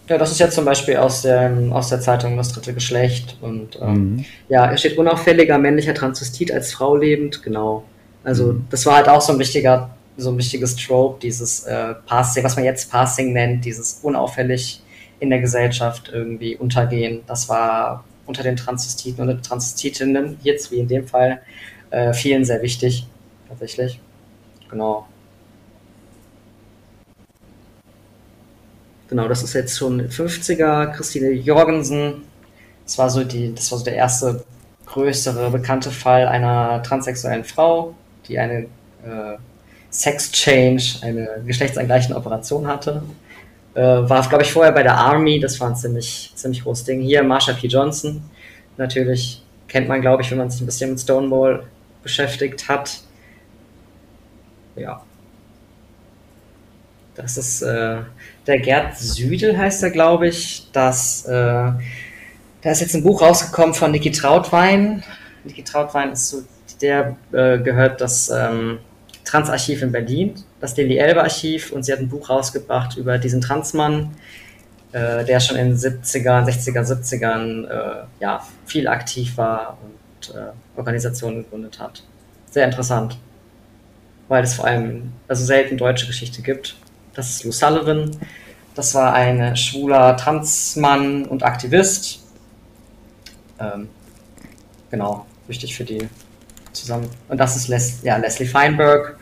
[0.08, 3.36] ja, das ist jetzt zum Beispiel aus der, aus der Zeitung Das dritte Geschlecht.
[3.40, 4.24] Und ähm, mhm.
[4.48, 7.84] ja, er steht unauffälliger männlicher Transvestit als Frau lebend, genau.
[8.24, 8.66] Also mhm.
[8.70, 12.56] das war halt auch so ein wichtiger, so ein wichtiges Trope, dieses äh, Passing, was
[12.56, 14.82] man jetzt Passing nennt, dieses unauffällig
[15.20, 17.20] in der Gesellschaft irgendwie untergehen.
[17.26, 21.40] Das war unter den Transvestiten und Transvestitinnen, jetzt wie in dem Fall,
[21.90, 23.06] äh, vielen sehr wichtig,
[23.48, 24.00] tatsächlich.
[24.70, 25.06] Genau.
[29.08, 30.92] Genau, das ist jetzt schon 50er.
[30.92, 32.22] Christine Jorgensen.
[32.84, 34.44] Das war so die, das war so der erste
[34.86, 37.94] größere bekannte Fall einer transsexuellen Frau,
[38.26, 38.60] die eine
[39.04, 39.36] äh,
[39.90, 43.02] Sex Change, eine geschlechtsangleichende Operation hatte.
[43.74, 47.00] Äh, war, glaube ich, vorher bei der Army, das war ein ziemlich, ziemlich großes Ding.
[47.00, 47.66] Hier Marsha P.
[47.66, 48.22] Johnson,
[48.76, 51.64] natürlich kennt man, glaube ich, wenn man sich ein bisschen mit Stonewall
[52.02, 53.00] beschäftigt hat.
[54.76, 55.02] Ja.
[57.14, 57.98] Das ist äh,
[58.48, 60.68] der Gerd Südel heißt er, glaube ich.
[60.72, 61.76] Das, äh, da
[62.70, 65.04] ist jetzt ein Buch rausgekommen von Niki Trautwein.
[65.44, 66.42] Niki Trautwein ist so,
[66.80, 68.78] der äh, gehört das ähm,
[69.24, 73.42] Transarchiv in Berlin, das Deli Elbe Archiv, und sie hat ein Buch rausgebracht über diesen
[73.42, 74.16] Transmann,
[74.92, 80.52] äh, der schon in den 70er, 60er, 70ern äh, ja, viel aktiv war und äh,
[80.76, 82.02] Organisationen gegründet hat.
[82.50, 83.18] Sehr interessant,
[84.28, 86.76] weil es vor allem also selten deutsche Geschichte gibt
[87.14, 88.10] das ist Lou Sullivan.
[88.74, 92.20] Das war ein schwuler Transmann und Aktivist.
[93.58, 93.88] Ähm,
[94.88, 96.08] genau, wichtig für die
[96.72, 97.10] zusammen.
[97.28, 99.18] Und das ist Les ja, Leslie Feinberg.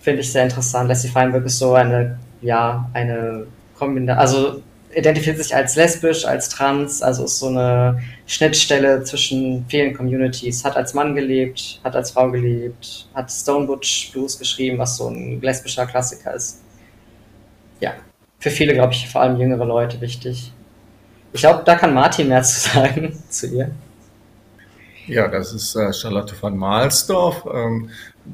[0.00, 0.88] Finde ich sehr interessant.
[0.88, 3.46] Leslie Feinberg ist so eine, ja, eine
[3.78, 4.62] Kombination, also
[4.94, 10.64] identifiziert sich als lesbisch, als trans, also ist so eine Schnittstelle zwischen vielen Communities.
[10.64, 15.08] Hat als Mann gelebt, hat als Frau gelebt, hat Stone Butch Blues geschrieben, was so
[15.08, 16.60] ein lesbischer Klassiker ist
[17.80, 17.94] ja,
[18.38, 20.52] für viele, glaube ich, vor allem jüngere Leute wichtig.
[21.32, 23.70] Ich glaube, da kann Martin mehr zu sagen zu ihr.
[25.06, 27.90] Ja, das ist äh, Charlotte von Mahlsdorf, ähm,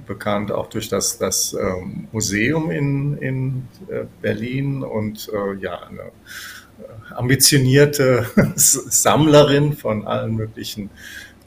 [0.06, 6.01] bekannt auch durch das, das ähm, Museum in, in äh, Berlin und äh, ja, eine
[6.01, 10.89] äh, ambitionierte Sammlerin von allen möglichen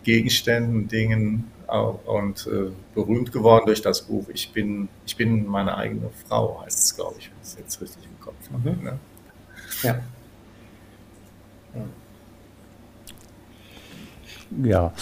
[0.04, 6.10] Gegenständen, Dingen und äh, berühmt geworden durch das Buch Ich bin, ich bin meine eigene
[6.28, 8.72] Frau, heißt es, glaube ich, wenn ich es jetzt richtig im Kopf habe.
[8.72, 8.84] Mhm.
[8.84, 9.00] Ne?
[9.84, 10.00] Ja.
[14.64, 14.94] Ja.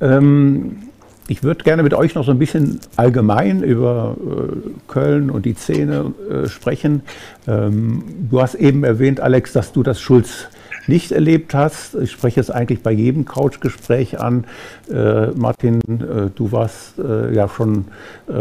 [0.00, 0.88] Ähm,
[1.28, 5.54] ich würde gerne mit euch noch so ein bisschen allgemein über äh, Köln und die
[5.54, 7.02] Szene äh, sprechen.
[7.46, 10.48] Ähm, du hast eben erwähnt, Alex, dass du das Schulz
[10.88, 11.94] nicht erlebt hast.
[11.94, 14.44] Ich spreche es eigentlich bei jedem Couchgespräch an.
[14.90, 17.86] Äh, Martin, äh, du warst äh, ja schon
[18.28, 18.32] äh,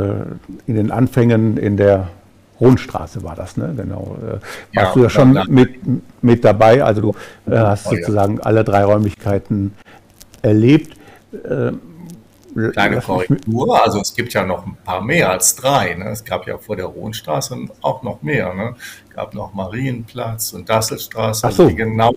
[0.66, 2.10] in den Anfängen in der
[2.60, 3.72] Rundstraße war das, ne?
[3.78, 4.18] Genau.
[4.20, 4.44] Warst
[4.74, 5.76] ja, du ja schon mit,
[6.24, 6.84] mit dabei.
[6.84, 7.16] Also du
[7.52, 8.44] hast oh, sozusagen ja.
[8.44, 9.76] alle drei Räumlichkeiten
[10.42, 10.98] erlebt.
[12.72, 15.94] Kleine Korrektur, also es gibt ja noch ein paar mehr als drei.
[15.94, 16.10] Ne?
[16.10, 18.54] Es gab ja vor der Rohnstraße auch noch mehr.
[18.56, 18.76] Ne?
[19.18, 21.48] Gab noch Marienplatz und Dasselstraße.
[21.48, 21.68] Ach so.
[21.68, 22.14] Die genaue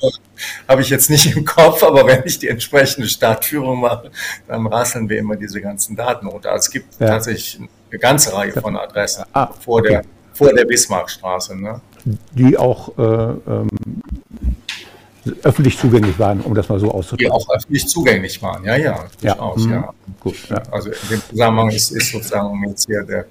[0.68, 4.10] habe ich jetzt nicht im Kopf, aber wenn ich die entsprechende Stadtführung mache,
[4.46, 6.52] dann rasseln wir immer diese ganzen Daten runter.
[6.52, 7.06] Also es gibt ja.
[7.06, 7.58] tatsächlich
[7.90, 10.02] eine ganze Reihe von Adressen ah, vor, der,
[10.34, 11.56] vor der Bismarckstraße.
[11.58, 11.80] Ne?
[12.34, 13.70] Die auch äh, ähm,
[15.42, 17.24] öffentlich zugänglich waren, um das mal so auszudrücken.
[17.24, 19.70] Die auch öffentlich zugänglich waren, ja, ja, durchaus, ja.
[19.70, 19.94] ja.
[20.20, 20.62] Gut, ja.
[20.70, 23.24] Also in dem Zusammenhang ist, ist sozusagen jetzt hier der,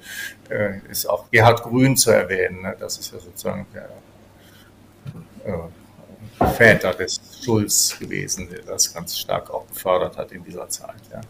[0.90, 2.76] ist auch Gerhard Grün zu erwähnen, ne?
[2.80, 3.90] das ist ja sozusagen der
[5.46, 5.58] äh,
[6.54, 11.22] Väter des Schulz gewesen, der das ganz stark auch gefördert hat in dieser Zeit, ja.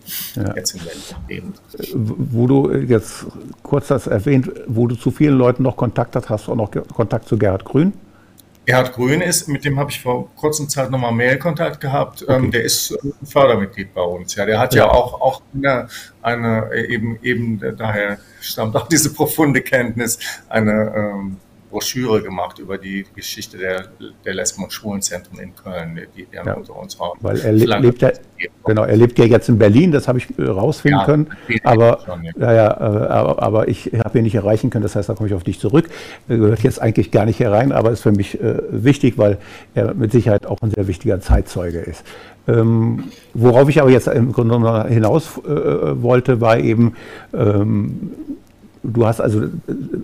[0.41, 0.55] ja.
[0.55, 0.81] Jetzt in
[1.27, 1.53] Leben.
[1.93, 3.25] Wo du jetzt
[3.63, 6.71] kurz das erwähnt, wo du zu vielen Leuten noch Kontakt hast, hast du auch noch
[6.93, 7.93] Kontakt zu Gerhard Grün?
[8.69, 12.23] Gerhard Grün ist, mit dem habe ich vor kurzer Zeit nochmal Mailkontakt gehabt.
[12.29, 12.49] Ähm, okay.
[12.51, 14.35] der ist Fördermitglied bei uns.
[14.35, 15.87] Ja, der hat ja, ja auch, auch eine,
[16.21, 20.19] eine, eben, eben, daher stammt auch diese profunde Kenntnis,
[20.49, 21.37] eine ähm,
[21.69, 23.89] Broschüre gemacht über die Geschichte der,
[24.25, 26.53] der Lesben- und Schwulenzentren in Köln, die, die ja.
[26.53, 27.19] unter uns haben.
[27.21, 28.11] Weil er lebt ja,
[28.65, 31.27] genau, er lebt ja jetzt in Berlin, das habe ich äh, rausfinden ja, können.
[31.63, 32.31] Aber, schon, ja.
[32.39, 35.35] Ja, äh, aber, aber ich habe ihn nicht erreichen können, das heißt, da komme ich
[35.35, 35.89] auf dich zurück.
[36.27, 39.37] Er gehört jetzt eigentlich gar nicht herein, aber ist für mich äh, wichtig, weil
[39.75, 42.03] er mit Sicherheit auch ein sehr wichtiger Zeitzeuge ist.
[42.47, 46.95] Ähm, worauf ich aber jetzt im Grunde hinaus äh, wollte, war eben,
[47.33, 48.11] ähm,
[48.83, 49.43] du hast also,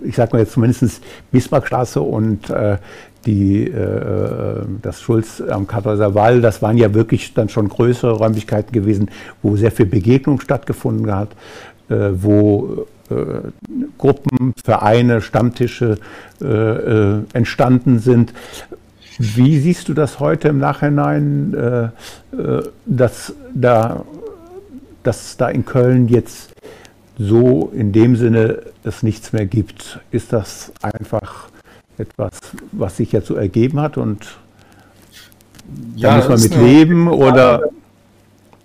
[0.04, 2.78] ich sag mal jetzt zumindest Bismarckstraße und äh,
[3.26, 8.72] die, äh, das Schulz am Karthäuser Wall, das waren ja wirklich dann schon größere Räumlichkeiten
[8.72, 9.10] gewesen,
[9.42, 11.30] wo sehr viel Begegnung stattgefunden hat,
[11.88, 13.14] äh, wo äh,
[13.98, 15.98] Gruppen, Vereine, Stammtische
[16.40, 18.32] äh, äh, entstanden sind.
[19.18, 21.90] Wie siehst du das heute im Nachhinein,
[22.84, 24.04] dass da,
[25.02, 26.55] dass da in Köln jetzt
[27.18, 30.00] so in dem Sinne es nichts mehr gibt.
[30.10, 31.48] Ist das einfach
[31.98, 32.32] etwas,
[32.72, 34.36] was sich jetzt so ergeben hat und
[35.96, 37.62] ja, da muss man mit leben oder?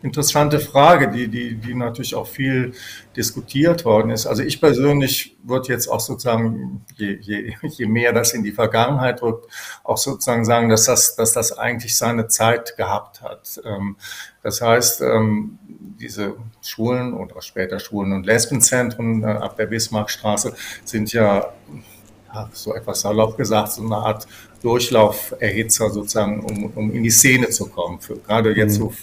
[0.04, 2.74] Interessante Frage, die, die, die natürlich auch viel
[3.16, 4.26] diskutiert worden ist.
[4.26, 9.22] Also ich persönlich würde jetzt auch sozusagen, je, je, je mehr das in die Vergangenheit
[9.22, 9.46] rückt,
[9.84, 13.62] auch sozusagen sagen, dass das, dass das eigentlich seine Zeit gehabt hat.
[13.64, 13.96] Ähm,
[14.42, 15.60] das heißt, ähm,
[16.00, 21.54] diese Schulen oder später Schulen und Lesbenzentren äh, ab der Bismarckstraße sind ja,
[22.54, 24.26] so etwas salopp gesagt, so eine Art
[24.62, 28.00] Durchlauferhitzer sozusagen, um, um in die Szene zu kommen.
[28.00, 28.84] Für, gerade jetzt mhm.
[28.84, 28.94] so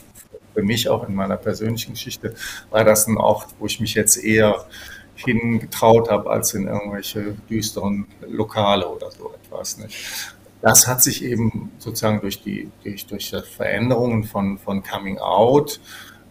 [0.58, 2.34] für mich auch in meiner persönlichen Geschichte
[2.70, 4.66] war das ein Ort, wo ich mich jetzt eher
[5.14, 9.78] hingetraut habe, als in irgendwelche düsteren Lokale oder so etwas.
[9.78, 10.34] Nicht?
[10.60, 15.80] Das hat sich eben sozusagen durch die, durch, durch Veränderungen von, von Coming Out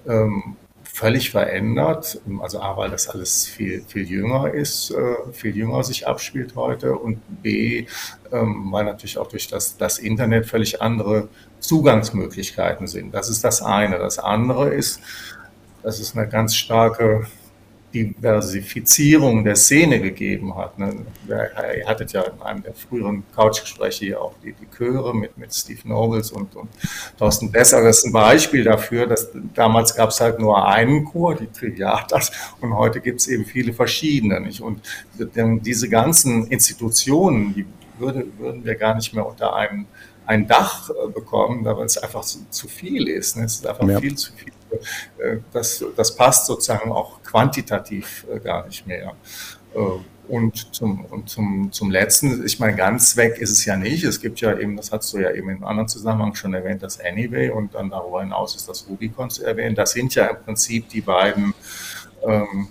[0.05, 2.19] ähm, völlig verändert.
[2.41, 6.97] Also A, weil das alles viel, viel jünger ist, äh, viel jünger sich abspielt heute
[6.97, 7.85] und B,
[8.33, 13.13] ähm, weil natürlich auch durch das, das Internet völlig andere Zugangsmöglichkeiten sind.
[13.13, 13.97] Das ist das eine.
[13.97, 15.01] Das andere ist,
[15.83, 17.27] dass es eine ganz starke
[17.93, 20.77] Diversifizierung der Szene gegeben hat.
[20.77, 21.05] Ne?
[21.27, 25.53] Ihr hattet ja in einem der früheren Couchgespräche hier auch die, die Chöre mit, mit
[25.53, 26.69] Steve Nobles und, und
[27.17, 27.81] Thorsten Besser.
[27.81, 32.31] Das ist ein Beispiel dafür, dass damals gab es halt nur einen Chor, die Triviatas,
[32.59, 34.41] und heute gibt es eben viele verschiedene.
[34.41, 34.61] Nicht?
[34.61, 34.81] Und
[35.17, 37.65] diese ganzen Institutionen, die
[37.99, 39.85] würde, würden wir gar nicht mehr unter einem
[40.27, 43.37] ein Dach äh, bekommen, weil es einfach zu, zu viel ist.
[43.37, 43.45] Ne?
[43.45, 43.99] Es ist einfach ja.
[43.99, 44.53] viel zu viel
[45.17, 49.13] äh, das, das passt sozusagen auch quantitativ äh, gar nicht mehr.
[50.27, 54.03] Und zum, und zum, zum Letzten, ich meine, ganz weg ist es ja nicht.
[54.03, 56.81] Es gibt ja eben, das hast du ja eben in einem anderen Zusammenhang schon erwähnt,
[56.83, 59.75] das Anyway und dann darüber hinaus ist das Rubicon zu erwähnen.
[59.75, 61.53] Das sind ja im Prinzip die beiden
[62.25, 62.69] ähm,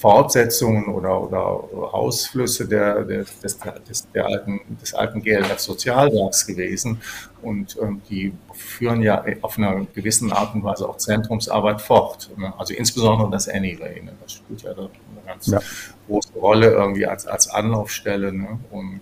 [0.00, 7.02] Fortsetzungen oder, oder Ausflüsse der, der, des, des, der alten, des alten GLF Sozialwerks gewesen.
[7.42, 12.30] Und ähm, die führen ja auf einer gewissen Art und Weise auch Zentrumsarbeit fort.
[12.38, 12.50] Ne?
[12.56, 14.00] Also insbesondere das Anyway.
[14.02, 14.12] Ne?
[14.22, 14.88] Das spielt ja eine
[15.26, 15.60] ganz ja.
[16.08, 18.32] große Rolle irgendwie als, als Anlaufstelle.
[18.32, 18.58] Ne?
[18.70, 19.00] Und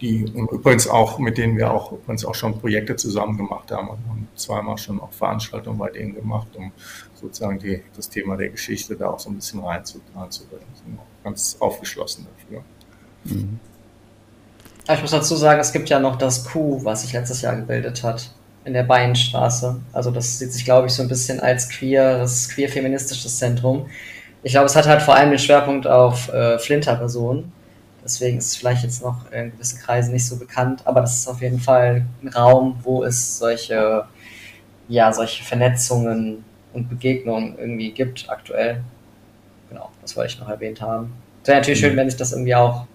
[0.00, 3.98] die übrigens auch, mit denen wir auch übrigens auch schon Projekte zusammen gemacht haben und
[4.08, 6.72] haben zweimal schon auch Veranstaltungen bei denen gemacht, um
[7.26, 10.26] sozusagen die, das Thema der Geschichte da auch so ein bisschen reinzubringen.
[10.74, 12.64] Sind auch ganz aufgeschlossen dafür.
[13.24, 13.58] Mhm.
[14.90, 18.02] Ich muss dazu sagen, es gibt ja noch das Q, was sich letztes Jahr gebildet
[18.02, 18.30] hat
[18.64, 19.80] in der Bayernstraße.
[19.92, 23.86] Also das sieht sich, glaube ich, so ein bisschen als queeres, queer-feministisches Zentrum.
[24.42, 27.52] Ich glaube, es hat halt vor allem den Schwerpunkt auf äh, Flinter-Personen
[28.04, 31.28] Deswegen ist es vielleicht jetzt noch in gewissen Kreisen nicht so bekannt, aber das ist
[31.28, 34.04] auf jeden Fall ein Raum, wo es solche,
[34.88, 36.44] ja, solche Vernetzungen
[36.74, 38.82] und Begegnungen irgendwie gibt aktuell.
[39.70, 41.12] Genau, das wollte ich noch erwähnt haben.
[41.42, 41.86] Es wäre natürlich mhm.
[41.86, 42.86] schön, wenn sich das irgendwie auch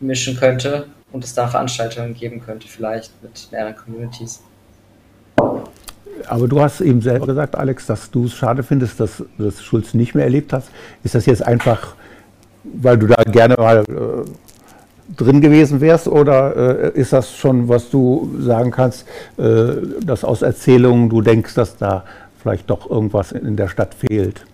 [0.00, 4.42] mischen könnte und es da Veranstaltungen geben könnte, vielleicht mit mehreren Communities.
[6.26, 9.94] Aber du hast eben selber gesagt, Alex, dass du es schade findest, dass, dass Schulz
[9.94, 10.70] nicht mehr erlebt hast.
[11.02, 11.96] Ist das jetzt einfach
[12.64, 16.08] weil du da gerne mal äh, drin gewesen wärst?
[16.08, 19.74] Oder äh, ist das schon, was du sagen kannst, äh,
[20.04, 22.04] dass aus Erzählungen du denkst, dass da
[22.44, 24.44] vielleicht doch irgendwas in der Stadt fehlt?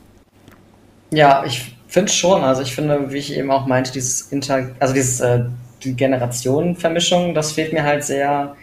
[1.10, 2.42] Ja, ich finde schon.
[2.42, 5.44] Also ich finde, wie ich eben auch meinte, dieses Inter, also dieses äh,
[5.82, 8.54] die Generationenvermischung, das fehlt mir halt sehr.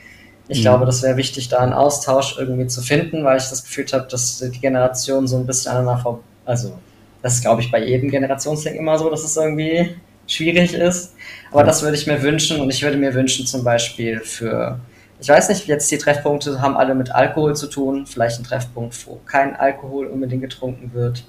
[0.47, 0.61] Ich mhm.
[0.61, 4.07] glaube, das wäre wichtig, da einen Austausch irgendwie zu finden, weil ich das Gefühl habe,
[4.09, 6.77] dass die Generationen so ein bisschen aneinander vor, also
[7.21, 11.15] das ist, glaube ich, bei jedem Generationsding immer so, dass es irgendwie schwierig ist.
[11.51, 14.79] Aber das würde ich mir wünschen und ich würde mir wünschen zum Beispiel für,
[15.19, 18.95] ich weiß nicht, jetzt die Treffpunkte haben alle mit Alkohol zu tun, vielleicht ein Treffpunkt,
[19.07, 21.23] wo kein Alkohol unbedingt getrunken wird,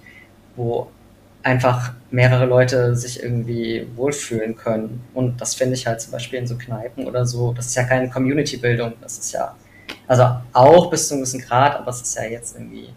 [0.56, 0.88] wo
[1.42, 5.02] einfach mehrere Leute sich irgendwie wohlfühlen können.
[5.14, 7.84] Und das finde ich halt zum Beispiel in so Kneipen oder so, das ist ja
[7.84, 9.54] keine Community-Bildung, das ist ja,
[10.06, 12.88] also auch bis zu einem gewissen Grad, aber es ist ja jetzt irgendwie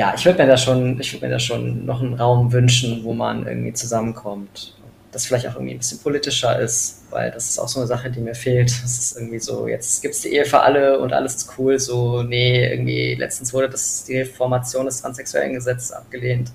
[0.00, 3.04] ja, ich würde mir da schon, ich würde mir da schon noch einen Raum wünschen,
[3.04, 4.74] wo man irgendwie zusammenkommt.
[5.12, 8.10] Das vielleicht auch irgendwie ein bisschen politischer ist, weil das ist auch so eine Sache,
[8.10, 8.70] die mir fehlt.
[8.70, 11.78] Es ist irgendwie so, jetzt gibt es die Ehe für alle und alles ist cool.
[11.78, 16.52] So, nee, irgendwie letztens wurde das, die Reformation des transsexuellen Gesetzes abgelehnt.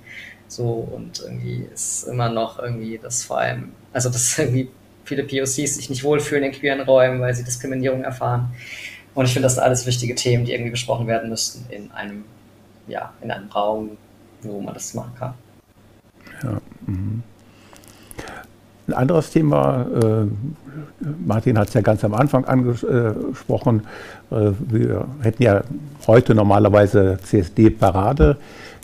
[0.47, 4.69] So, und irgendwie ist immer noch irgendwie das vor allem, also dass irgendwie
[5.03, 8.53] viele POCs sich nicht wohlfühlen in queeren Räumen, weil sie Diskriminierung erfahren.
[9.13, 12.25] Und ich finde, das sind alles wichtige Themen, die irgendwie besprochen werden müssten in einem
[12.87, 13.97] ja, in einem Raum,
[14.41, 15.33] wo man das machen kann.
[16.43, 17.23] Ja, mhm.
[18.87, 23.81] Ein anderes Thema, äh, Martin hat es ja ganz am Anfang angesprochen,
[24.31, 25.63] äh, wir hätten ja
[26.07, 28.37] heute normalerweise CSD-Parade.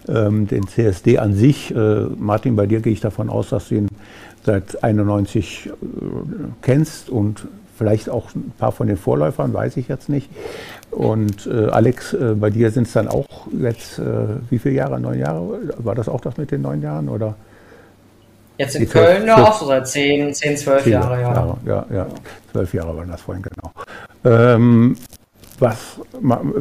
[0.08, 3.76] Ähm, den CSD an sich, äh, Martin, bei dir gehe ich davon aus, dass du
[3.76, 3.88] ihn
[4.44, 5.72] seit 91 äh,
[6.64, 7.48] kennst und
[7.78, 10.28] vielleicht auch ein paar von den Vorläufern, weiß ich jetzt nicht.
[10.90, 14.04] Und äh, Alex, äh, bei dir sind es dann auch jetzt, äh,
[14.50, 15.60] wie viele Jahre, neun Jahre?
[15.78, 17.08] War das auch das mit den neun Jahren?
[17.08, 17.36] Oder?
[18.62, 21.34] Jetzt in Köln ja auch so seit zehn, zehn zwölf zehn Jahre, ja.
[21.34, 21.58] Jahre.
[21.66, 22.08] Ja, ja,
[22.52, 23.72] zwölf Jahre waren das vorhin, genau.
[24.24, 24.96] Ähm,
[25.58, 25.78] was,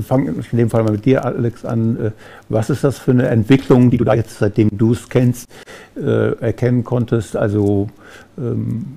[0.07, 2.07] fange in dem Fall mal mit dir, Alex, an.
[2.07, 2.11] Äh,
[2.49, 5.47] was ist das für eine Entwicklung, die du da jetzt, seitdem du es kennst,
[5.97, 7.37] äh, erkennen konntest?
[7.37, 7.91] Also,
[8.39, 8.97] ähm,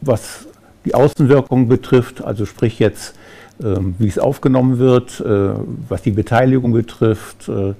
[0.00, 0.46] was
[0.86, 3.14] die Außenwirkung betrifft, also sprich jetzt
[3.62, 5.50] ähm, wie es aufgenommen wird, äh,
[5.88, 7.48] was die Beteiligung betrifft.
[7.48, 7.74] Äh,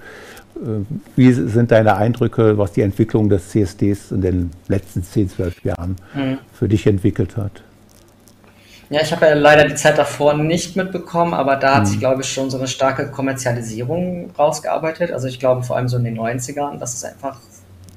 [1.16, 5.96] wie sind deine Eindrücke, was die Entwicklung des CSDs in den letzten 10, 12 Jahren
[6.14, 6.38] mhm.
[6.52, 7.62] für dich entwickelt hat?
[8.90, 11.86] Ja, ich habe ja leider die Zeit davor nicht mitbekommen, aber da hat mhm.
[11.86, 15.12] sich, glaube ich, schon so eine starke Kommerzialisierung rausgearbeitet.
[15.12, 17.38] Also ich glaube vor allem so in den 90ern, dass es einfach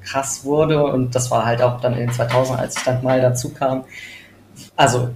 [0.04, 3.20] krass wurde und das war halt auch dann in den 2000 als ich dann mal
[3.20, 3.84] dazu kam.
[4.76, 5.10] Also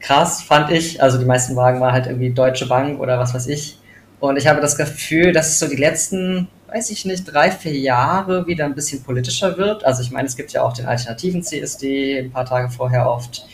[0.00, 1.02] krass, fand ich.
[1.02, 3.78] Also die meisten Wagen waren halt irgendwie Deutsche Bank oder was weiß ich.
[4.20, 7.78] Und ich habe das Gefühl, dass es so die letzten, weiß ich nicht, drei, vier
[7.78, 9.84] Jahre wieder ein bisschen politischer wird.
[9.84, 13.46] Also ich meine, es gibt ja auch den alternativen CSD ein paar Tage vorher oft,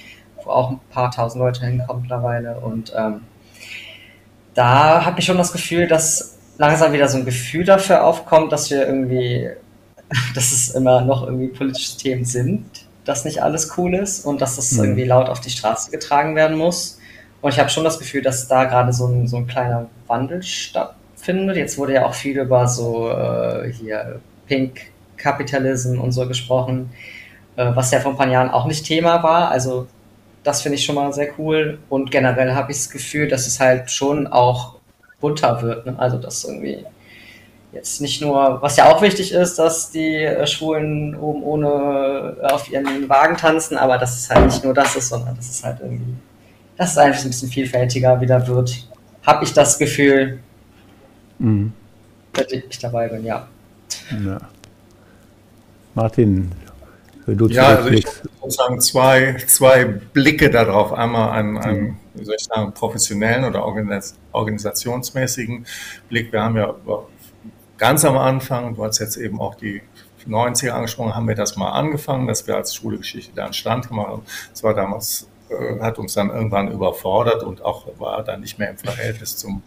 [0.43, 2.59] wo auch ein paar tausend Leute hinkommen mittlerweile.
[2.61, 3.21] Und ähm,
[4.55, 8.71] da habe ich schon das Gefühl, dass langsam wieder so ein Gefühl dafür aufkommt, dass
[8.71, 9.51] wir irgendwie,
[10.35, 14.57] dass es immer noch irgendwie politische Themen sind dass nicht alles cool ist und dass
[14.57, 14.85] das mhm.
[14.85, 16.99] irgendwie laut auf die Straße getragen werden muss.
[17.41, 20.43] Und ich habe schon das Gefühl, dass da gerade so ein, so ein kleiner Wandel
[20.43, 21.00] stattfindet.
[21.27, 24.81] Jetzt wurde ja auch viel über so äh, hier Pink
[25.17, 26.91] Capitalism und so gesprochen,
[27.57, 29.51] äh, was ja vor ein paar Jahren auch nicht Thema war.
[29.51, 29.87] Also
[30.43, 31.79] das finde ich schon mal sehr cool.
[31.89, 34.77] Und generell habe ich das Gefühl, dass es halt schon auch
[35.21, 35.87] bunter wird.
[35.87, 35.95] Ne?
[35.99, 36.85] Also dass irgendwie
[37.73, 42.47] jetzt nicht nur, was ja auch wichtig ist, dass die äh, Schwulen oben ohne äh,
[42.47, 45.63] auf ihren Wagen tanzen, aber dass es halt nicht nur das ist, sondern dass es
[45.63, 46.15] halt irgendwie,
[46.77, 48.89] dass es einfach ein bisschen vielfältiger wieder wird.
[49.25, 50.41] Habe ich das Gefühl,
[51.41, 51.73] mhm.
[52.33, 53.49] dass ich dabei bin, ja.
[54.25, 54.39] ja.
[55.95, 56.53] Martin,
[57.27, 60.93] du ja, also ich habe sozusagen zwei, zwei Blicke darauf.
[60.93, 61.97] Einmal einen, einen mhm.
[62.15, 63.65] wie soll ich sagen, professionellen oder
[64.33, 65.67] organisationsmäßigen
[66.09, 66.33] Blick.
[66.33, 66.75] Wir haben ja
[67.79, 69.83] ganz am Anfang, du hast jetzt eben auch die
[70.29, 73.89] 90er angesprochen, haben wir das mal angefangen, dass wir als Schule Geschichte da einen Stand
[73.89, 74.23] gemacht haben.
[74.51, 78.71] Das war damals, äh, hat uns dann irgendwann überfordert und auch war dann nicht mehr
[78.71, 79.63] im Verhältnis zum,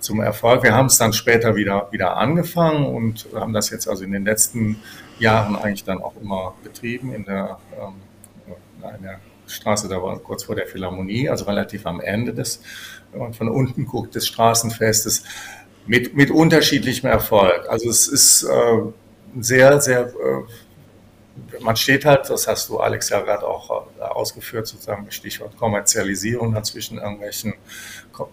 [0.00, 0.62] zum Erfolg.
[0.62, 4.24] Wir haben es dann später wieder, wieder angefangen und haben das jetzt also in den
[4.24, 4.80] letzten
[5.18, 7.94] Jahren eigentlich dann auch immer betrieben in der, ähm,
[8.96, 12.62] in der Straße, da war kurz vor der Philharmonie, also relativ am Ende des,
[13.12, 15.24] wenn man von unten guckt, des Straßenfestes
[15.86, 17.66] mit, mit unterschiedlichem Erfolg.
[17.68, 18.82] Also es ist äh,
[19.40, 24.66] sehr, sehr, äh, man steht halt, das hast du Alex ja gerade auch äh, ausgeführt,
[24.66, 27.54] sozusagen Stichwort Kommerzialisierung dazwischen irgendwelchen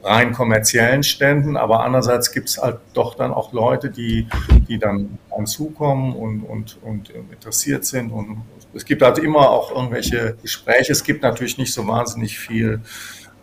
[0.03, 4.27] rein kommerziellen Ständen, aber andererseits gibt es halt doch dann auch Leute, die,
[4.67, 8.43] die dann anzukommen und, und, und interessiert sind und
[8.73, 10.91] es gibt halt immer auch irgendwelche Gespräche.
[10.91, 12.81] Es gibt natürlich nicht so wahnsinnig viel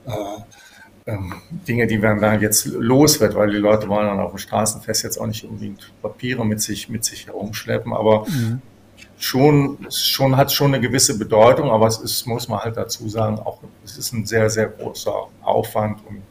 [0.06, 0.10] äh,
[1.06, 1.34] ähm,
[1.66, 5.02] Dinge, die werden da jetzt los wird, weil die Leute wollen dann auf dem Straßenfest
[5.02, 8.62] jetzt auch nicht unbedingt Papiere mit sich, mit sich herumschleppen, aber mhm.
[9.18, 13.38] Schon, schon hat schon eine gewisse Bedeutung, aber es ist, muss man halt dazu sagen,
[13.38, 16.22] auch, es ist ein sehr, sehr großer Aufwand und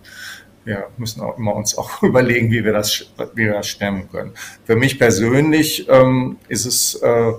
[0.63, 4.33] wir müssen auch immer uns auch überlegen, wie wir das, wie wir das stemmen können.
[4.65, 7.31] Für mich persönlich ähm, ist es, äh,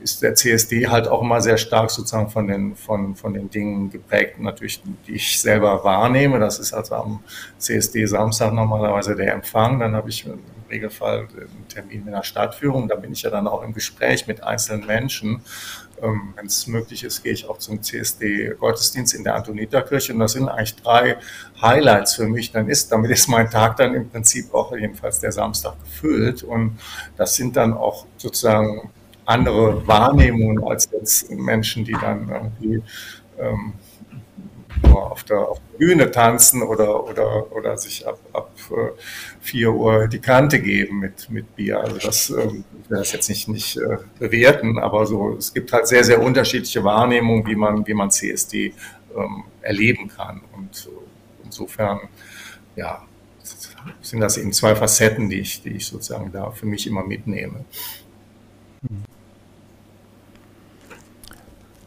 [0.00, 3.90] ist der CSD halt auch immer sehr stark sozusagen von den, von, von den Dingen
[3.90, 6.38] geprägt, natürlich, die ich selber wahrnehme.
[6.38, 7.20] Das ist also am
[7.58, 9.80] CSD Samstag normalerweise der Empfang.
[9.80, 10.24] Dann habe ich
[10.68, 12.88] Regelfall einen Termin mit einer Stadtführung.
[12.88, 15.42] Da bin ich ja dann auch im Gespräch mit einzelnen Menschen.
[16.02, 20.12] Ähm, Wenn es möglich ist, gehe ich auch zum CSD-Gottesdienst in der Antoniterkirche.
[20.12, 21.16] Und das sind eigentlich drei
[21.60, 22.52] Highlights für mich.
[22.52, 26.42] Dann ist, damit ist mein Tag dann im Prinzip auch jedenfalls der Samstag gefüllt.
[26.42, 26.78] Und
[27.16, 28.90] das sind dann auch sozusagen
[29.24, 32.82] andere Wahrnehmungen als jetzt Menschen, die dann irgendwie
[33.38, 33.74] ähm,
[34.84, 38.50] auf, der, auf der Bühne tanzen oder, oder, oder sich ab, ab
[39.40, 41.80] 4 äh, Uhr die Kante geben mit, mit Bier.
[41.80, 45.72] Also das ähm, ich will das jetzt nicht, nicht äh, bewerten, aber so, es gibt
[45.72, 48.72] halt sehr, sehr unterschiedliche Wahrnehmungen, wie man, wie man CSD
[49.16, 50.42] ähm, erleben kann.
[50.56, 50.88] Und
[51.44, 52.00] insofern,
[52.76, 53.02] ja,
[54.02, 57.64] sind das eben zwei Facetten, die ich, die ich sozusagen da für mich immer mitnehme.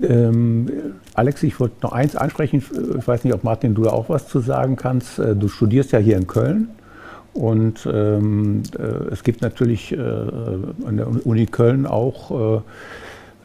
[0.02, 0.68] Ähm,
[1.14, 2.64] Alex, ich wollte noch eins ansprechen.
[2.98, 5.20] Ich weiß nicht, ob Martin, du da auch was zu sagen kannst.
[5.20, 6.70] Äh, du studierst ja hier in Köln.
[7.34, 12.62] Und ähm, äh, es gibt natürlich äh, an der Uni Köln auch,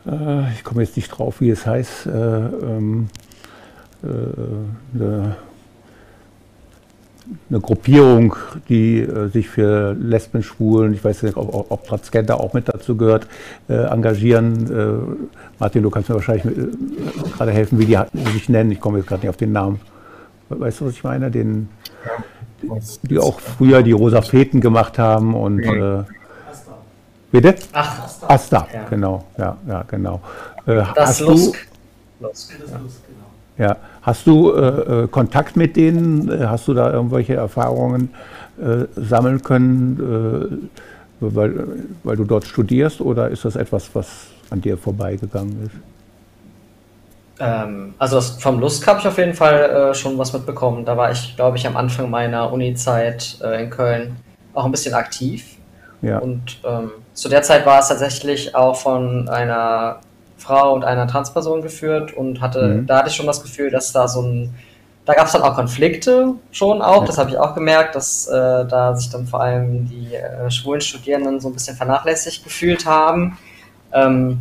[0.07, 3.09] äh, äh ich komme jetzt nicht drauf, wie es heißt, äh, ähm,
[4.03, 5.37] eine
[7.51, 8.35] eine Gruppierung,
[8.69, 12.97] die äh, sich für Lesben, Schwulen, ich weiß nicht, ob, ob Transgender auch mit dazu
[12.97, 13.27] gehört,
[13.69, 14.71] äh, engagieren.
[14.71, 15.27] Äh,
[15.59, 16.69] Martin, du kannst mir wahrscheinlich äh,
[17.37, 17.99] gerade helfen, wie die
[18.33, 18.71] sich nennen.
[18.71, 19.81] Ich komme jetzt gerade nicht auf den Namen.
[20.49, 21.31] Weißt du, was ich meine?
[21.31, 21.69] Den,
[23.03, 26.05] die auch früher die Rosa Feten gemacht haben und äh,
[27.31, 27.55] Bitte?
[27.73, 28.27] Ach, Asta.
[28.29, 28.85] Asta, ja.
[28.89, 30.21] genau, ja, ja, genau.
[30.65, 31.67] Äh, das Lusk.
[32.21, 32.53] Lusk.
[33.59, 33.77] Ja.
[34.07, 34.61] Hast du äh,
[35.03, 36.31] äh, Kontakt mit denen?
[36.31, 38.11] Äh, hast du da irgendwelche Erfahrungen
[38.57, 40.71] äh, sammeln können,
[41.21, 41.67] äh, weil,
[42.05, 43.01] weil du dort studierst?
[43.01, 45.73] Oder ist das etwas, was an dir vorbeigegangen ist?
[47.41, 50.85] Ähm, also vom Lust habe ich auf jeden Fall äh, schon was mitbekommen.
[50.85, 54.15] Da war ich, glaube ich, am Anfang meiner Uni-Zeit in Köln
[54.55, 55.57] auch ein bisschen aktiv.
[56.01, 56.19] Ja.
[56.19, 59.99] Und ähm, zu der Zeit war es tatsächlich auch von einer
[60.47, 62.87] Frau und einer Transperson geführt und hatte, mhm.
[62.87, 64.55] da hatte ich schon das Gefühl, dass da so ein,
[65.05, 67.07] da gab es dann auch Konflikte schon auch, ja.
[67.07, 70.81] das habe ich auch gemerkt, dass äh, da sich dann vor allem die äh, schwulen
[70.81, 73.39] Studierenden so ein bisschen vernachlässigt gefühlt haben.
[73.93, 74.39] Ähm,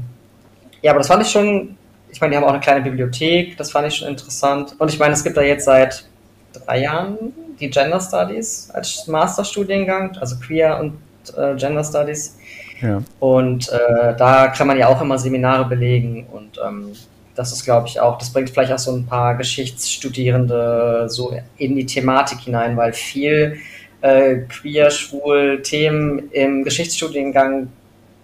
[0.82, 1.78] ja, aber das fand ich schon,
[2.12, 4.76] ich meine, die haben auch eine kleine Bibliothek, das fand ich schon interessant.
[4.78, 6.06] Und ich meine, es gibt da jetzt seit
[6.54, 7.18] drei Jahren
[7.60, 10.98] die Gender Studies als Masterstudiengang, also Queer und
[11.38, 12.38] äh, Gender Studies.
[12.82, 13.02] Ja.
[13.20, 16.92] Und äh, da kann man ja auch immer Seminare belegen und ähm,
[17.36, 21.76] das ist, glaube ich, auch, das bringt vielleicht auch so ein paar Geschichtsstudierende so in
[21.76, 23.58] die Thematik hinein, weil viel
[24.02, 27.68] äh, queer, schwul Themen im Geschichtsstudiengang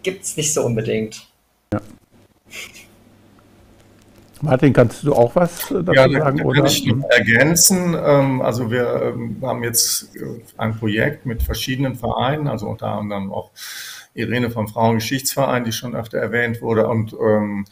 [0.03, 1.28] gibt es nicht so unbedingt.
[1.73, 1.82] Ja.
[4.41, 6.38] Martin, kannst du auch was dazu ja, sagen?
[6.38, 6.65] Kann oder?
[6.65, 7.95] ich noch ergänzen.
[8.03, 13.32] Ähm, also wir ähm, haben jetzt äh, ein Projekt mit verschiedenen Vereinen, also unter anderem
[13.32, 13.52] auch
[14.14, 17.66] Irene vom Frauengeschichtsverein, die schon öfter erwähnt wurde, und ähm,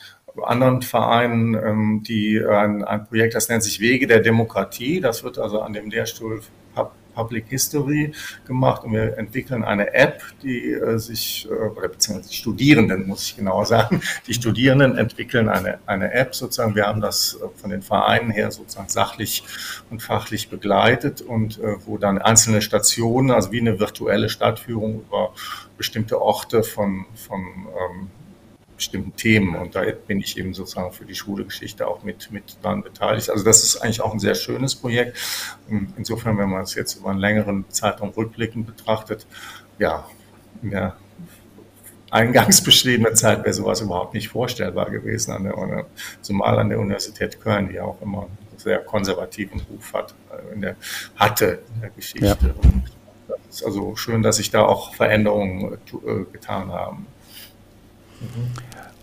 [0.43, 5.01] anderen Vereinen, ähm, die ein, ein Projekt, das nennt sich Wege der Demokratie.
[5.01, 6.41] Das wird also an dem Lehrstuhl
[7.13, 8.11] Public History
[8.45, 13.23] gemacht und wir entwickeln eine App, die äh, sich, äh, oder beziehungsweise die Studierenden, muss
[13.23, 16.75] ich genauer sagen, die Studierenden entwickeln eine, eine App sozusagen.
[16.75, 19.43] Wir haben das äh, von den Vereinen her sozusagen sachlich
[19.89, 25.33] und fachlich begleitet und äh, wo dann einzelne Stationen, also wie eine virtuelle Stadtführung über
[25.77, 28.09] bestimmte Orte von, von ähm,
[28.79, 29.55] bestimmten Themen.
[29.55, 33.29] Und da bin ich eben sozusagen für die Schulegeschichte auch mit, mit dran beteiligt.
[33.29, 35.17] Also das ist eigentlich auch ein sehr schönes Projekt.
[35.97, 39.27] Insofern, wenn man es jetzt über einen längeren Zeitraum rückblickend betrachtet,
[39.77, 40.07] ja,
[40.61, 40.95] in der
[42.11, 45.85] eingangs beschriebenen Zeit wäre sowas überhaupt nicht vorstellbar gewesen, an der,
[46.21, 50.53] zumal an der Universität Köln, die ja auch immer einen sehr konservativen Ruf hat, äh,
[50.53, 50.75] in der,
[51.15, 52.25] hatte in der Geschichte.
[52.25, 53.35] Ja.
[53.49, 57.05] Es ist also schön, dass sich da auch Veränderungen äh, getan haben.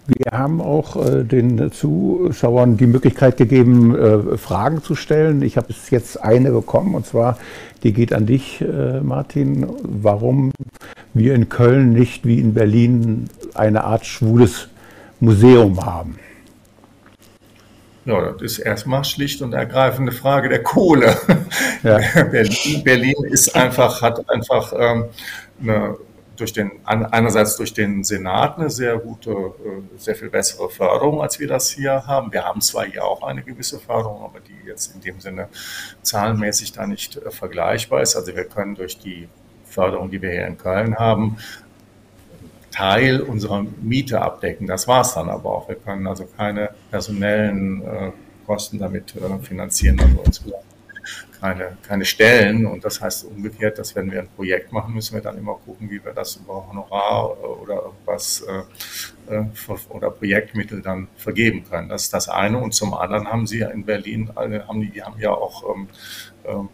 [0.06, 5.43] Wir haben auch äh, den Zuschauern die Möglichkeit gegeben, äh, Fragen zu stellen.
[5.43, 7.38] Ich habe jetzt eine bekommen und zwar,
[7.82, 9.66] die geht an dich, äh, Martin.
[9.82, 10.52] Warum
[11.12, 14.68] wir in Köln nicht wie in Berlin eine Art schwules
[15.18, 16.18] Museum haben?
[18.05, 21.16] Ja, das ist erstmal schlicht und ergreifende Frage der Kohle.
[21.82, 21.98] Ja.
[22.30, 25.06] Berlin, Berlin ist einfach, hat einfach ähm,
[25.60, 25.97] eine
[26.37, 31.41] durch den, einerseits durch den Senat eine sehr gute, äh, sehr viel bessere Förderung, als
[31.41, 32.33] wir das hier haben.
[32.33, 35.49] Wir haben zwar hier auch eine gewisse Förderung, aber die jetzt in dem Sinne
[36.03, 38.17] zahlenmäßig da nicht äh, vergleichbar ist.
[38.17, 39.29] Also wir können durch die
[39.65, 41.39] Förderung, die wir hier in Köln haben,
[42.71, 44.67] Teil unserer Miete abdecken.
[44.67, 45.69] Das war es dann aber auch.
[45.69, 48.13] Wir können also keine personellen äh,
[48.47, 50.63] Kosten damit finanzieren, also insgesamt
[51.41, 52.67] keine, keine Stellen.
[52.67, 55.91] Und das heißt umgekehrt, dass wenn wir ein Projekt machen, müssen wir dann immer gucken,
[55.91, 58.45] wie wir das über Honorar oder irgendwas
[59.29, 59.45] äh, äh
[59.91, 61.89] oder Projektmittel dann vergeben können.
[61.89, 62.59] Das ist das eine.
[62.59, 65.89] Und zum anderen haben sie ja in Berlin, haben die, die haben ja auch ähm,
[66.45, 66.69] ähm,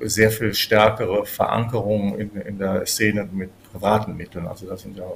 [0.00, 4.46] sehr viel stärkere Verankerung in, in der Szene mit privaten Mitteln.
[4.46, 5.10] Also das sind ja,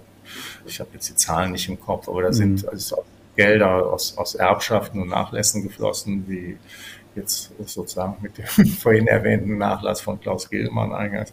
[0.67, 2.69] ich habe jetzt die Zahlen nicht im Kopf, aber da sind mhm.
[2.69, 3.05] also
[3.37, 6.59] Gelder aus, aus Erbschaften und Nachlässen geflossen, wie
[7.15, 11.33] jetzt sozusagen mit dem vorhin erwähnten Nachlass von Klaus Gillmann eingangs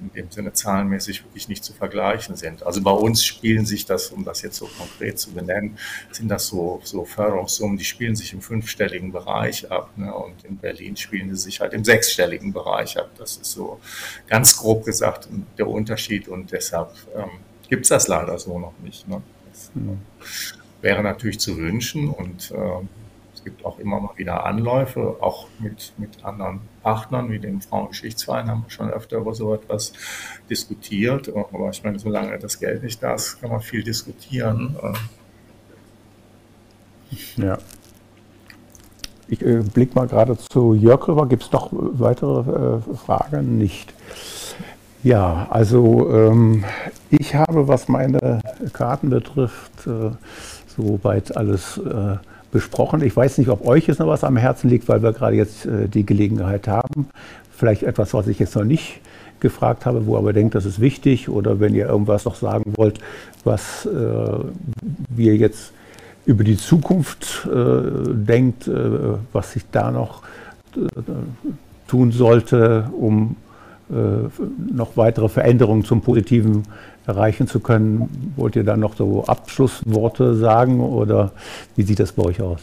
[0.00, 2.64] in dem Sinne zahlenmäßig wirklich nicht zu vergleichen sind.
[2.64, 5.78] Also bei uns spielen sich das, um das jetzt so konkret zu benennen,
[6.10, 9.90] sind das so, so Förderungssummen, die spielen sich im fünfstelligen Bereich ab.
[9.96, 10.12] Ne?
[10.12, 13.10] Und in Berlin spielen sie sich halt im sechsstelligen Bereich ab.
[13.18, 13.80] Das ist so
[14.28, 17.30] ganz grob gesagt der Unterschied und deshalb ähm,
[17.68, 19.08] gibt es das leider so noch nicht.
[19.08, 19.22] Ne?
[19.50, 22.86] Das äh, wäre natürlich zu wünschen und äh,
[23.48, 28.64] gibt auch immer mal wieder Anläufe, auch mit, mit anderen Partnern, wie dem Frauengeschichtsverein, haben
[28.66, 29.94] wir schon öfter über so etwas
[30.50, 31.30] diskutiert.
[31.34, 34.76] Aber ich meine, solange das Geld nicht da ist, kann man viel diskutieren.
[37.36, 37.56] Ja.
[39.28, 41.26] Ich äh, blicke mal gerade zu Jörg rüber.
[41.26, 43.56] Gibt es noch weitere äh, Fragen?
[43.56, 43.94] Nicht.
[45.02, 46.64] Ja, also ähm,
[47.08, 48.40] ich habe, was meine
[48.74, 50.10] Karten betrifft, äh,
[50.76, 52.16] soweit alles äh,
[52.50, 53.02] besprochen.
[53.02, 55.66] Ich weiß nicht, ob euch jetzt noch was am Herzen liegt, weil wir gerade jetzt
[55.66, 57.08] äh, die Gelegenheit haben.
[57.50, 59.00] Vielleicht etwas, was ich jetzt noch nicht
[59.40, 62.98] gefragt habe, wo aber denkt, das ist wichtig oder wenn ihr irgendwas noch sagen wollt,
[63.44, 63.90] was äh,
[65.10, 65.72] wir jetzt
[66.26, 68.72] über die Zukunft äh, denkt, äh,
[69.32, 70.22] was sich da noch
[71.86, 73.36] tun sollte, um
[73.88, 76.64] noch weitere Veränderungen zum Positiven
[77.08, 78.32] erreichen zu können.
[78.36, 81.32] Wollt ihr da noch so Abschlussworte sagen oder
[81.74, 82.60] wie sieht das bei euch aus?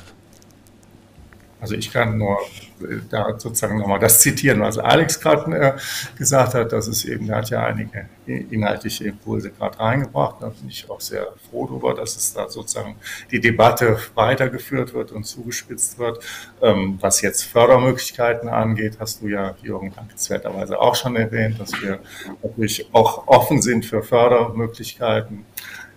[1.62, 2.40] Also ich kann nur
[2.82, 5.74] äh, da sozusagen nochmal das zitieren, was Alex gerade äh,
[6.18, 6.72] gesagt hat.
[6.72, 10.38] Das ist eben, er hat ja einige inhaltliche Impulse gerade reingebracht.
[10.42, 12.98] Da bin ich auch sehr froh darüber, dass es da sozusagen
[13.32, 16.24] die Debatte weitergeführt wird und zugespitzt wird.
[16.62, 22.00] Ähm, was jetzt Fördermöglichkeiten angeht, hast du ja, Jürgen, dankenswerterweise auch schon erwähnt, dass wir
[22.44, 25.46] natürlich auch offen sind für Fördermöglichkeiten.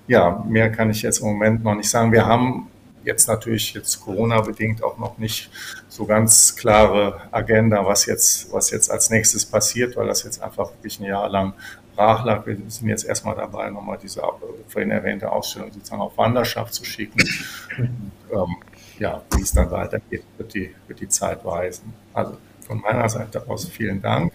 [0.07, 2.13] Ja, mehr kann ich jetzt im Moment noch nicht sagen.
[2.13, 2.69] Wir haben
[3.09, 5.51] jetzt natürlich jetzt Corona-bedingt auch noch nicht
[5.89, 10.71] so ganz klare Agenda, was jetzt, was jetzt als nächstes passiert, weil das jetzt einfach
[10.71, 11.55] wirklich ein Jahr lang
[11.97, 12.47] brach lag.
[12.47, 14.23] Wir sind jetzt erstmal dabei, nochmal diese
[14.69, 17.19] vorhin erwähnte Ausstellung sozusagen auf Wanderschaft zu schicken.
[17.79, 18.57] Und, ähm,
[18.99, 21.95] ja, wie es dann weitergeht, wird die, wird die Zeit weisen.
[22.13, 22.37] Also
[22.69, 24.33] von meiner Seite aus vielen Dank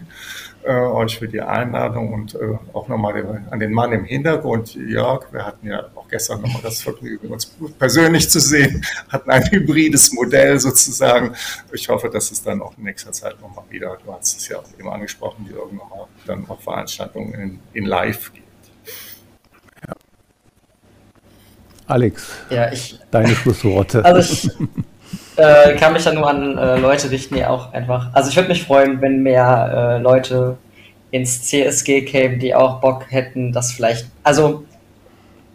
[0.64, 2.38] äh, euch für die Einladung und äh,
[2.72, 5.32] auch nochmal an den Mann im Hintergrund, Jörg.
[5.32, 7.46] Wir hatten ja auch gestern nochmal das Vergnügen, uns
[7.78, 11.34] persönlich zu sehen, hatten ein hybrides Modell sozusagen.
[11.72, 14.58] Ich hoffe, dass es dann auch in nächster Zeit nochmal wieder, du hast es ja
[14.58, 18.44] auch eben angesprochen, Jörg, nochmal dann auch Veranstaltungen in, in Live gibt.
[21.86, 24.02] Alex, ja, ich, deine Schlussworte.
[24.02, 24.50] Also ich
[25.36, 28.08] äh, kann mich ja nur an äh, Leute richten, die auch einfach.
[28.12, 30.56] Also ich würde mich freuen, wenn mehr äh, Leute
[31.10, 34.06] ins CSG kämen, die auch Bock hätten, das vielleicht.
[34.22, 34.64] Also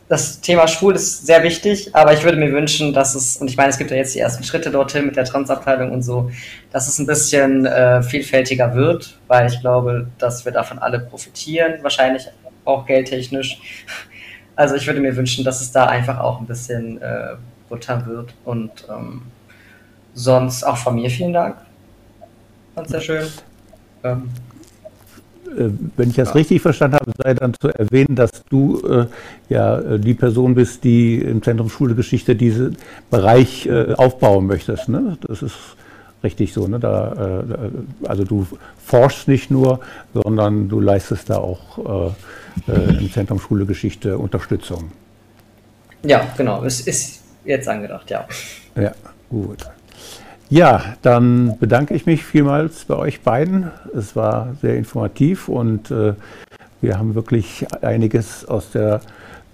[0.10, 3.58] das Thema Schwul ist sehr wichtig, aber ich würde mir wünschen, dass es, und ich
[3.58, 6.32] meine, es gibt ja jetzt die ersten Schritte dorthin mit der Transabteilung und so,
[6.72, 11.76] dass es ein bisschen äh, vielfältiger wird, weil ich glaube, dass wir davon alle profitieren,
[11.84, 12.28] wahrscheinlich
[12.66, 13.60] auch geldtechnisch.
[14.56, 17.36] Also ich würde mir wünschen, dass es da einfach auch ein bisschen äh,
[17.70, 19.22] butter wird und ähm,
[20.20, 21.56] sonst auch von mir vielen Dank.
[22.76, 23.26] Fand sehr schön.
[24.04, 24.30] Ähm,
[25.46, 26.34] äh, wenn ich das ja.
[26.34, 29.06] richtig verstanden habe, sei dann zu erwähnen, dass du äh,
[29.48, 32.78] ja äh, die Person bist, die im Zentrum Schule Geschichte diesen
[33.10, 34.90] Bereich äh, aufbauen möchtest.
[34.90, 35.18] Ne?
[35.22, 35.56] Das ist
[36.22, 36.68] richtig so.
[36.68, 36.80] Ne?
[36.80, 38.46] Da, äh, also du
[38.86, 39.80] forschst nicht nur,
[40.14, 42.14] sondern du leistest da auch
[42.68, 44.92] äh, im Zentrum Schule Geschichte Unterstützung.
[46.04, 46.64] Ja, genau.
[46.64, 48.26] Es ist jetzt angedacht, ja.
[48.76, 48.92] Ja,
[49.30, 49.66] gut.
[50.52, 53.70] Ja, dann bedanke ich mich vielmals bei euch beiden.
[53.96, 56.14] Es war sehr informativ und äh,
[56.82, 59.02] wir haben wirklich einiges aus der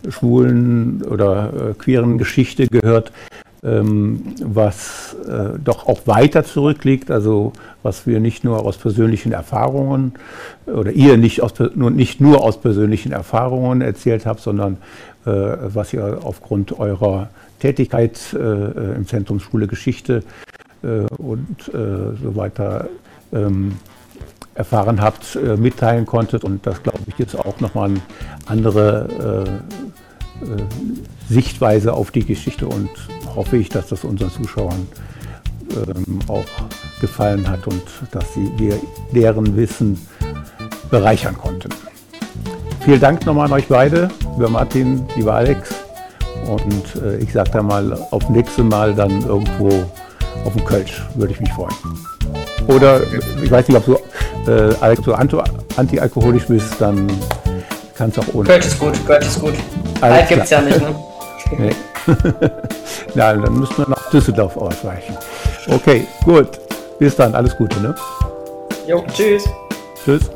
[0.07, 3.11] schwulen oder äh, queeren Geschichte gehört,
[3.61, 7.51] ähm, was äh, doch auch weiter zurückliegt, also
[7.83, 10.13] was wir nicht nur aus persönlichen Erfahrungen
[10.65, 14.77] oder ihr nicht, aus, nur, nicht nur aus persönlichen Erfahrungen erzählt habt, sondern
[15.25, 17.27] äh, was ihr aufgrund eurer
[17.59, 20.23] Tätigkeit äh, äh, im Zentrum Schule Geschichte
[21.17, 22.87] und äh, so weiter
[23.33, 23.77] ähm,
[24.53, 26.43] erfahren habt, äh, mitteilen konntet.
[26.43, 28.01] Und das, glaube ich, ist auch nochmal eine
[28.45, 29.61] andere
[31.29, 32.89] Sichtweise auf die Geschichte und
[33.35, 34.85] hoffe ich, dass das unseren Zuschauern
[35.71, 36.45] ähm, auch
[37.01, 37.81] gefallen hat und
[38.11, 38.79] dass sie wir
[39.13, 39.97] deren Wissen
[40.91, 41.69] bereichern konnten.
[42.81, 45.73] Vielen Dank nochmal an euch beide, lieber Martin, lieber Alex.
[46.47, 49.71] Und äh, ich sage dann mal auf nächstes Mal dann irgendwo
[50.43, 51.75] auf dem Kölsch, würde ich mich freuen.
[52.67, 53.01] Oder
[53.41, 55.13] ich weiß nicht, ob du, äh, du
[55.77, 57.07] anti-alkoholisch bist, dann
[57.95, 58.47] kannst du auch ohne.
[58.49, 59.53] Kölsch ist gut, Kölsch ist gut.
[60.01, 60.95] Alt gibt es ja nicht, ne?
[61.57, 61.75] nee.
[63.15, 65.17] ja, dann müssen wir nach Düsseldorf ausweichen.
[65.67, 66.59] Okay, gut.
[66.99, 67.95] Bis dann, alles Gute, ne?
[68.87, 69.43] Jo, tschüss.
[70.03, 70.29] Tschüss.